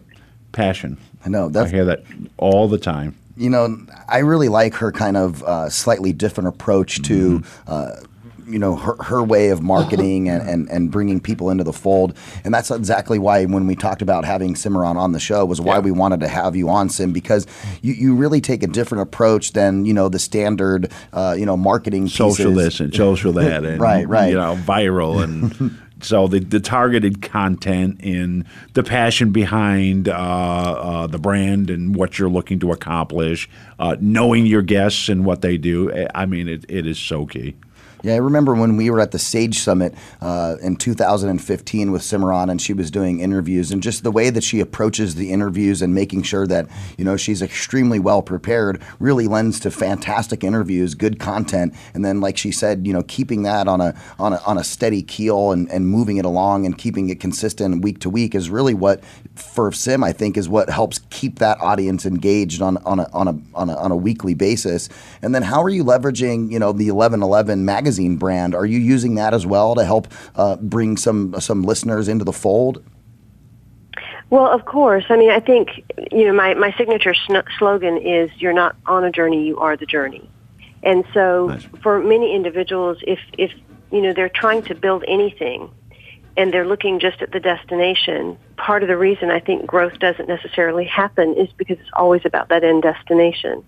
Passion. 0.52 0.98
I 1.24 1.30
know. 1.30 1.52
I 1.56 1.68
hear 1.68 1.86
that 1.86 2.04
all 2.38 2.68
the 2.68 2.80
time. 2.80 3.16
you 3.38 3.50
know, 3.50 3.78
I 4.08 4.20
really 4.20 4.50
like 4.50 4.74
her 4.76 4.92
kind 4.92 5.16
of 5.16 5.44
uh, 5.44 5.70
slightly 5.70 6.14
different 6.14 6.48
approach 6.48 7.02
to. 7.04 7.40
Mm-hmm. 7.40 7.72
Uh, 7.72 8.08
you 8.50 8.60
know 8.60 8.76
her, 8.76 8.96
her 9.04 9.24
way 9.24 9.50
of 9.50 9.62
marketing 9.62 10.28
and, 10.30 10.48
and, 10.48 10.70
and 10.70 10.92
bringing 10.92 11.20
people 11.20 11.50
into 11.50 11.64
the 11.64 11.74
fold 11.74 12.16
and 12.44 12.54
that's 12.54 12.72
exactly 12.72 13.20
why 13.20 13.46
when 13.46 13.68
we 13.68 13.76
talked 13.76 14.02
about 14.02 14.26
having 14.26 14.54
Simran 14.54 14.96
on 14.96 15.12
the 15.12 15.20
show 15.20 15.46
was 15.46 15.62
why 15.62 15.80
we 15.80 15.92
wanted 15.92 16.20
to 16.22 16.28
have 16.28 16.56
you 16.56 16.70
on 16.70 16.90
Sim 16.90 17.14
because 17.14 17.46
you, 17.82 17.94
you 17.94 18.16
really 18.16 18.42
take 18.42 18.64
a 18.64 18.68
different 18.68 19.04
approach 19.04 19.54
than 19.54 19.86
you 19.86 19.94
know 19.94 20.10
the 20.10 20.20
standard 20.20 20.92
uh, 21.14 21.36
you 21.38 21.46
know 21.46 21.58
marketing 21.58 22.08
social 22.08 22.54
pieces. 22.54 22.82
and 22.82 22.96
social 22.96 23.34
that, 23.34 23.64
and 23.66 23.82
right 23.82 24.08
right 24.08 24.30
you 24.30 24.36
know, 24.36 24.56
viral 24.56 25.24
and. 25.24 25.78
So 26.02 26.28
the, 26.28 26.40
the 26.40 26.60
targeted 26.60 27.22
content 27.22 28.00
and 28.04 28.46
the 28.74 28.84
passion 28.84 29.32
behind 29.32 30.08
uh, 30.08 30.14
uh, 30.14 31.08
the 31.08 31.18
brand 31.18 31.70
and 31.70 31.94
what 31.94 32.18
you're 32.18 32.30
looking 32.30 32.60
to 32.60 32.72
accomplish, 32.72 33.50
uh, 33.80 33.98
knowing 34.00 34.46
your 34.46 34.62
guests 34.62 35.10
and 35.10 35.26
what 35.26 35.42
they 35.42 35.58
do. 35.58 35.92
eh, 35.92 36.08
I 36.16 36.26
mean, 36.26 36.48
it, 36.48 36.66
it 36.70 36.88
is 36.88 36.98
so 36.98 37.26
key. 37.26 37.56
Yeah, 38.02 38.14
I 38.14 38.18
remember 38.18 38.56
when 38.56 38.78
we 38.78 38.90
were 38.90 39.02
at 39.02 39.12
the 39.12 39.20
Sage 39.20 39.60
Summit 39.60 39.94
uh, 40.22 40.56
in 40.62 40.78
2015 40.78 41.92
with 41.92 42.02
Simran, 42.02 42.50
and 42.50 42.62
she 42.62 42.72
was 42.72 42.90
doing 42.90 43.20
interviews, 43.20 43.72
and 43.72 43.84
just 43.84 44.04
the 44.04 44.12
way 44.12 44.30
that 44.30 44.44
she 44.44 44.62
approaches 44.62 45.16
the 45.16 45.34
interviews 45.34 45.82
and 45.82 45.94
making 45.94 46.24
sure 46.24 46.48
that 46.48 46.68
you 46.98 47.04
know 47.04 47.18
she's 47.18 47.42
extremely 47.42 48.00
well 48.00 48.22
prepared 48.22 48.82
really 49.00 49.28
lends 49.28 49.60
to 49.60 49.72
fantastic 49.72 50.46
interviews, 50.46 50.96
good 50.96 51.20
content, 51.20 51.74
and 51.94 52.06
then 52.06 52.22
like 52.22 52.38
she 52.38 52.54
said, 52.54 52.88
you 52.88 52.94
know, 52.94 53.04
keeping 53.04 53.44
that 53.44 53.68
on 53.68 53.82
a 53.82 53.94
on 54.18 54.32
a, 54.32 54.42
on 54.46 54.58
a 54.58 54.64
steady 54.64 55.02
keel 55.02 55.52
and, 55.52 55.70
and 55.70 55.90
moving 55.90 56.16
it 56.16 56.26
along 56.26 56.66
and 56.66 56.78
keeping 56.78 57.10
it 57.10 57.20
consistent 57.20 57.84
week 57.84 58.00
to 58.00 58.10
week 58.10 58.34
is 58.34 58.50
really 58.50 58.74
what 58.74 59.04
for 59.36 59.74
Sim 59.74 60.06
I 60.06 60.14
think 60.14 60.38
is 60.38 60.48
what 60.48 60.70
helps 60.70 61.02
keep 61.10 61.40
that 61.40 61.60
audience 61.60 62.06
engaged 62.06 62.62
on 62.62 62.78
on 62.78 63.00
a 63.02 63.10
on 63.12 63.28
a 63.28 63.38
on 63.54 63.70
a, 63.70 63.76
on 63.76 63.92
a 63.92 63.98
weekly 63.98 64.36
basis. 64.36 64.88
And 65.22 65.36
then 65.36 65.44
how 65.44 65.62
are 65.62 65.70
you 65.70 65.84
leveraging 65.84 66.50
you 66.50 66.60
know 66.60 66.72
the 66.72 66.92
1111 66.92 67.66
magazine 67.66 67.89
brand? 67.98 68.54
Are 68.56 68.66
you 68.66 68.80
using 68.80 69.16
that 69.16 69.34
as 69.34 69.46
well 69.46 69.76
to 69.76 69.84
help 69.84 70.08
uh, 70.36 70.58
bring 70.58 70.98
some 70.98 71.40
some 71.40 71.64
listeners 71.64 72.08
into 72.08 72.26
the 72.26 72.34
fold? 72.34 72.84
Well, 74.30 74.48
of 74.48 74.66
course. 74.66 75.06
I 75.10 75.18
mean, 75.18 75.32
I 75.32 75.40
think 75.40 75.84
you 76.12 76.26
know 76.28 76.34
my 76.34 76.54
my 76.54 76.74
signature 76.78 77.14
sn- 77.14 77.44
slogan 77.58 77.98
is 77.98 78.30
"You're 78.38 78.54
not 78.54 78.76
on 78.86 79.04
a 79.04 79.12
journey; 79.12 79.46
you 79.48 79.60
are 79.60 79.76
the 79.76 79.86
journey." 79.86 80.30
And 80.84 81.04
so, 81.14 81.58
for 81.82 82.00
many 82.00 82.36
individuals, 82.36 82.98
if 83.08 83.20
if 83.38 83.52
you 83.92 84.02
know 84.02 84.14
they're 84.14 84.30
trying 84.30 84.62
to 84.64 84.76
build 84.76 85.04
anything, 85.08 85.72
and 86.38 86.54
they're 86.54 86.68
looking 86.68 87.00
just 87.00 87.22
at 87.22 87.32
the 87.32 87.40
destination, 87.40 88.38
part 88.58 88.84
of 88.84 88.88
the 88.88 88.98
reason 88.98 89.32
I 89.32 89.40
think 89.40 89.66
growth 89.66 89.98
doesn't 90.00 90.28
necessarily 90.28 90.86
happen 90.86 91.36
is 91.36 91.50
because 91.58 91.80
it's 91.80 91.90
always 91.94 92.22
about 92.24 92.50
that 92.50 92.64
end 92.64 92.84
destination. 92.84 93.64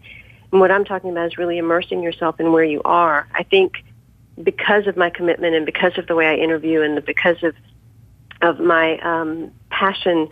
And 0.51 0.61
what 0.61 0.72
I'm 0.72 0.86
talking 0.86 1.09
about 1.09 1.28
is 1.28 1.38
really 1.38 1.57
immersing 1.57 2.03
yourself 2.03 2.39
in 2.39 2.51
where 2.51 2.63
you 2.63 2.82
are. 2.84 3.28
I 3.34 3.43
think 3.43 3.84
because 4.41 4.88
of 4.88 4.97
my 4.97 5.09
commitment 5.09 5.55
and 5.55 5.65
because 5.65 5.97
of 5.97 6.07
the 6.07 6.15
way 6.15 6.27
I 6.27 6.36
interview 6.36 6.82
and 6.82 6.97
the, 6.97 7.01
because 7.01 7.41
of 7.43 7.55
of 8.41 8.59
my 8.59 8.97
um, 8.99 9.51
passion 9.69 10.27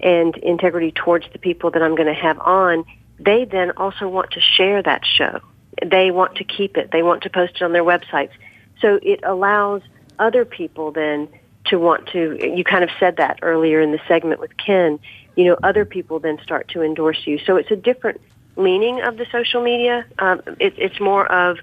and 0.00 0.36
integrity 0.38 0.90
towards 0.90 1.26
the 1.32 1.38
people 1.38 1.70
that 1.70 1.82
I'm 1.82 1.94
going 1.94 2.12
to 2.12 2.20
have 2.20 2.40
on, 2.40 2.84
they 3.20 3.44
then 3.44 3.70
also 3.76 4.08
want 4.08 4.32
to 4.32 4.40
share 4.40 4.82
that 4.82 5.06
show. 5.06 5.40
They 5.84 6.10
want 6.10 6.36
to 6.36 6.44
keep 6.44 6.76
it. 6.76 6.90
They 6.90 7.02
want 7.02 7.22
to 7.22 7.30
post 7.30 7.56
it 7.56 7.62
on 7.62 7.72
their 7.72 7.84
websites. 7.84 8.32
So 8.80 8.98
it 9.00 9.20
allows 9.22 9.82
other 10.18 10.44
people 10.44 10.90
then 10.90 11.28
to 11.66 11.78
want 11.78 12.08
to, 12.08 12.36
you 12.40 12.64
kind 12.64 12.82
of 12.82 12.90
said 12.98 13.16
that 13.18 13.38
earlier 13.42 13.80
in 13.80 13.92
the 13.92 14.00
segment 14.08 14.40
with 14.40 14.56
Ken, 14.56 14.98
you 15.36 15.44
know, 15.44 15.56
other 15.62 15.84
people 15.84 16.18
then 16.18 16.38
start 16.42 16.68
to 16.68 16.82
endorse 16.82 17.26
you. 17.26 17.38
So 17.46 17.56
it's 17.56 17.70
a 17.70 17.76
different 17.76 18.20
leaning 18.56 19.00
of 19.02 19.16
the 19.16 19.26
social 19.30 19.62
media. 19.62 20.04
Um, 20.18 20.42
it, 20.58 20.74
it's 20.76 20.98
more 21.00 21.30
of 21.30 21.58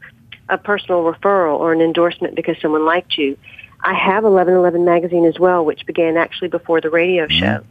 a 0.49 0.57
personal 0.57 1.03
referral 1.03 1.59
or 1.59 1.73
an 1.73 1.81
endorsement 1.81 2.35
because 2.35 2.57
someone 2.61 2.85
liked 2.85 3.17
you. 3.17 3.37
I 3.81 3.93
have 3.93 4.23
1111 4.23 4.83
magazine 4.83 5.25
as 5.25 5.39
well, 5.39 5.63
which 5.63 5.85
began 5.85 6.17
actually 6.17 6.49
before 6.49 6.81
the 6.81 6.89
radio 6.89 7.27
show. 7.27 7.63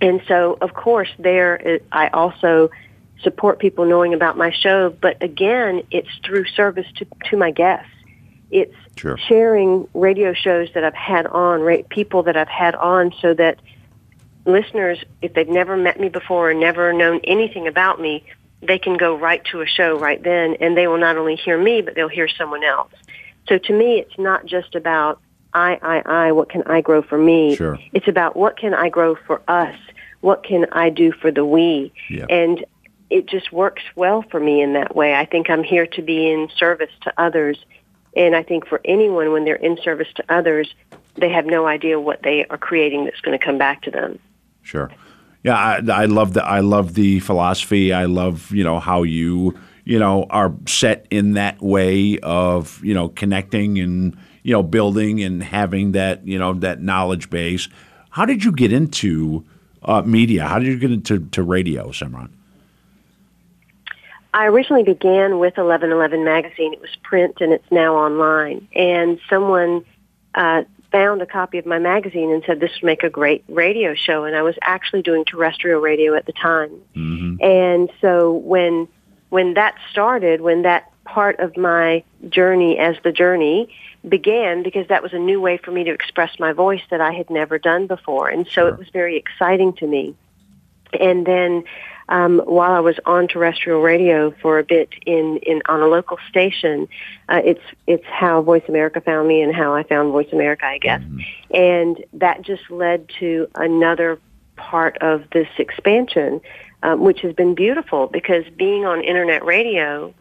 And 0.00 0.22
so, 0.26 0.58
of 0.60 0.74
course, 0.74 1.08
there 1.18 1.60
uh, 1.66 1.78
I 1.92 2.08
also 2.08 2.70
support 3.22 3.58
people 3.58 3.84
knowing 3.84 4.14
about 4.14 4.36
my 4.36 4.50
show. 4.52 4.90
But 4.90 5.22
again, 5.22 5.82
it's 5.90 6.08
through 6.24 6.46
service 6.46 6.86
to, 6.96 7.06
to 7.30 7.36
my 7.36 7.50
guests. 7.50 7.90
It's 8.50 8.74
Sure. 8.96 9.16
sharing 9.16 9.86
radio 9.94 10.32
shows 10.32 10.68
that 10.74 10.82
I've 10.82 10.94
had 10.94 11.26
on, 11.26 11.60
ra- 11.60 11.82
people 11.88 12.24
that 12.24 12.36
I've 12.36 12.48
had 12.48 12.74
on, 12.74 13.12
so 13.20 13.32
that 13.34 13.60
listeners, 14.44 14.98
if 15.22 15.34
they've 15.34 15.48
never 15.48 15.76
met 15.76 16.00
me 16.00 16.08
before 16.08 16.50
or 16.50 16.54
never 16.54 16.92
known 16.92 17.20
anything 17.22 17.68
about 17.68 18.00
me, 18.00 18.24
they 18.60 18.78
can 18.78 18.96
go 18.96 19.16
right 19.16 19.44
to 19.46 19.60
a 19.60 19.66
show 19.66 19.98
right 19.98 20.22
then, 20.22 20.56
and 20.60 20.76
they 20.76 20.86
will 20.88 20.98
not 20.98 21.16
only 21.16 21.36
hear 21.36 21.58
me, 21.60 21.82
but 21.82 21.94
they'll 21.94 22.08
hear 22.08 22.28
someone 22.28 22.64
else. 22.64 22.92
So 23.48 23.58
to 23.58 23.72
me, 23.72 23.98
it's 23.98 24.18
not 24.18 24.46
just 24.46 24.74
about 24.74 25.20
I, 25.54 25.78
I, 25.80 26.26
I, 26.26 26.32
what 26.32 26.50
can 26.50 26.62
I 26.64 26.80
grow 26.80 27.02
for 27.02 27.16
me? 27.16 27.56
Sure. 27.56 27.78
It's 27.92 28.08
about 28.08 28.36
what 28.36 28.56
can 28.56 28.74
I 28.74 28.90
grow 28.90 29.14
for 29.14 29.40
us? 29.48 29.76
What 30.20 30.44
can 30.44 30.66
I 30.72 30.90
do 30.90 31.12
for 31.12 31.30
the 31.30 31.44
we? 31.44 31.92
Yeah. 32.10 32.26
And 32.28 32.64
it 33.10 33.26
just 33.26 33.52
works 33.52 33.82
well 33.96 34.22
for 34.30 34.38
me 34.38 34.60
in 34.60 34.74
that 34.74 34.94
way. 34.94 35.14
I 35.14 35.24
think 35.24 35.48
I'm 35.48 35.62
here 35.62 35.86
to 35.86 36.02
be 36.02 36.30
in 36.30 36.50
service 36.56 36.90
to 37.02 37.12
others. 37.16 37.58
And 38.14 38.36
I 38.36 38.42
think 38.42 38.66
for 38.66 38.80
anyone, 38.84 39.32
when 39.32 39.44
they're 39.44 39.54
in 39.56 39.78
service 39.82 40.08
to 40.16 40.24
others, 40.28 40.74
they 41.14 41.30
have 41.30 41.46
no 41.46 41.66
idea 41.66 41.98
what 41.98 42.22
they 42.22 42.44
are 42.46 42.58
creating 42.58 43.04
that's 43.04 43.20
going 43.20 43.38
to 43.38 43.44
come 43.44 43.58
back 43.58 43.82
to 43.82 43.90
them. 43.90 44.18
Sure. 44.62 44.90
Yeah, 45.48 45.56
I, 45.56 46.02
I 46.02 46.04
love 46.04 46.34
the 46.34 46.44
I 46.44 46.60
love 46.60 46.92
the 46.92 47.20
philosophy. 47.20 47.90
I 47.90 48.04
love 48.04 48.50
you 48.50 48.62
know 48.62 48.78
how 48.78 49.02
you 49.02 49.58
you 49.86 49.98
know 49.98 50.26
are 50.28 50.52
set 50.66 51.06
in 51.08 51.32
that 51.32 51.62
way 51.62 52.18
of 52.18 52.84
you 52.84 52.92
know 52.92 53.08
connecting 53.08 53.78
and 53.78 54.14
you 54.42 54.52
know 54.52 54.62
building 54.62 55.22
and 55.22 55.42
having 55.42 55.92
that 55.92 56.26
you 56.26 56.38
know 56.38 56.52
that 56.52 56.82
knowledge 56.82 57.30
base. 57.30 57.66
How 58.10 58.26
did 58.26 58.44
you 58.44 58.52
get 58.52 58.74
into 58.74 59.42
uh, 59.84 60.02
media? 60.02 60.46
How 60.46 60.58
did 60.58 60.68
you 60.68 60.78
get 60.78 60.90
into 60.90 61.20
to 61.20 61.42
radio, 61.42 61.88
Simran? 61.92 62.28
I 64.34 64.48
originally 64.48 64.84
began 64.84 65.38
with 65.38 65.56
1111 65.56 66.24
magazine. 66.24 66.74
It 66.74 66.82
was 66.82 66.94
print 67.02 67.36
and 67.40 67.54
it's 67.54 67.72
now 67.72 67.96
online. 67.96 68.68
And 68.74 69.18
someone 69.30 69.82
uh, 70.34 70.64
found 70.90 71.20
a 71.22 71.26
copy 71.26 71.58
of 71.58 71.66
my 71.66 71.78
magazine 71.78 72.30
and 72.30 72.42
said 72.46 72.60
this 72.60 72.70
would 72.80 72.86
make 72.86 73.02
a 73.02 73.10
great 73.10 73.44
radio 73.48 73.94
show. 73.94 74.24
And 74.24 74.34
I 74.34 74.42
was 74.42 74.54
actually 74.62 75.02
doing 75.02 75.24
terrestrial 75.24 75.80
radio 75.80 76.14
at 76.14 76.26
the 76.26 76.32
time. 76.32 76.70
Mm-hmm. 76.96 77.42
And 77.42 77.90
so 78.00 78.32
when 78.32 78.88
when 79.30 79.54
that 79.54 79.74
started, 79.90 80.40
when 80.40 80.62
that 80.62 80.90
part 81.04 81.38
of 81.38 81.56
my 81.56 82.02
journey 82.28 82.78
as 82.78 82.96
the 83.04 83.12
journey 83.12 83.74
began, 84.08 84.62
because 84.62 84.88
that 84.88 85.02
was 85.02 85.12
a 85.12 85.18
new 85.18 85.40
way 85.40 85.58
for 85.58 85.70
me 85.70 85.84
to 85.84 85.90
express 85.90 86.38
my 86.38 86.52
voice 86.52 86.82
that 86.90 87.00
I 87.00 87.12
had 87.12 87.28
never 87.28 87.58
done 87.58 87.86
before, 87.86 88.28
and 88.28 88.46
so 88.46 88.66
it 88.66 88.78
was 88.78 88.88
very 88.90 89.16
exciting 89.16 89.74
to 89.74 89.86
me. 89.86 90.14
And 90.98 91.26
then 91.26 91.64
um, 92.08 92.40
while 92.46 92.72
I 92.72 92.80
was 92.80 92.96
on 93.04 93.28
terrestrial 93.28 93.80
radio 93.80 94.30
for 94.42 94.58
a 94.58 94.64
bit 94.64 94.88
in, 95.04 95.38
in 95.42 95.60
on 95.66 95.80
a 95.80 95.86
local 95.86 96.18
station, 96.28 96.88
uh, 97.28 97.42
it's 97.44 97.62
it's 97.86 98.04
how 98.06 98.40
Voice 98.42 98.62
America 98.68 99.00
found 99.00 99.28
me 99.28 99.42
and 99.42 99.54
how 99.54 99.74
I 99.74 99.82
found 99.82 100.12
Voice 100.12 100.32
America, 100.32 100.64
I 100.64 100.78
guess. 100.78 101.02
And 101.52 102.02
that 102.14 102.42
just 102.42 102.70
led 102.70 103.10
to 103.20 103.48
another 103.54 104.18
part 104.56 104.98
of 104.98 105.24
this 105.32 105.48
expansion, 105.58 106.40
um, 106.82 107.00
which 107.00 107.20
has 107.20 107.34
been 107.34 107.54
beautiful 107.54 108.06
because 108.06 108.44
being 108.56 108.86
on 108.86 109.04
internet 109.04 109.44
radio 109.44 110.14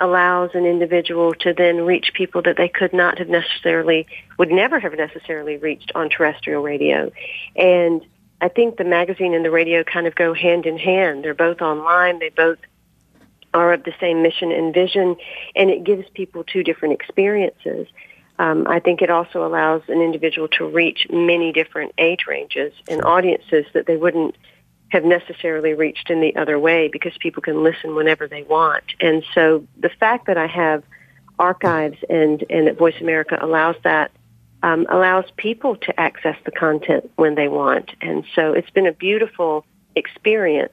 allows 0.00 0.50
an 0.54 0.66
individual 0.66 1.34
to 1.34 1.52
then 1.52 1.84
reach 1.84 2.12
people 2.14 2.42
that 2.42 2.56
they 2.56 2.68
could 2.68 2.92
not 2.92 3.18
have 3.18 3.28
necessarily 3.28 4.06
would 4.38 4.50
never 4.50 4.80
have 4.80 4.94
necessarily 4.94 5.56
reached 5.56 5.92
on 5.94 6.08
terrestrial 6.08 6.62
radio 6.62 7.10
and 7.56 8.04
i 8.40 8.48
think 8.48 8.76
the 8.76 8.84
magazine 8.84 9.34
and 9.34 9.44
the 9.44 9.50
radio 9.50 9.84
kind 9.84 10.06
of 10.06 10.14
go 10.14 10.34
hand 10.34 10.66
in 10.66 10.78
hand. 10.78 11.24
They're 11.24 11.34
both 11.34 11.60
online. 11.60 12.18
They 12.18 12.30
both 12.30 12.58
are 13.52 13.72
of 13.72 13.84
the 13.84 13.94
same 14.00 14.22
mission 14.22 14.50
and 14.50 14.74
vision 14.74 15.16
and 15.54 15.70
it 15.70 15.84
gives 15.84 16.08
people 16.10 16.44
two 16.44 16.62
different 16.62 16.94
experiences. 16.94 17.86
Um, 18.38 18.66
I 18.66 18.80
think 18.80 19.00
it 19.00 19.10
also 19.10 19.46
allows 19.46 19.82
an 19.88 20.00
individual 20.00 20.48
to 20.58 20.66
reach 20.66 21.06
many 21.08 21.52
different 21.52 21.92
age 21.98 22.26
ranges 22.26 22.72
and 22.88 23.04
audiences 23.04 23.64
that 23.74 23.86
they 23.86 23.96
wouldn't 23.96 24.36
have 24.88 25.04
necessarily 25.04 25.74
reached 25.74 26.10
in 26.10 26.20
the 26.20 26.34
other 26.36 26.58
way 26.58 26.88
because 26.88 27.12
people 27.18 27.42
can 27.42 27.62
listen 27.62 27.94
whenever 27.94 28.26
they 28.26 28.42
want. 28.42 28.84
And 29.00 29.24
so 29.34 29.66
the 29.78 29.88
fact 29.88 30.26
that 30.26 30.36
I 30.36 30.46
have 30.48 30.82
archives 31.38 31.98
and, 32.10 32.44
and 32.50 32.66
that 32.66 32.76
Voice 32.76 33.00
America 33.00 33.38
allows 33.40 33.76
that 33.84 34.10
um, 34.64 34.86
allows 34.88 35.26
people 35.36 35.76
to 35.76 36.00
access 36.00 36.36
the 36.46 36.50
content 36.50 37.10
when 37.16 37.34
they 37.34 37.48
want. 37.48 37.90
And 38.00 38.24
so 38.34 38.54
it's 38.54 38.70
been 38.70 38.86
a 38.86 38.92
beautiful 38.92 39.64
experience. 39.94 40.72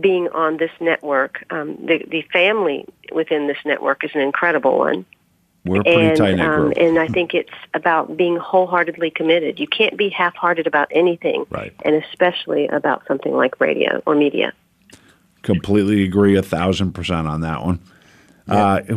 being 0.00 0.28
on 0.28 0.56
this 0.56 0.70
network. 0.80 1.44
Um, 1.50 1.76
the 1.84 1.98
the 2.14 2.22
family 2.32 2.86
within 3.12 3.48
this 3.48 3.58
network 3.64 4.04
is 4.04 4.12
an 4.14 4.20
incredible 4.20 4.78
one. 4.78 5.04
We're 5.64 5.80
a 5.80 5.84
pretty 5.84 6.00
and, 6.00 6.16
tight 6.16 6.36
knit 6.36 6.46
um, 6.46 6.60
group. 6.60 6.74
and 6.78 6.98
I 6.98 7.08
think 7.08 7.34
it's 7.34 7.58
about 7.74 8.16
being 8.16 8.36
wholeheartedly 8.36 9.10
committed. 9.10 9.58
You 9.58 9.66
can't 9.66 9.96
be 9.98 10.08
half-hearted 10.08 10.66
about 10.66 10.88
anything, 10.92 11.44
right. 11.50 11.74
and 11.84 11.96
especially 12.04 12.68
about 12.68 13.02
something 13.08 13.34
like 13.42 13.60
radio 13.60 14.00
or 14.06 14.14
media. 14.14 14.52
Completely 15.42 16.04
agree 16.04 16.36
a 16.36 16.42
thousand 16.42 16.92
percent 16.92 17.26
on 17.26 17.40
that 17.40 17.64
one. 17.64 17.80
Uh, 18.48 18.80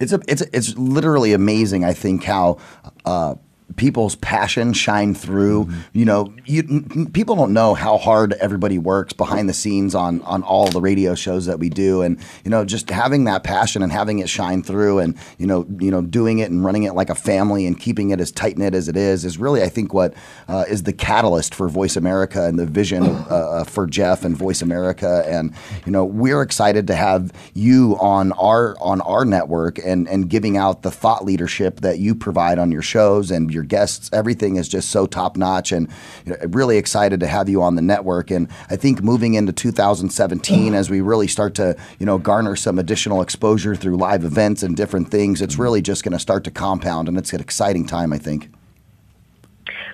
it's 0.00 0.12
a, 0.12 0.20
it's 0.28 0.42
a, 0.42 0.56
it's 0.56 0.76
literally 0.76 1.32
amazing. 1.32 1.84
I 1.84 1.94
think 1.94 2.22
how 2.24 2.58
uh, 3.04 3.34
people's 3.76 4.14
passion 4.16 4.72
shine 4.72 5.14
through. 5.14 5.68
You 5.92 6.04
know, 6.04 6.34
you, 6.44 7.08
people 7.12 7.34
don't 7.34 7.52
know 7.52 7.74
how 7.74 7.96
hard 7.98 8.34
everybody 8.34 8.78
works 8.78 9.12
behind 9.12 9.48
the 9.48 9.54
scenes 9.54 9.94
on 9.94 10.20
on 10.22 10.42
all 10.42 10.68
the 10.68 10.80
radio 10.80 11.14
shows 11.14 11.46
that 11.46 11.58
we 11.58 11.68
do, 11.68 12.02
and 12.02 12.18
you 12.44 12.50
know, 12.50 12.64
just 12.64 12.90
having 12.90 13.24
that 13.24 13.42
passion 13.42 13.82
and 13.82 13.90
having 13.90 14.18
it 14.18 14.28
shine 14.28 14.62
through, 14.62 14.98
and 14.98 15.16
you 15.38 15.46
know, 15.46 15.66
you 15.78 15.90
know, 15.90 16.02
doing 16.02 16.38
it 16.38 16.50
and 16.50 16.64
running 16.64 16.84
it 16.84 16.94
like 16.94 17.10
a 17.10 17.14
family 17.14 17.66
and 17.66 17.80
keeping 17.80 18.10
it 18.10 18.20
as 18.20 18.30
tight 18.30 18.58
knit 18.58 18.74
as 18.74 18.88
it 18.88 18.96
is, 18.96 19.24
is 19.24 19.38
really, 19.38 19.62
I 19.62 19.68
think, 19.68 19.94
what 19.94 20.14
uh, 20.48 20.64
is 20.68 20.82
the 20.82 20.92
catalyst 20.92 21.54
for 21.54 21.68
Voice 21.68 21.96
America 21.96 22.44
and 22.44 22.58
the 22.58 22.66
vision 22.66 23.04
uh, 23.04 23.64
for 23.64 23.86
Jeff 23.86 24.24
and 24.24 24.36
Voice 24.36 24.62
America, 24.62 25.24
and 25.26 25.54
you 25.86 25.92
know, 25.92 26.04
we're 26.04 26.42
excited 26.42 26.86
to 26.88 26.94
have 26.94 27.32
you 27.54 27.96
on 28.00 28.32
our 28.32 28.76
on 28.80 29.00
our 29.00 29.24
network 29.24 29.78
and 29.78 30.08
and 30.08 30.28
giving 30.28 30.56
out 30.56 30.82
the 30.82 30.90
thought 30.90 31.24
leadership 31.24 31.80
that 31.80 31.98
you 31.98 32.14
provide 32.14 32.58
on 32.58 32.70
your 32.70 32.82
shows 32.82 33.30
and 33.30 33.53
your 33.54 33.62
guests. 33.62 34.10
Everything 34.12 34.56
is 34.56 34.68
just 34.68 34.90
so 34.90 35.06
top 35.06 35.36
notch, 35.36 35.72
and 35.72 35.88
you 36.26 36.32
know, 36.32 36.38
really 36.48 36.76
excited 36.76 37.20
to 37.20 37.26
have 37.26 37.48
you 37.48 37.62
on 37.62 37.76
the 37.76 37.82
network. 37.82 38.30
And 38.30 38.48
I 38.70 38.76
think 38.76 39.02
moving 39.02 39.34
into 39.34 39.52
2017, 39.52 40.72
mm. 40.72 40.76
as 40.76 40.90
we 40.90 41.00
really 41.00 41.28
start 41.28 41.54
to 41.54 41.76
you 41.98 42.06
know 42.06 42.18
garner 42.18 42.56
some 42.56 42.78
additional 42.78 43.22
exposure 43.22 43.74
through 43.74 43.96
live 43.96 44.24
events 44.24 44.62
and 44.62 44.76
different 44.76 45.10
things, 45.10 45.40
it's 45.40 45.56
really 45.56 45.80
just 45.80 46.04
going 46.04 46.12
to 46.12 46.18
start 46.18 46.44
to 46.44 46.50
compound, 46.50 47.08
and 47.08 47.16
it's 47.16 47.32
an 47.32 47.40
exciting 47.40 47.86
time. 47.86 48.12
I 48.12 48.18
think. 48.18 48.50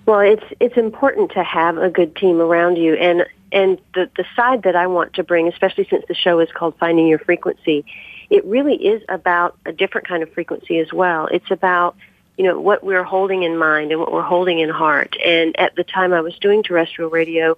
Well, 0.06 0.20
it's 0.20 0.44
it's 0.58 0.76
important 0.76 1.32
to 1.32 1.44
have 1.44 1.76
a 1.76 1.90
good 1.90 2.16
team 2.16 2.40
around 2.40 2.76
you, 2.76 2.94
and 2.94 3.26
and 3.52 3.78
the 3.94 4.10
the 4.16 4.24
side 4.34 4.62
that 4.62 4.76
I 4.76 4.86
want 4.86 5.14
to 5.14 5.22
bring, 5.22 5.48
especially 5.48 5.86
since 5.88 6.04
the 6.08 6.14
show 6.14 6.40
is 6.40 6.50
called 6.52 6.74
Finding 6.78 7.06
Your 7.06 7.18
Frequency, 7.18 7.84
it 8.30 8.44
really 8.44 8.74
is 8.74 9.02
about 9.08 9.56
a 9.66 9.72
different 9.72 10.06
kind 10.06 10.22
of 10.22 10.32
frequency 10.32 10.78
as 10.78 10.92
well. 10.92 11.26
It's 11.26 11.50
about 11.50 11.96
you 12.40 12.46
know 12.46 12.58
what 12.58 12.82
we're 12.82 13.04
holding 13.04 13.42
in 13.42 13.58
mind 13.58 13.90
and 13.92 14.00
what 14.00 14.10
we're 14.10 14.22
holding 14.22 14.60
in 14.60 14.70
heart. 14.70 15.14
And 15.22 15.54
at 15.60 15.76
the 15.76 15.84
time 15.84 16.14
I 16.14 16.22
was 16.22 16.38
doing 16.38 16.62
terrestrial 16.62 17.10
radio, 17.10 17.54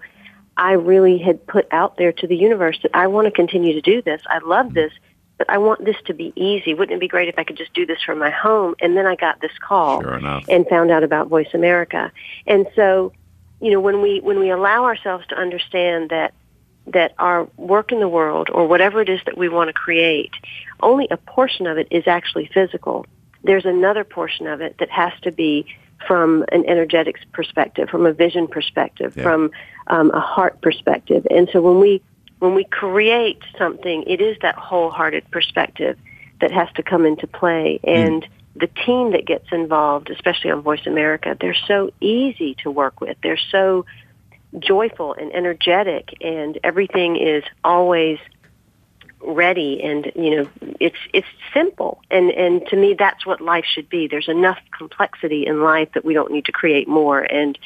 I 0.56 0.72
really 0.72 1.18
had 1.18 1.46
put 1.46 1.68
out 1.70 1.98
there 1.98 2.10
to 2.14 2.26
the 2.26 2.36
universe 2.36 2.80
that 2.82 2.90
I 2.92 3.06
want 3.06 3.26
to 3.26 3.30
continue 3.30 3.74
to 3.74 3.80
do 3.80 4.02
this. 4.02 4.20
I 4.26 4.38
love 4.38 4.74
this, 4.74 4.92
but 5.38 5.48
I 5.48 5.58
want 5.58 5.84
this 5.84 5.94
to 6.06 6.14
be 6.14 6.32
easy. 6.34 6.74
Wouldn't 6.74 6.96
it 6.96 6.98
be 6.98 7.06
great 7.06 7.28
if 7.28 7.38
I 7.38 7.44
could 7.44 7.58
just 7.58 7.72
do 7.74 7.86
this 7.86 8.02
from 8.02 8.18
my 8.18 8.30
home? 8.30 8.74
And 8.80 8.96
then 8.96 9.06
I 9.06 9.14
got 9.14 9.40
this 9.40 9.56
call 9.60 10.02
Sure 10.02 10.18
and 10.48 10.66
found 10.66 10.90
out 10.90 11.04
about 11.04 11.28
Voice 11.28 11.54
America. 11.54 12.10
And 12.48 12.66
so, 12.74 13.12
you 13.60 13.70
know, 13.70 13.78
when 13.78 14.02
we 14.02 14.18
when 14.18 14.40
we 14.40 14.50
allow 14.50 14.82
ourselves 14.86 15.24
to 15.28 15.36
understand 15.36 16.10
that 16.10 16.34
that 16.88 17.14
our 17.20 17.44
work 17.56 17.92
in 17.92 18.00
the 18.00 18.08
world 18.08 18.50
or 18.52 18.66
whatever 18.66 19.00
it 19.00 19.08
is 19.08 19.20
that 19.26 19.38
we 19.38 19.48
want 19.48 19.68
to 19.68 19.74
create, 19.74 20.32
only 20.80 21.06
a 21.08 21.16
portion 21.16 21.68
of 21.68 21.78
it 21.78 21.86
is 21.92 22.08
actually 22.08 22.50
physical. 22.52 23.06
There's 23.44 23.64
another 23.64 24.04
portion 24.04 24.46
of 24.46 24.60
it 24.60 24.76
that 24.78 24.90
has 24.90 25.12
to 25.22 25.32
be 25.32 25.66
from 26.06 26.44
an 26.52 26.64
energetics 26.66 27.20
perspective, 27.32 27.88
from 27.88 28.06
a 28.06 28.12
vision 28.12 28.48
perspective, 28.48 29.16
Yeah. 29.16 29.22
from 29.22 29.50
um, 29.86 30.10
a 30.10 30.20
heart 30.20 30.60
perspective. 30.60 31.26
And 31.30 31.48
so 31.52 31.60
when 31.60 31.80
we 31.80 32.02
when 32.38 32.54
we 32.56 32.64
create 32.64 33.40
something, 33.56 34.02
it 34.08 34.20
is 34.20 34.36
that 34.42 34.56
wholehearted 34.56 35.30
perspective 35.30 35.96
that 36.40 36.50
has 36.50 36.68
to 36.74 36.82
come 36.82 37.06
into 37.06 37.28
play. 37.28 37.78
And 37.84 38.26
the 38.56 38.66
team 38.66 39.12
that 39.12 39.26
gets 39.26 39.46
involved, 39.52 40.10
especially 40.10 40.50
on 40.50 40.60
Voice 40.60 40.84
America, 40.86 41.36
they're 41.40 41.56
so 41.68 41.92
easy 42.00 42.56
to 42.56 42.70
work 42.70 43.00
with. 43.00 43.16
They're 43.22 43.38
so 43.52 43.86
joyful 44.58 45.14
and 45.14 45.32
energetic, 45.32 46.14
and 46.20 46.58
everything 46.64 47.16
is 47.16 47.44
always 47.62 48.18
ready. 49.24 49.82
And 49.82 50.10
you 50.14 50.36
know, 50.36 50.48
it's 50.80 50.96
it's 51.12 51.26
simple. 51.54 52.02
And 52.10 52.30
and 52.30 52.66
to 52.68 52.76
me, 52.76 52.94
that's 52.98 53.26
what 53.26 53.40
life 53.40 53.64
should 53.64 53.88
be. 53.88 54.08
There's 54.08 54.28
enough 54.28 54.58
complexity 54.76 55.46
in 55.46 55.62
life 55.62 55.90
that 55.94 56.04
we 56.04 56.14
don't 56.14 56.32
need 56.32 56.46
to 56.46 56.52
create 56.52 56.88
more. 56.88 57.20
And 57.20 57.58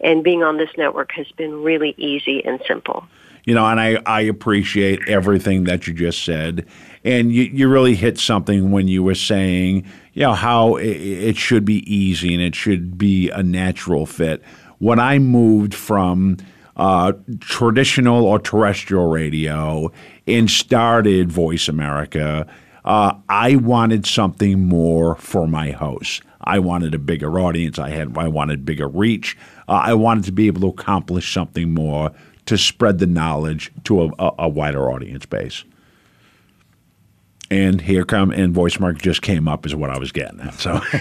and 0.00 0.24
being 0.24 0.42
on 0.42 0.56
this 0.56 0.70
network 0.76 1.12
has 1.12 1.30
been 1.32 1.62
really 1.62 1.94
easy 1.96 2.44
and 2.44 2.60
simple. 2.66 3.06
You 3.44 3.54
know, 3.54 3.66
and 3.66 3.80
I, 3.80 4.00
I 4.04 4.20
appreciate 4.22 5.08
everything 5.08 5.64
that 5.64 5.86
you 5.86 5.94
just 5.94 6.24
said. 6.24 6.66
And 7.04 7.32
you, 7.32 7.44
you 7.44 7.68
really 7.68 7.94
hit 7.94 8.18
something 8.18 8.70
when 8.70 8.86
you 8.86 9.02
were 9.02 9.14
saying, 9.14 9.86
you 10.12 10.22
know, 10.22 10.34
how 10.34 10.76
it, 10.76 10.88
it 10.88 11.36
should 11.36 11.64
be 11.64 11.78
easy 11.92 12.34
and 12.34 12.42
it 12.42 12.54
should 12.54 12.98
be 12.98 13.30
a 13.30 13.42
natural 13.42 14.04
fit. 14.04 14.42
When 14.78 14.98
I 14.98 15.18
moved 15.18 15.74
from 15.74 16.36
uh, 16.80 17.12
traditional 17.40 18.24
or 18.24 18.38
terrestrial 18.38 19.10
radio 19.10 19.92
and 20.26 20.50
started 20.50 21.30
Voice 21.30 21.68
America, 21.68 22.46
uh, 22.86 23.12
I 23.28 23.56
wanted 23.56 24.06
something 24.06 24.66
more 24.66 25.14
for 25.16 25.46
my 25.46 25.72
hosts. 25.72 26.22
I 26.42 26.58
wanted 26.58 26.94
a 26.94 26.98
bigger 26.98 27.38
audience. 27.38 27.78
I 27.78 27.90
had 27.90 28.16
I 28.16 28.28
wanted 28.28 28.64
bigger 28.64 28.88
reach. 28.88 29.36
Uh, 29.68 29.82
I 29.84 29.92
wanted 29.92 30.24
to 30.24 30.32
be 30.32 30.46
able 30.46 30.62
to 30.62 30.68
accomplish 30.68 31.34
something 31.34 31.74
more 31.74 32.12
to 32.46 32.56
spread 32.56 32.98
the 32.98 33.06
knowledge 33.06 33.70
to 33.84 34.04
a, 34.04 34.32
a 34.38 34.48
wider 34.48 34.90
audience 34.90 35.26
base. 35.26 35.64
And 37.52 37.80
here 37.80 38.04
come 38.04 38.30
and 38.30 38.54
voice 38.54 38.78
mark 38.78 38.98
just 38.98 39.22
came 39.22 39.48
up 39.48 39.66
is 39.66 39.74
what 39.74 39.90
I 39.90 39.98
was 39.98 40.12
getting 40.12 40.38
at. 40.40 40.54
So 40.54 40.80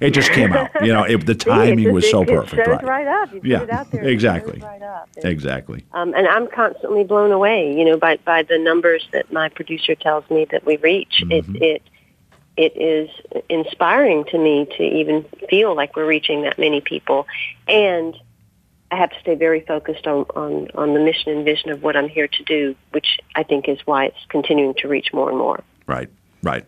it 0.00 0.12
just 0.12 0.30
came 0.30 0.54
out. 0.54 0.70
You 0.80 0.90
know, 0.92 1.04
it, 1.04 1.26
the 1.26 1.32
it 1.32 1.40
timing 1.40 1.80
just- 1.84 1.92
was 1.92 2.10
so 2.10 2.22
it, 2.22 2.30
it 2.30 2.34
perfect. 2.34 2.54
shows 2.56 2.66
right. 2.66 2.84
right 2.84 3.06
up. 3.06 3.34
You 3.34 3.40
Yeah, 3.44 3.58
put 3.58 3.68
it 3.68 3.74
out 3.74 3.90
there. 3.90 4.02
it 4.04 4.10
exactly. 4.10 4.58
right 4.60 4.80
up. 4.80 5.08
And, 5.16 5.24
Exactly. 5.26 5.84
um, 5.92 6.14
and 6.14 6.26
I'm 6.26 6.46
constantly 6.48 7.04
blown 7.04 7.30
away, 7.30 7.76
you 7.76 7.84
know, 7.84 7.98
by 7.98 8.16
by 8.24 8.42
the 8.42 8.58
numbers 8.58 9.06
that 9.12 9.30
my 9.30 9.50
producer 9.50 9.94
tells 9.94 10.28
me 10.30 10.46
that 10.50 10.64
we 10.64 10.78
reach. 10.78 11.22
Mm-hmm. 11.22 11.56
It 11.56 11.62
it 11.62 11.82
it 12.56 12.76
is 12.80 13.10
inspiring 13.50 14.24
to 14.30 14.38
me 14.38 14.66
to 14.78 14.82
even 14.82 15.24
feel 15.50 15.74
like 15.76 15.94
we're 15.94 16.06
reaching 16.06 16.40
that 16.42 16.58
many 16.58 16.80
people, 16.80 17.26
and 17.68 18.16
I 18.90 18.96
have 18.96 19.10
to 19.10 19.20
stay 19.20 19.34
very 19.34 19.60
focused 19.60 20.06
on 20.06 20.26
on 20.34 20.68
on 20.74 20.94
the 20.94 21.00
mission 21.00 21.32
and 21.32 21.44
vision 21.44 21.70
of 21.70 21.82
what 21.82 21.96
I'm 21.96 22.08
here 22.08 22.28
to 22.28 22.42
do, 22.44 22.76
which 22.92 23.18
I 23.34 23.42
think 23.42 23.68
is 23.68 23.78
why 23.84 24.06
it's 24.06 24.26
continuing 24.28 24.74
to 24.78 24.88
reach 24.88 25.12
more 25.12 25.28
and 25.28 25.38
more. 25.38 25.62
Right. 25.86 26.08
Right. 26.42 26.64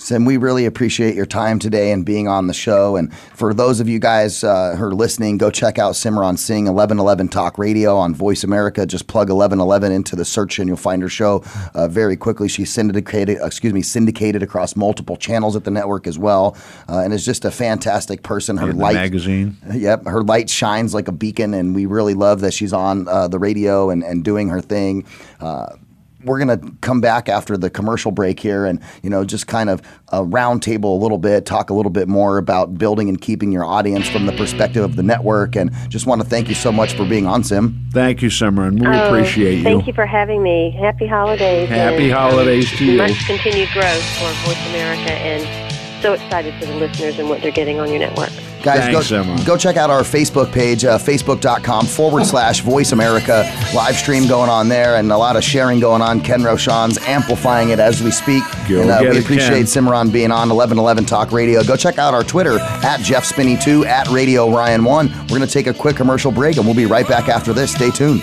Sim, 0.00 0.24
we 0.24 0.38
really 0.38 0.64
appreciate 0.64 1.14
your 1.14 1.26
time 1.26 1.58
today 1.58 1.92
and 1.92 2.06
being 2.06 2.26
on 2.26 2.46
the 2.46 2.54
show. 2.54 2.96
And 2.96 3.14
for 3.14 3.52
those 3.52 3.80
of 3.80 3.88
you 3.88 3.98
guys 3.98 4.42
uh, 4.42 4.74
who 4.74 4.84
are 4.86 4.94
listening, 4.94 5.36
go 5.36 5.50
check 5.50 5.78
out 5.78 5.92
Simran 5.92 6.38
Singh 6.38 6.64
1111 6.64 7.28
Talk 7.28 7.58
Radio 7.58 7.98
on 7.98 8.14
Voice 8.14 8.42
America. 8.42 8.86
Just 8.86 9.08
plug 9.08 9.28
1111 9.28 9.92
into 9.92 10.16
the 10.16 10.24
search 10.24 10.58
and 10.58 10.68
you'll 10.68 10.78
find 10.78 11.02
her 11.02 11.08
show 11.10 11.44
uh, 11.74 11.86
very 11.86 12.16
quickly. 12.16 12.48
She's 12.48 12.72
syndicated, 12.72 13.40
excuse 13.42 13.74
me, 13.74 13.82
syndicated 13.82 14.42
across 14.42 14.74
multiple 14.74 15.18
channels 15.18 15.54
at 15.54 15.64
the 15.64 15.70
network 15.70 16.06
as 16.06 16.18
well, 16.18 16.56
uh, 16.88 17.00
and 17.00 17.12
is 17.12 17.26
just 17.26 17.44
a 17.44 17.50
fantastic 17.50 18.22
person. 18.22 18.56
Her 18.56 18.72
light 18.72 18.94
magazine. 18.94 19.58
Yep, 19.70 20.06
her 20.06 20.22
light 20.22 20.48
shines 20.48 20.94
like 20.94 21.08
a 21.08 21.12
beacon, 21.12 21.52
and 21.52 21.74
we 21.74 21.84
really 21.84 22.14
love 22.14 22.40
that 22.40 22.54
she's 22.54 22.72
on 22.72 23.06
uh, 23.06 23.28
the 23.28 23.38
radio 23.38 23.90
and, 23.90 24.02
and 24.02 24.24
doing 24.24 24.48
her 24.48 24.62
thing. 24.62 25.04
Uh, 25.40 25.76
we're 26.24 26.38
going 26.44 26.60
to 26.60 26.72
come 26.80 27.00
back 27.00 27.28
after 27.28 27.56
the 27.56 27.70
commercial 27.70 28.10
break 28.10 28.40
here 28.40 28.64
and 28.66 28.80
you 29.02 29.10
know 29.10 29.24
just 29.24 29.46
kind 29.46 29.70
of 29.70 29.80
uh, 30.12 30.18
a 30.20 30.24
round 30.24 30.62
table 30.62 30.96
a 30.96 31.00
little 31.00 31.18
bit 31.18 31.46
talk 31.46 31.70
a 31.70 31.74
little 31.74 31.90
bit 31.90 32.08
more 32.08 32.36
about 32.36 32.76
building 32.76 33.08
and 33.08 33.20
keeping 33.20 33.50
your 33.52 33.64
audience 33.64 34.08
from 34.08 34.26
the 34.26 34.32
perspective 34.32 34.84
of 34.84 34.96
the 34.96 35.02
network 35.02 35.56
and 35.56 35.70
just 35.88 36.06
want 36.06 36.20
to 36.20 36.26
thank 36.28 36.48
you 36.48 36.54
so 36.54 36.70
much 36.70 36.92
for 36.94 37.06
being 37.06 37.26
on 37.26 37.42
sim 37.42 37.80
thank 37.92 38.20
you 38.20 38.28
simran 38.28 38.78
we 38.80 38.86
Oh, 38.86 39.06
appreciate 39.06 39.56
you 39.58 39.62
Thank 39.64 39.86
you 39.86 39.92
for 39.92 40.04
having 40.06 40.42
me. 40.42 40.70
Happy 40.70 41.06
holidays. 41.06 41.68
Happy 41.68 42.10
holidays 42.10 42.70
to 42.76 42.84
you. 42.84 42.98
Much 42.98 43.24
continued 43.26 43.68
growth 43.70 44.02
for 44.18 44.30
Voice 44.46 44.68
America, 44.70 45.12
and 45.12 45.69
so 46.00 46.12
excited 46.12 46.54
for 46.54 46.66
the 46.66 46.74
listeners 46.76 47.18
and 47.18 47.28
what 47.28 47.42
they're 47.42 47.50
getting 47.50 47.78
on 47.80 47.88
your 47.88 47.98
network. 47.98 48.30
guys 48.62 48.84
Thanks, 48.84 49.10
go, 49.10 49.20
Emma. 49.20 49.42
go 49.44 49.56
check 49.56 49.76
out 49.76 49.90
our 49.90 50.02
facebook 50.02 50.52
page 50.52 50.84
uh, 50.84 50.98
facebook.com 50.98 51.86
forward 51.86 52.26
slash 52.26 52.60
voice 52.60 52.92
america. 52.92 53.50
Live 53.74 53.96
stream 53.96 54.26
going 54.28 54.50
on 54.50 54.68
there 54.68 54.96
and 54.96 55.10
a 55.12 55.16
lot 55.16 55.36
of 55.36 55.44
sharing 55.44 55.80
going 55.80 56.02
on. 56.02 56.20
Ken 56.20 56.40
Rochon's 56.40 56.98
amplifying 56.98 57.70
it 57.70 57.78
as 57.78 58.02
we 58.02 58.10
speak. 58.10 58.42
Go 58.68 58.82
and 58.82 58.90
uh, 58.90 58.98
we 59.00 59.08
it, 59.08 59.22
appreciate 59.22 59.50
Ken. 59.50 59.84
simran 59.86 60.12
being 60.12 60.30
on 60.30 60.48
1111 60.48 61.04
talk 61.04 61.32
radio. 61.32 61.62
Go 61.62 61.76
check 61.76 61.98
out 61.98 62.14
our 62.14 62.24
twitter 62.24 62.58
at 62.58 63.00
jeff 63.00 63.24
spinney 63.24 63.56
2 63.56 63.84
at 63.84 64.08
radio 64.08 64.50
ryan 64.50 64.84
1 64.84 65.08
we're 65.08 65.26
going 65.26 65.40
to 65.40 65.46
take 65.46 65.66
a 65.66 65.74
quick 65.74 65.96
commercial 65.96 66.32
break 66.32 66.56
and 66.56 66.66
we'll 66.66 66.74
be 66.74 66.86
right 66.86 67.06
back 67.08 67.28
after 67.28 67.52
this. 67.52 67.72
Stay 67.72 67.90
tuned 67.90 68.22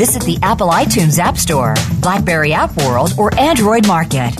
Visit 0.00 0.22
the 0.22 0.38
Apple 0.42 0.68
iTunes 0.68 1.18
App 1.18 1.36
Store, 1.36 1.74
Blackberry 2.00 2.54
App 2.54 2.74
World, 2.78 3.12
or 3.18 3.38
Android 3.38 3.86
Market. 3.86 4.34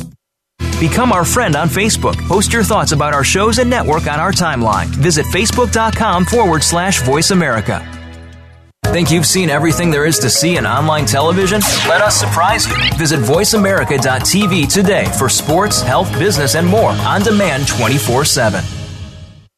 Become 0.81 1.13
our 1.13 1.23
friend 1.23 1.55
on 1.55 1.69
Facebook. 1.69 2.17
Post 2.27 2.51
your 2.51 2.65
thoughts 2.65 2.93
about 2.93 3.13
our 3.13 3.25
shows 3.25 3.59
and 3.59 3.69
network 3.69 4.07
on 4.07 4.19
our 4.19 4.33
timeline. 4.33 4.87
Visit 4.87 5.27
facebook.com 5.27 6.25
forward 6.25 6.63
slash 6.63 7.03
voice 7.03 7.31
America. 7.31 7.87
Think 8.87 9.11
you've 9.11 9.27
seen 9.27 9.51
everything 9.51 9.91
there 9.91 10.07
is 10.07 10.19
to 10.21 10.31
see 10.31 10.57
in 10.57 10.65
online 10.65 11.05
television? 11.05 11.61
Let 11.87 12.01
us 12.01 12.17
surprise 12.19 12.67
you. 12.67 12.77
Visit 12.97 13.21
VoiceAmerica.tv 13.21 14.73
today 14.73 15.13
for 15.19 15.29
sports, 15.29 15.83
health, 15.83 16.11
business, 16.19 16.55
and 16.55 16.67
more 16.67 16.93
on 16.93 17.21
demand 17.21 17.69
24 17.69 18.25
7. 18.25 18.80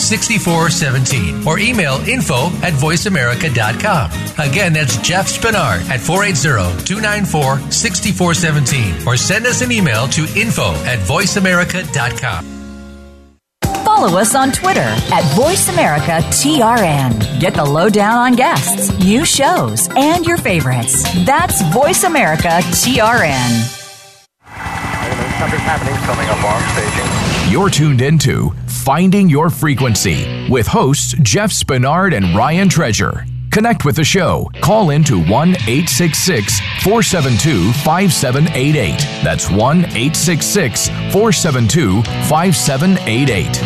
6417 0.00 1.46
or 1.46 1.58
email 1.58 1.96
info 2.08 2.46
at 2.62 2.72
voiceamerica.com. 2.74 4.10
Again, 4.38 4.72
that's 4.72 4.96
Jeff 4.98 5.26
Spinard 5.28 5.88
at 5.88 6.00
480 6.00 6.84
294 6.84 7.58
6417 7.70 9.06
or 9.06 9.16
send 9.16 9.46
us 9.46 9.60
an 9.62 9.70
email 9.72 10.06
to 10.08 10.22
info 10.38 10.72
at 10.84 10.98
voiceamerica.com. 11.00 12.46
Follow 13.84 14.18
us 14.18 14.34
on 14.34 14.50
Twitter 14.52 14.80
at 14.80 15.22
VoiceAmericaTRN. 15.34 17.40
Get 17.40 17.52
the 17.54 17.64
lowdown 17.64 18.16
on 18.16 18.32
guests, 18.34 18.90
new 18.98 19.24
shows, 19.26 19.88
and 19.96 20.24
your 20.24 20.38
favorites. 20.38 21.02
That's 21.26 21.60
VoiceAmericaTRN. 21.64 23.76
Something's 25.38 25.62
happening 25.62 25.94
coming 26.04 26.28
up 26.28 26.42
on 26.44 26.62
staging. 26.72 27.06
You're 27.52 27.70
tuned 27.70 28.00
into 28.00 28.52
Finding 28.84 29.28
Your 29.28 29.50
Frequency 29.50 30.48
with 30.48 30.66
hosts 30.66 31.14
Jeff 31.20 31.52
Spinard 31.52 32.16
and 32.16 32.34
Ryan 32.34 32.66
Treasure. 32.66 33.26
Connect 33.50 33.84
with 33.84 33.96
the 33.96 34.04
show. 34.04 34.50
Call 34.62 34.88
in 34.88 35.04
to 35.04 35.18
1 35.18 35.28
866 35.28 36.60
472 36.82 37.72
5788. 37.84 38.98
That's 39.22 39.50
1 39.50 39.84
866 39.84 40.88
472 41.12 42.02
5788. 42.02 43.62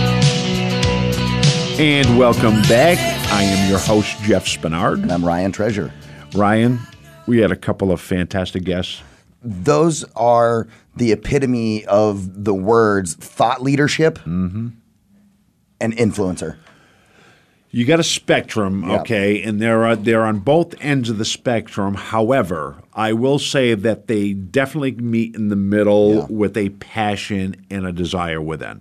And 1.81 2.19
welcome 2.19 2.61
back. 2.63 2.99
I 3.31 3.45
am 3.45 3.71
your 3.71 3.79
host, 3.79 4.19
Jeff 4.23 4.47
Spinard. 4.47 5.03
And 5.03 5.13
I'm 5.13 5.25
Ryan 5.25 5.53
Treasure. 5.53 5.93
Ryan, 6.35 6.81
we 7.29 7.39
had 7.39 7.53
a 7.53 7.57
couple 7.57 7.93
of 7.93 8.01
fantastic 8.01 8.65
guests. 8.65 9.01
Those 9.45 10.05
are 10.17 10.67
the 10.97 11.13
epitome 11.13 11.85
of 11.85 12.45
the 12.45 12.55
words 12.55 13.15
thought 13.15 13.63
leadership 13.63 14.19
Mm-hmm. 14.21 14.69
And 15.81 15.97
influencer. 15.97 16.57
You 17.71 17.85
got 17.85 17.99
a 17.99 18.05
spectrum, 18.05 18.85
Yep. 18.89 19.01
okay, 19.01 19.43
and 19.43 19.61
they're 19.61 19.97
they're 19.97 20.25
on 20.25 20.39
both 20.39 20.75
ends 20.81 21.11
of 21.11 21.19
the 21.19 21.25
spectrum. 21.25 21.95
However, 21.95 22.77
I 22.95 23.13
will 23.13 23.41
say 23.41 23.75
that 23.75 24.07
they 24.07 24.33
definitely 24.33 24.93
meet 24.93 25.35
in 25.35 25.49
the 25.49 25.57
middle 25.57 26.27
with 26.29 26.57
a 26.57 26.69
passion 26.69 27.57
and 27.71 27.85
a 27.85 27.91
desire 27.91 28.41
within. 28.41 28.81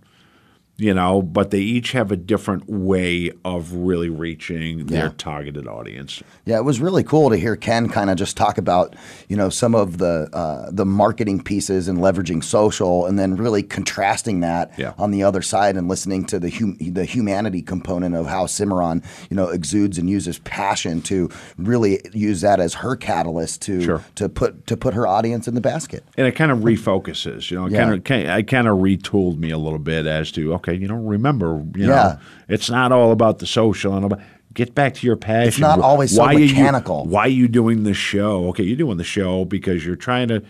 You 0.76 0.92
know, 0.96 1.22
but 1.22 1.52
they 1.52 1.60
each 1.60 1.92
have 1.92 2.12
a 2.12 2.16
different 2.18 2.68
way 2.68 3.32
of 3.46 3.72
really 3.74 4.10
reaching 4.10 4.88
their 4.88 5.06
Yeah. 5.06 5.12
targeted 5.20 5.68
audience. 5.68 6.24
Yeah, 6.48 6.58
it 6.58 6.66
was 6.66 6.82
really 6.82 7.04
cool 7.04 7.30
to 7.30 7.38
hear 7.38 7.56
Ken 7.56 7.88
kind 7.90 8.10
of 8.10 8.18
just 8.18 8.36
talk 8.36 8.58
about, 8.58 8.96
you 9.30 9.38
know, 9.38 9.50
some 9.50 9.76
of 9.76 10.00
the 10.00 10.30
uh, 10.34 10.72
the 10.72 10.84
marketing 10.86 11.44
pieces 11.44 11.88
and 11.88 12.00
leveraging 12.00 12.44
social, 12.44 13.06
and 13.06 13.20
then 13.20 13.36
really 13.36 13.62
contrasting 13.62 14.40
that 14.40 14.72
Yeah. 14.76 14.94
on 14.98 15.12
the 15.12 15.22
other 15.24 15.44
side 15.44 15.78
and 15.78 15.88
listening 15.88 16.26
to 16.26 16.40
the 16.40 16.50
hum- 16.50 16.78
the 16.82 17.06
humanity 17.06 17.62
component 17.62 18.16
of 18.16 18.26
how 18.26 18.48
Simran, 18.48 19.04
you 19.30 19.38
know, 19.38 19.50
exudes 19.50 20.00
and 20.00 20.10
uses 20.10 20.40
passion 20.40 21.02
to 21.04 21.30
really 21.60 22.02
use 22.14 22.42
that 22.42 22.60
as 22.60 22.74
her 22.76 22.96
catalyst 22.96 23.62
to 23.62 23.80
Sure. 23.80 24.02
to 24.16 24.28
put 24.28 24.66
to 24.66 24.76
put 24.76 24.96
her 24.96 25.06
audience 25.06 25.48
in 25.48 25.54
the 25.54 25.62
basket. 25.62 26.04
and 26.18 26.26
it 26.26 26.32
kind 26.32 26.52
of 26.52 26.60
refocuses. 26.60 27.52
You 27.52 27.58
know, 27.60 27.66
it 27.68 27.74
Yeah. 27.74 27.84
kind 27.84 28.26
of 28.26 28.30
I 28.32 28.42
kind 28.42 28.68
of 28.68 28.80
retooled 28.80 29.38
me 29.38 29.52
a 29.52 29.58
little 29.60 29.78
bit 29.80 30.08
as 30.08 30.32
to 30.32 30.54
okay, 30.64 30.74
you 30.78 30.88
don't 30.88 31.06
remember, 31.06 31.64
you 31.76 31.88
Yeah. 31.88 31.88
know, 31.88 32.18
it's 32.48 32.70
not 32.70 32.92
all 32.92 33.12
about 33.12 33.40
the 33.40 33.46
social 33.46 33.96
and 33.96 34.06
about. 34.06 34.20
Get 34.54 34.76
back 34.76 34.94
to 34.96 35.08
your 35.08 35.16
passion. 35.16 35.48
It's 35.48 35.60
not 35.60 35.80
always 35.80 36.16
so 36.16 36.22
are 36.24 36.34
you- 36.34 36.46
mechanical. 36.48 37.06
why 37.06 37.22
are 37.22 37.28
you 37.28 37.48
doing 37.48 37.84
the 37.86 37.94
show? 37.96 38.46
Okay, 38.50 38.64
you're 38.64 38.78
doing 38.78 38.98
the 38.98 39.04
show 39.04 39.46
because 39.46 39.84
you're 39.84 39.96
trying 39.96 40.28
to 40.28 40.44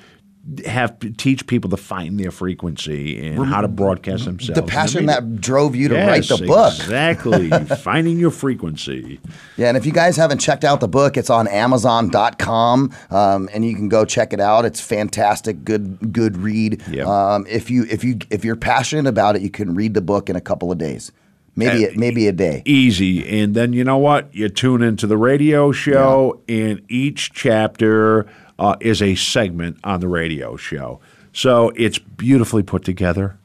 have 0.65 0.99
teach 1.15 1.47
people 1.47 1.69
to 1.69 1.77
find 1.77 2.19
their 2.19 2.29
frequency 2.31 3.25
and 3.27 3.45
how 3.45 3.61
to 3.61 3.67
broadcast 3.69 4.25
themselves. 4.25 4.59
The 4.59 4.67
passion 4.67 5.05
that 5.05 5.39
drove 5.39 5.73
you 5.73 5.87
to 5.87 5.95
Yes, 5.95 6.29
write 6.29 6.39
the 6.39 6.45
book. 6.45 6.73
Exactly. 6.75 7.49
Finding 7.77 8.19
your 8.19 8.29
frequency. 8.31 9.21
Yeah, 9.55 9.69
and 9.69 9.77
if 9.77 9.85
you 9.85 9.93
guys 9.93 10.17
haven't 10.17 10.39
checked 10.39 10.65
out 10.65 10.81
the 10.81 10.87
book, 10.89 11.15
it's 11.15 11.29
on 11.29 11.47
Amazon.com, 11.47 12.93
um, 13.09 13.49
and 13.53 13.63
you 13.63 13.73
can 13.73 13.87
go 13.87 14.03
check 14.03 14.33
it 14.33 14.41
out. 14.41 14.65
It's 14.65 14.81
fantastic, 14.81 15.63
good 15.63 16.11
good 16.11 16.35
read. 16.37 16.81
Um, 17.09 17.45
if 17.47 17.69
you 17.71 17.85
if 17.89 18.03
you 18.03 18.17
if 18.29 18.43
you're 18.43 18.55
passionate 18.57 19.07
about 19.07 19.37
it, 19.37 19.41
you 19.41 19.49
can 19.49 19.73
read 19.75 19.93
the 19.93 20.01
book 20.01 20.29
in 20.29 20.35
a 20.35 20.41
couple 20.41 20.71
of 20.73 20.77
days, 20.77 21.11
maybe 21.55 21.95
maybe 21.95 22.27
a 22.27 22.33
day. 22.33 22.63
Easy. 22.65 23.41
And 23.41 23.55
then 23.55 23.71
you 23.71 23.85
know 23.85 23.97
what? 23.97 24.33
You 24.35 24.49
tune 24.49 24.81
into 24.81 25.07
the 25.07 25.17
radio 25.17 25.71
show, 25.71 26.41
and 26.49 26.81
each 26.89 27.31
chapter 27.31 28.27
uh, 28.60 28.76
is 28.80 29.01
a 29.01 29.16
segment 29.16 29.78
on 29.84 29.99
the 29.99 30.08
radio 30.08 30.56
show. 30.56 30.99
So 31.34 31.72
it's 31.76 31.97
beautifully 31.99 32.64
put 32.64 32.84
together. 32.84 33.38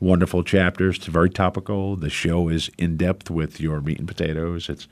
Wonderful 0.00 0.44
chapters. 0.44 0.96
It's 0.96 1.06
very 1.06 1.30
topical. 1.30 1.96
The 1.96 2.10
show 2.10 2.48
is 2.48 2.70
in 2.78 2.96
depth 2.96 3.30
with 3.30 3.60
your 3.60 3.80
meat 3.80 3.98
and 3.98 4.06
potatoes. 4.06 4.68
It's 4.68 4.86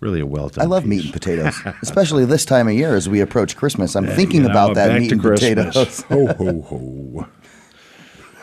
really 0.00 0.20
a 0.20 0.26
well 0.26 0.48
done. 0.48 0.64
I 0.64 0.68
love 0.68 0.86
meat 0.86 1.04
and 1.04 1.12
potatoes, 1.12 1.54
especially 1.82 2.24
this 2.24 2.44
time 2.44 2.68
of 2.68 2.74
year 2.74 2.94
as 2.94 3.08
we 3.08 3.20
approach 3.20 3.56
Christmas. 3.56 3.94
I'm 3.96 4.06
thinking 4.06 4.42
You 4.42 4.46
know, 4.48 4.52
about 4.52 4.74
that 4.76 4.98
meat 4.98 5.08
to 5.08 5.14
and 5.14 5.20
Christmas. 5.22 5.74
potatoes. 5.74 6.00
ho 6.08 6.26
ho 6.34 6.62
ho. 6.62 7.26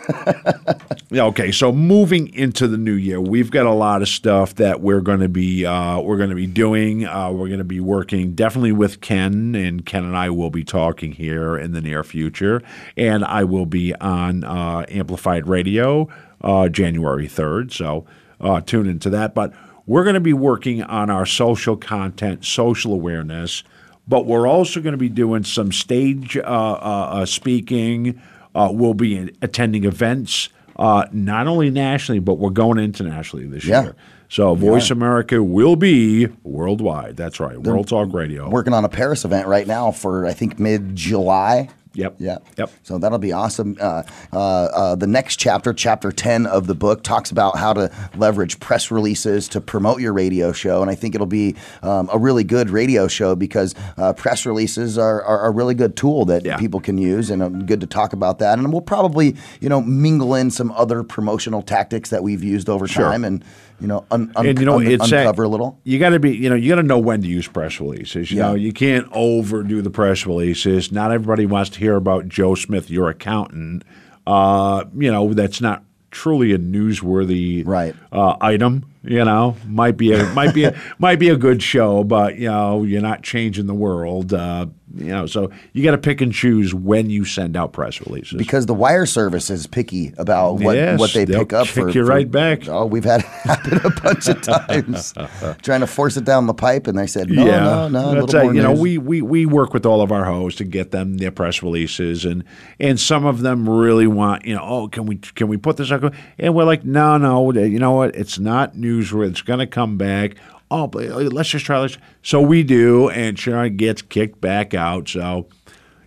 Okay, 1.13 1.51
so 1.51 1.71
moving 1.71 2.33
into 2.33 2.67
the 2.67 2.77
new 2.77 2.93
year, 2.93 3.21
we've 3.21 3.51
got 3.51 3.65
a 3.65 3.71
lot 3.71 4.01
of 4.01 4.09
stuff 4.09 4.55
that 4.55 4.81
we're 4.81 5.01
going 5.01 5.19
to 5.19 5.29
be 5.29 5.65
uh, 5.65 5.99
we're 5.99 6.17
going 6.17 6.31
to 6.31 6.35
be 6.35 6.47
doing. 6.47 7.05
Uh, 7.05 7.31
we're 7.31 7.47
going 7.47 7.59
to 7.59 7.63
be 7.63 7.79
working 7.79 8.33
definitely 8.33 8.71
with 8.71 9.01
Ken, 9.01 9.55
and 9.55 9.85
Ken 9.85 10.03
and 10.03 10.17
I 10.17 10.29
will 10.31 10.49
be 10.49 10.63
talking 10.63 11.13
here 11.13 11.57
in 11.57 11.71
the 11.71 11.79
near 11.79 12.03
future. 12.03 12.61
And 12.97 13.23
I 13.23 13.43
will 13.43 13.65
be 13.65 13.95
on 13.95 14.43
uh, 14.43 14.85
Amplified 14.89 15.47
Radio 15.47 16.09
uh, 16.41 16.69
January 16.69 17.27
third, 17.27 17.71
so 17.71 18.05
uh, 18.41 18.59
tune 18.61 18.87
into 18.87 19.09
that. 19.11 19.33
But 19.35 19.53
we're 19.85 20.03
going 20.03 20.15
to 20.15 20.19
be 20.19 20.33
working 20.33 20.83
on 20.83 21.09
our 21.09 21.25
social 21.25 21.77
content, 21.77 22.43
social 22.43 22.93
awareness. 22.93 23.63
But 24.07 24.25
we're 24.25 24.47
also 24.47 24.81
going 24.81 24.93
to 24.93 24.97
be 24.97 25.09
doing 25.09 25.43
some 25.43 25.71
stage 25.71 26.37
uh, 26.37 27.25
speaking. 27.25 28.21
Uh, 28.55 28.69
we'll 28.71 28.93
be 28.95 29.29
attending 29.41 29.83
events, 29.83 30.49
uh, 30.77 31.05
not 31.11 31.45
only 31.45 31.69
nationally, 31.69 32.19
but 32.19 32.35
we're 32.39 32.49
going 32.49 32.79
internationally 32.79 33.45
this 33.45 33.65
Yeah. 33.65 33.83
year. 33.83 33.95
So 34.27 34.55
Voice 34.55 34.89
America 34.89 35.43
will 35.43 35.75
be 35.75 36.27
worldwide. 36.43 37.15
That's 37.15 37.39
right, 37.39 37.61
World 37.61 37.87
Talk 37.87 38.11
Radio. 38.13 38.49
Working 38.49 38.73
on 38.73 38.83
a 38.83 38.89
Paris 38.89 39.23
event 39.23 39.47
right 39.47 39.67
now 39.67 39.91
for 39.91 40.25
I 40.25 40.33
think 40.33 40.57
mid 40.59 40.95
July. 40.95 41.69
Yep. 41.95 42.15
Yeah. 42.19 42.37
Yep. 42.57 42.71
So 42.83 42.97
that'll 42.97 43.17
be 43.17 43.31
awesome. 43.31 43.77
Uh, 43.79 44.03
uh, 44.31 44.37
uh, 44.37 44.95
the 44.95 45.07
next 45.07 45.37
chapter, 45.37 45.73
chapter 45.73 46.11
10 46.11 46.45
of 46.45 46.67
the 46.67 46.75
book, 46.75 47.03
talks 47.03 47.31
about 47.31 47.57
how 47.57 47.73
to 47.73 47.91
leverage 48.15 48.59
press 48.59 48.91
releases 48.91 49.47
to 49.49 49.61
promote 49.61 50.01
your 50.01 50.13
radio 50.13 50.51
show. 50.51 50.81
And 50.81 50.91
I 50.91 50.95
think 50.95 51.15
it'll 51.15 51.25
be 51.27 51.55
um, 51.81 52.09
a 52.11 52.17
really 52.17 52.43
good 52.43 52.69
radio 52.69 53.07
show 53.07 53.35
because 53.35 53.73
uh, 53.97 54.13
press 54.13 54.45
releases 54.45 54.97
are, 54.97 55.23
are 55.23 55.47
a 55.47 55.51
really 55.51 55.73
good 55.73 55.95
tool 55.95 56.25
that 56.25 56.43
people 56.59 56.79
can 56.79 56.97
use 56.97 57.29
and 57.29 57.41
um, 57.41 57.65
good 57.65 57.81
to 57.81 57.87
talk 57.87 58.13
about 58.13 58.39
that. 58.39 58.59
And 58.59 58.71
we'll 58.71 58.81
probably, 58.81 59.35
you 59.61 59.69
know, 59.69 59.81
mingle 59.81 60.35
in 60.35 60.51
some 60.51 60.71
other 60.71 61.03
promotional 61.03 61.61
tactics 61.61 62.09
that 62.09 62.23
we've 62.23 62.43
used 62.43 62.69
over 62.69 62.87
Sure. 62.87 63.05
time 63.05 63.23
and, 63.23 63.43
you 63.79 63.87
know, 63.87 64.05
un- 64.11 64.31
un- 64.35 64.45
and 64.45 64.59
you 64.59 64.65
know 64.65 64.77
un- 64.79 64.87
it's 64.87 65.11
a- 65.11 65.17
uncover 65.17 65.43
a 65.43 65.47
little. 65.47 65.79
You 65.83 65.99
got 65.99 66.09
to 66.09 66.19
be, 66.19 66.35
you 66.35 66.49
know, 66.49 66.55
you 66.55 66.69
got 66.69 66.75
to 66.81 66.83
know 66.87 66.99
when 66.99 67.21
to 67.21 67.27
use 67.27 67.47
press 67.47 67.79
releases. 67.79 68.31
You 68.31 68.37
Yeah. 68.37 68.47
know, 68.47 68.53
you 68.55 68.71
can't 68.71 69.07
overdo 69.11 69.81
the 69.81 69.89
press 69.89 70.25
releases. 70.25 70.91
Not 70.91 71.11
everybody 71.11 71.45
wants 71.45 71.69
to 71.71 71.79
hear 71.79 71.95
about 71.95 72.27
Joe 72.29 72.55
Smith, 72.55 72.89
your 72.89 73.09
accountant. 73.09 73.83
Uh, 74.25 74.85
you 74.97 75.11
know, 75.11 75.33
that's 75.33 75.61
not 75.61 75.83
truly 76.11 76.53
a 76.53 76.57
newsworthy 76.57 77.63
right. 77.65 77.93
uh, 78.11 78.35
item. 78.41 78.85
You 79.03 79.23
know, 79.23 79.55
might 79.67 79.97
be 79.97 80.13
a 80.13 80.23
might 80.33 80.53
be 80.55 80.63
a 80.63 80.75
might 80.97 81.19
be 81.19 81.29
a 81.29 81.35
good 81.37 81.61
show, 81.61 82.03
but 82.03 82.37
you 82.39 82.47
know, 82.47 82.81
you're 82.83 83.01
not 83.03 83.21
changing 83.21 83.67
the 83.67 83.75
world. 83.75 84.33
Uh, 84.33 84.65
you 84.95 85.05
know, 85.07 85.25
so 85.25 85.49
you 85.73 85.83
got 85.83 85.91
to 85.91 85.97
pick 85.97 86.21
and 86.21 86.31
choose 86.31 86.73
when 86.73 87.09
you 87.09 87.25
send 87.25 87.57
out 87.57 87.73
press 87.73 87.99
releases. 88.01 88.37
Because 88.37 88.67
the 88.67 88.73
wire 88.73 89.05
service 89.07 89.49
is 89.49 89.65
picky 89.65 90.13
about 90.17 90.59
what, 90.59 90.75
Yes, 90.75 90.99
what 90.99 91.11
they 91.11 91.25
pick 91.25 91.53
up 91.53 91.65
kick 91.65 91.73
for. 91.85 91.89
you 91.89 92.03
for- 92.05 92.09
right 92.11 92.29
back. 92.29 92.67
Oh, 92.69 92.85
we've 92.85 93.03
had 93.03 93.21
it 93.21 93.25
happen 93.25 93.79
a 93.83 93.89
bunch 94.01 94.27
of 94.27 94.41
times. 94.41 95.13
Trying 95.63 95.79
to 95.81 95.87
force 95.87 96.17
it 96.17 96.23
down 96.23 96.45
the 96.45 96.53
pipe, 96.53 96.85
and 96.87 96.97
they 96.97 97.07
said, 97.07 97.29
no, 97.29 97.45
yeah, 97.45 97.59
no, 97.59 97.87
no. 97.87 98.09
a 98.11 98.15
That's 98.21 98.33
little 98.33 98.39
a- 98.39 98.43
more 98.43 98.53
you 98.53 98.61
know, 98.61 98.73
we, 98.73 98.97
we 98.99 99.21
we 99.21 99.45
work 99.47 99.73
with 99.73 99.85
all 99.85 100.01
of 100.01 100.11
our 100.11 100.25
hosts 100.25 100.59
to 100.59 100.63
get 100.63 100.91
them 100.91 101.17
their 101.17 101.31
press 101.31 101.63
releases, 101.63 102.23
and 102.23 102.43
and 102.79 102.99
some 102.99 103.25
of 103.25 103.41
them 103.41 103.67
really 103.67 104.07
want, 104.07 104.45
you 104.45 104.53
know, 104.53 104.61
oh, 104.63 104.87
can 104.87 105.07
we 105.07 105.15
can 105.17 105.47
we 105.47 105.57
put 105.57 105.77
this 105.77 105.91
up? 105.91 106.13
And 106.37 106.53
we're 106.53 106.63
like, 106.63 106.85
no, 106.85 107.17
no, 107.17 107.51
you 107.51 107.79
know 107.79 107.93
what? 107.93 108.15
It's 108.15 108.37
not 108.37 108.77
news. 108.77 109.11
It's 109.11 109.41
going 109.41 109.59
to 109.59 109.67
come 109.67 109.97
back. 109.97 110.35
Oh, 110.71 110.87
but 110.87 111.09
uh, 111.09 111.15
let's 111.17 111.49
just 111.49 111.65
try 111.65 111.81
this. 111.81 111.97
So 112.23 112.41
we 112.41 112.63
do, 112.63 113.09
and 113.09 113.37
Sharon 113.37 113.77
gets 113.77 114.01
kicked 114.01 114.41
back 114.41 114.73
out. 114.73 115.07
So, 115.07 115.47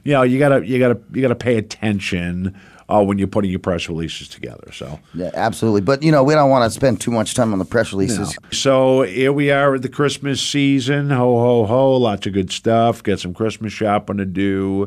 you 0.05 0.13
know, 0.13 0.23
you 0.23 0.39
gotta 0.39 0.67
you 0.67 0.79
gotta 0.79 1.01
you 1.13 1.23
gotta 1.23 1.37
pay 1.37 1.57
attention 1.57 2.59
uh, 2.89 3.05
when 3.05 3.19
you're 3.19 3.29
putting 3.29 3.51
your 3.51 3.61
press 3.61 3.89
releases 3.89 4.29
together. 4.29 4.73
So. 4.73 4.99
Yeah, 5.15 5.31
absolutely. 5.35 5.83
But 5.83 6.03
you 6.03 6.11
know, 6.11 6.25
we 6.25 6.35
don't 6.35 6.51
want 6.51 6.65
to 6.65 6.71
spend 6.71 7.01
too 7.01 7.11
much 7.11 7.35
time 7.35 7.53
on 7.53 7.59
the 7.59 7.65
press 7.65 7.93
releases. 7.93 8.37
So 8.51 9.03
here 9.03 9.33
we 9.33 9.51
are 9.51 9.75
at 9.75 9.83
the 9.83 9.89
Christmas 9.89 10.41
season. 10.41 11.11
Ho, 11.11 11.39
ho, 11.39 11.67
ho. 11.67 11.97
Lots 11.97 12.27
of 12.27 12.33
good 12.33 12.51
stuff. 12.51 13.03
Got 13.03 13.21
some 13.21 13.35
Christmas 13.35 13.73
shopping 13.73 14.17
to 14.17 14.25
do. 14.25 14.87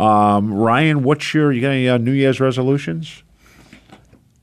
Um, 0.00 0.52
Ryan, 0.52 1.04
what's 1.04 1.32
your, 1.32 1.52
you 1.52 1.60
got 1.60 1.68
any 1.68 1.88
uh, 1.88 1.98
New 1.98 2.12
Year's 2.12 2.40
resolutions? 2.40 3.22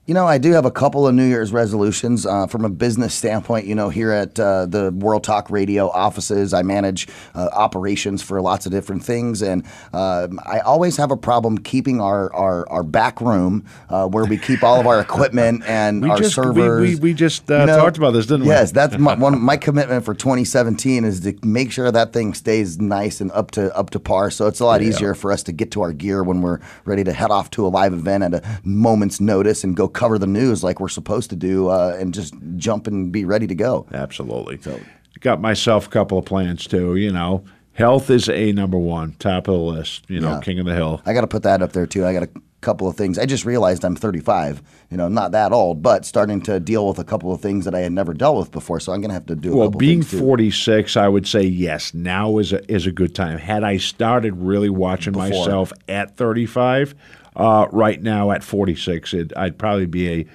You 0.10 0.16
know, 0.16 0.26
I 0.26 0.40
do 0.40 0.54
have 0.54 0.66
a 0.66 0.72
couple 0.72 1.06
of 1.08 1.14
New 1.14 1.28
Year's 1.28 1.54
resolutions 1.54 2.26
uh, 2.26 2.48
from 2.48 2.66
a 2.66 2.70
business 2.70 3.14
standpoint. 3.14 3.68
You 3.68 3.76
know, 3.76 3.90
here 3.90 4.10
at 4.12 4.40
uh, 4.40 4.66
the 4.66 4.90
World 4.92 5.24
Talk 5.24 5.52
Radio 5.52 5.88
offices, 5.92 6.52
I 6.52 6.64
manage 6.64 7.08
uh, 7.36 7.50
operations 7.54 8.24
for 8.24 8.42
lots 8.42 8.66
of 8.66 8.72
different 8.72 9.04
things, 9.04 9.44
and 9.44 9.64
um 9.94 10.40
I 10.48 10.62
always 10.62 10.98
have 10.98 11.12
a 11.12 11.16
problem 11.16 11.60
keeping 11.60 12.02
our 12.02 12.34
our, 12.34 12.68
our 12.72 12.82
back 12.82 13.22
room 13.22 13.66
uh, 13.92 14.08
where 14.08 14.26
we 14.26 14.40
keep 14.40 14.64
all 14.64 14.80
of 14.80 14.88
our 14.88 15.00
equipment 15.00 15.64
and 15.68 16.02
We 16.02 16.10
our 16.10 16.18
just- 16.18 16.34
servers. 16.34 16.82
we- 16.82 16.96
we 16.96 17.14
just, 17.14 17.52
uh, 17.52 17.60
You 17.60 17.68
talked 17.68 17.98
about 18.00 18.14
this, 18.14 18.26
didn't 18.26 18.46
we? 18.46 18.48
Yes, 18.48 18.72
that's 18.72 18.98
my, 18.98 19.14
one 19.28 19.40
my 19.40 19.58
commitment 19.58 20.06
for 20.06 20.16
2017 20.16 21.04
is 21.06 21.20
to 21.20 21.38
make 21.46 21.72
sure 21.72 21.92
that 21.92 22.14
thing 22.14 22.34
stays 22.34 22.80
nice 22.80 23.22
and 23.22 23.32
up 23.34 23.52
to 23.52 23.72
up 23.78 23.92
to 23.92 24.00
par. 24.00 24.32
So 24.32 24.48
it's 24.48 24.60
a 24.60 24.66
lot 24.66 24.82
Yeah. 24.82 24.88
easier 24.90 25.14
for 25.14 25.32
us 25.32 25.44
to 25.44 25.52
get 25.52 25.70
to 25.74 25.82
our 25.84 25.94
gear 25.94 26.24
when 26.24 26.42
we're 26.42 26.62
ready 26.86 27.04
to 27.04 27.14
head 27.14 27.30
off 27.30 27.52
to 27.52 27.68
a 27.68 27.70
live 27.70 27.94
event 27.94 28.24
at 28.24 28.34
a 28.34 28.60
moment's 28.64 29.22
notice 29.22 29.64
and 29.64 29.76
go 29.78 29.88
cover 30.00 30.18
the 30.18 30.28
news 30.28 30.64
like 30.64 30.80
we're 30.80 30.88
supposed 30.88 31.30
to 31.30 31.36
do, 31.36 31.68
uh, 31.68 31.96
and 32.00 32.14
just 32.14 32.34
jump 32.56 32.88
and 32.88 33.12
be 33.12 33.26
ready 33.26 33.48
to 33.48 33.56
go. 33.56 33.86
Absolutely. 33.94 34.58
So, 34.62 34.80
got 35.20 35.42
myself 35.42 35.88
a 35.88 35.90
couple 35.90 36.18
of 36.18 36.24
plans 36.26 36.66
too. 36.66 36.96
You 36.96 37.12
know, 37.12 37.44
health 37.74 38.10
is 38.10 38.30
a 38.30 38.52
number 38.54 38.78
one, 38.78 39.14
top 39.20 39.48
of 39.48 39.54
the 39.56 39.60
list. 39.60 40.06
You 40.10 40.22
know, 40.22 40.32
Yeah. 40.36 40.40
king 40.40 40.58
of 40.60 40.66
the 40.66 40.74
hill. 40.76 41.02
I 41.06 41.14
got 41.14 41.22
to 41.22 41.28
put 41.28 41.44
that 41.44 41.62
up 41.62 41.74
there 41.74 41.86
too. 41.86 42.06
I 42.06 42.14
got 42.14 42.24
a 42.24 42.30
couple 42.62 42.88
of 42.90 42.96
things. 42.96 43.18
I 43.18 43.26
just 43.26 43.46
realized 43.46 43.86
I'm 43.86 43.96
35. 43.96 44.62
You 44.92 44.98
know, 44.98 45.08
not 45.08 45.32
that 45.32 45.52
old, 45.54 45.82
but 45.82 46.06
starting 46.06 46.42
to 46.42 46.60
deal 46.60 46.88
with 46.88 47.00
a 47.00 47.04
couple 47.06 47.32
of 47.34 47.40
things 47.42 47.64
that 47.66 47.74
I 47.76 47.80
had 47.80 47.92
never 47.94 48.14
dealt 48.14 48.38
with 48.38 48.52
before. 48.52 48.80
So 48.82 48.92
I'm 48.94 49.00
going 49.02 49.10
to 49.10 49.14
have 49.14 49.26
to 49.28 49.36
do. 49.36 49.54
A 49.54 49.56
Well, 49.58 49.68
couple 49.68 49.80
being 49.80 50.02
things 50.02 50.12
too. 50.12 50.20
46, 50.20 50.98
I 50.98 51.08
would 51.08 51.26
say 51.28 51.42
yes. 51.44 51.94
Now 51.94 52.38
is 52.38 52.52
a, 52.54 52.60
is 52.74 52.86
a 52.88 52.92
good 52.92 53.14
time. 53.16 53.38
Had 53.38 53.64
I 53.64 53.78
started 53.78 54.36
really 54.38 54.70
watching 54.70 55.14
Before. 55.14 55.30
myself 55.30 55.72
at 55.88 56.18
35, 56.18 56.96
uh, 57.40 57.68
right 57.72 58.02
now 58.02 58.32
at 58.32 58.44
46, 58.44 59.14
it, 59.14 59.34
I'd 59.36 59.58
probably 59.58 59.88
be 59.88 60.10
a 60.10 60.28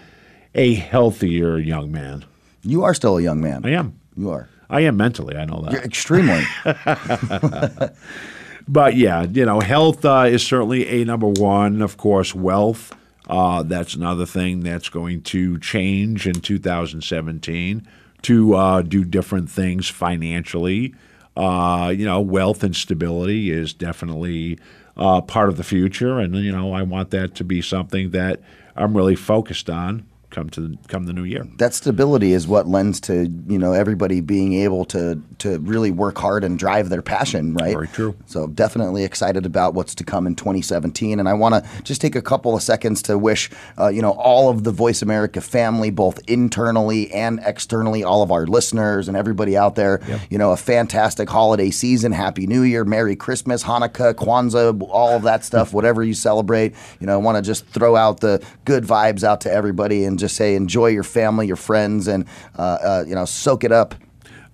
a 0.56 0.74
healthier 0.74 1.58
young 1.58 1.90
man. 1.90 2.24
You 2.62 2.84
are 2.84 2.94
still 2.94 3.18
a 3.18 3.22
young 3.22 3.40
man. 3.40 3.66
I 3.66 3.70
am. 3.70 3.98
You 4.16 4.30
are. 4.30 4.48
I 4.70 4.82
am 4.82 4.96
mentally. 4.96 5.36
I 5.36 5.44
know 5.44 5.62
that. 5.62 5.72
You're 5.72 5.82
extremely. 5.82 6.44
But 8.66 8.96
yeah, 8.96 9.24
you 9.24 9.44
know, 9.44 9.60
health 9.60 10.04
uh, 10.04 10.24
is 10.28 10.46
certainly 10.46 11.02
a 11.02 11.04
number 11.04 11.28
one. 11.28 11.82
Of 11.82 11.96
course, 11.96 12.34
wealth. 12.34 12.94
Uh, 13.28 13.62
that's 13.62 13.94
another 13.94 14.26
thing 14.26 14.60
that's 14.60 14.88
going 14.88 15.22
to 15.22 15.58
change 15.58 16.26
in 16.26 16.34
2017 16.34 17.86
to 18.22 18.54
uh, 18.54 18.82
do 18.82 19.04
different 19.04 19.50
things 19.50 19.88
financially. 19.88 20.94
Uh, 21.36 21.92
you 21.94 22.04
know, 22.04 22.20
wealth 22.20 22.62
and 22.62 22.76
stability 22.76 23.50
is 23.50 23.72
definitely 23.74 24.58
uh, 24.96 25.20
part 25.20 25.48
of 25.48 25.56
the 25.56 25.64
future, 25.64 26.18
and 26.18 26.34
you 26.36 26.52
know, 26.52 26.72
I 26.72 26.82
want 26.82 27.10
that 27.10 27.34
to 27.36 27.44
be 27.44 27.62
something 27.62 28.10
that 28.10 28.40
I'm 28.76 28.96
really 28.96 29.16
focused 29.16 29.70
on 29.70 30.06
come 30.34 30.48
to 30.50 30.62
come 30.88 31.02
the 31.06 31.12
new 31.12 31.24
year. 31.24 31.44
that 31.58 31.72
stability 31.74 32.32
is 32.38 32.44
what 32.54 32.66
lends 32.76 32.98
to 33.08 33.14
you 33.46 33.58
know 33.58 33.72
everybody 33.72 34.20
being 34.20 34.52
able 34.66 34.84
to 34.94 35.02
to 35.38 35.58
really 35.72 35.90
work 36.04 36.18
hard 36.18 36.42
and 36.46 36.58
drive 36.58 36.88
their 36.88 37.02
passion 37.02 37.54
right? 37.54 37.72
Very 37.80 37.88
true. 37.98 38.12
so 38.26 38.46
definitely 38.48 39.04
excited 39.04 39.46
about 39.46 39.74
what's 39.74 39.94
to 39.94 40.04
come 40.12 40.26
in 40.26 40.34
2017 40.34 41.20
and 41.20 41.28
i 41.28 41.34
want 41.42 41.54
to 41.54 41.62
just 41.90 42.00
take 42.00 42.16
a 42.16 42.22
couple 42.32 42.52
of 42.56 42.62
seconds 42.62 43.00
to 43.02 43.16
wish 43.16 43.42
uh, 43.78 43.88
you 43.96 44.02
know 44.02 44.12
all 44.30 44.48
of 44.50 44.64
the 44.64 44.72
voice 44.84 45.02
america 45.02 45.40
family 45.40 45.90
both 45.90 46.18
internally 46.28 47.10
and 47.12 47.40
externally 47.52 48.02
all 48.02 48.22
of 48.22 48.30
our 48.32 48.46
listeners 48.46 49.06
and 49.08 49.16
everybody 49.16 49.56
out 49.56 49.74
there 49.76 50.00
you 50.30 50.38
know 50.38 50.50
a 50.52 50.56
fantastic 50.56 51.28
holiday 51.28 51.70
season. 51.70 52.10
Happy 52.12 52.46
new 52.46 52.62
year 52.62 52.84
merry 52.84 53.16
christmas 53.16 53.62
hanukkah 53.70 54.12
kwanzaa 54.14 54.64
all 54.90 55.12
of 55.16 55.22
that 55.22 55.44
stuff 55.44 55.72
whatever 55.72 56.02
you 56.02 56.14
celebrate. 56.14 56.74
You 57.00 57.06
know 57.06 57.14
i 57.14 57.22
want 57.26 57.36
to 57.36 57.42
just 57.42 57.66
throw 57.66 57.94
out 57.96 58.20
the 58.20 58.42
good 58.64 58.84
vibes 58.84 59.22
out 59.22 59.40
to 59.42 59.52
everybody 59.60 60.04
and 60.04 60.18
just 60.24 60.36
say 60.36 60.54
enjoy 60.54 60.86
your 60.86 61.02
family 61.02 61.46
your 61.46 61.56
friends 61.56 62.08
and 62.08 62.24
uh, 62.58 62.62
uh, 62.62 63.04
you 63.06 63.14
know 63.14 63.24
soak 63.24 63.64
it 63.64 63.72
up 63.72 63.94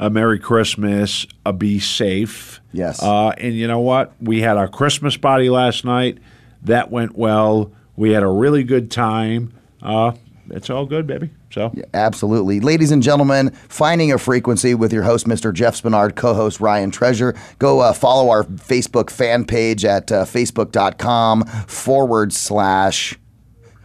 a 0.00 0.08
Merry 0.08 0.38
Christmas, 0.38 1.26
a 1.44 1.52
be 1.52 1.78
safe. 1.78 2.60
Yes. 2.72 3.02
Uh, 3.02 3.28
and 3.36 3.54
you 3.54 3.68
know 3.68 3.80
what? 3.80 4.14
We 4.20 4.40
had 4.40 4.56
our 4.56 4.66
Christmas 4.66 5.16
party 5.16 5.50
last 5.50 5.84
night. 5.84 6.18
That 6.62 6.90
went 6.90 7.16
well. 7.16 7.70
We 7.96 8.12
had 8.12 8.22
a 8.22 8.28
really 8.28 8.64
good 8.64 8.90
time. 8.90 9.52
Uh, 9.82 10.12
it's 10.48 10.70
all 10.70 10.86
good, 10.86 11.06
baby. 11.06 11.30
So 11.52 11.70
yeah, 11.74 11.84
Absolutely. 11.92 12.60
Ladies 12.60 12.90
and 12.92 13.02
gentlemen, 13.02 13.50
Finding 13.68 14.10
a 14.10 14.18
Frequency 14.18 14.74
with 14.74 14.92
your 14.92 15.02
host, 15.02 15.26
Mr. 15.26 15.52
Jeff 15.52 15.80
Spinard, 15.80 16.16
co 16.16 16.32
host 16.32 16.60
Ryan 16.60 16.90
Treasure. 16.90 17.34
Go 17.58 17.80
uh, 17.80 17.92
follow 17.92 18.30
our 18.30 18.44
Facebook 18.44 19.10
fan 19.10 19.44
page 19.44 19.84
at 19.84 20.10
uh, 20.10 20.24
facebook.com 20.24 21.44
forward 21.66 22.32
slash 22.32 23.18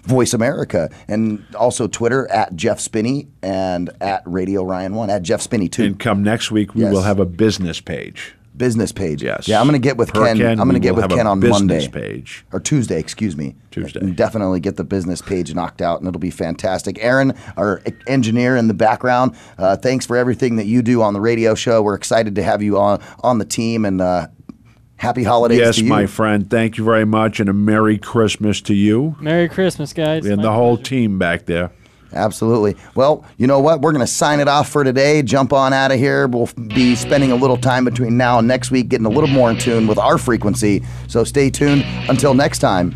Voice 0.06 0.34
America 0.34 0.90
and 1.08 1.44
also 1.58 1.88
Twitter 1.88 2.30
at 2.32 2.56
Jeff 2.56 2.80
Spinney 2.80 3.28
and 3.42 3.90
at 4.02 4.22
Radio 4.26 4.64
Ryan 4.64 4.94
One 4.96 5.10
at 5.10 5.24
Jeff 5.24 5.42
Spinney 5.42 5.68
too. 5.70 5.84
and 5.84 6.00
come 6.00 6.24
next 6.24 6.52
week, 6.52 6.76
we 6.76 6.82
Yes. 6.82 6.94
will 6.94 7.02
have 7.04 7.20
a 7.20 7.26
business 7.26 7.82
page. 7.82 8.34
business 8.58 8.94
page. 8.94 9.22
Yes. 9.22 9.50
Yeah, 9.50 9.60
I'm 9.60 9.68
going 9.68 9.74
to 9.82 9.86
get 9.86 9.98
with 9.98 10.14
Per 10.14 10.28
Ken. 10.28 10.38
Ken, 10.38 10.60
I'm 10.62 10.70
going 10.70 10.76
to 10.76 10.80
get 10.80 10.96
with 10.96 11.10
Ken 11.10 11.28
on 11.28 11.42
business 11.42 11.60
Monday 11.60 11.88
page. 11.90 12.46
or 12.54 12.62
Tuesday. 12.62 12.98
Excuse 13.02 13.36
me. 13.36 13.54
Tuesday. 13.70 14.00
And 14.00 14.16
definitely 14.16 14.62
get 14.62 14.78
the 14.78 14.86
business 14.86 15.22
page 15.22 15.54
knocked 15.54 15.82
out, 15.82 16.00
and 16.00 16.08
it'll 16.08 16.22
be 16.22 16.30
fantastic. 16.32 16.98
Aaron, 17.02 17.34
our 17.58 17.82
engineer 18.08 18.56
in 18.56 18.70
the 18.70 18.74
background, 18.74 19.36
uh, 19.58 19.76
thanks 19.76 20.06
for 20.06 20.16
everything 20.16 20.56
that 20.56 20.68
you 20.68 20.82
do 20.82 21.02
on 21.02 21.14
the 21.14 21.20
radio 21.20 21.54
show. 21.54 21.82
We're 21.82 21.96
excited 21.96 22.36
to 22.36 22.44
have 22.44 22.62
you 22.64 22.80
on 22.80 23.02
on 23.22 23.40
the 23.40 23.46
team, 23.46 23.84
and 23.84 24.00
uh, 24.00 24.28
happy 24.98 25.24
holidays 25.24 25.60
yes, 25.60 25.76
to 25.76 25.84
you. 25.84 25.90
my 25.90 26.06
friend. 26.06 26.50
Thank 26.50 26.78
you 26.78 26.84
very 26.84 27.06
much, 27.06 27.40
and 27.40 27.50
a 27.50 27.54
Merry 27.54 27.98
Christmas 27.98 28.62
to 28.62 28.74
you 28.74 29.16
Merry 29.20 29.50
Christmas, 29.50 29.94
guys. 29.94 30.26
and 30.26 30.38
My 30.38 30.44
the 30.44 30.52
whole 30.52 30.78
team 30.78 31.20
back 31.20 31.46
there. 31.46 31.72
Absolutely. 32.14 32.78
Well, 32.96 33.26
you 33.38 33.46
know 33.46 33.60
what? 33.60 33.82
We're 33.82 33.92
going 33.92 34.06
to 34.06 34.12
sign 34.12 34.40
it 34.40 34.48
off 34.48 34.70
for 34.70 34.84
today. 34.86 35.22
Jump 35.22 35.52
on 35.52 35.74
out 35.74 35.92
of 35.92 36.00
here. 36.00 36.28
We'll 36.28 36.50
be 36.56 36.96
spending 36.96 37.32
a 37.32 37.36
little 37.36 37.58
time 37.58 37.84
between 37.84 38.16
now 38.16 38.40
and 38.40 38.48
next 38.48 38.72
week 38.72 38.88
getting 38.88 39.06
a 39.06 39.10
little 39.10 39.30
more 39.30 39.52
in 39.52 39.58
tune 39.58 39.86
with 39.86 39.98
our 39.98 40.18
frequency. 40.18 40.82
So 41.08 41.26
stay 41.26 41.50
tuned. 41.50 41.84
Until 42.08 42.34
next 42.34 42.60
time. 42.60 42.96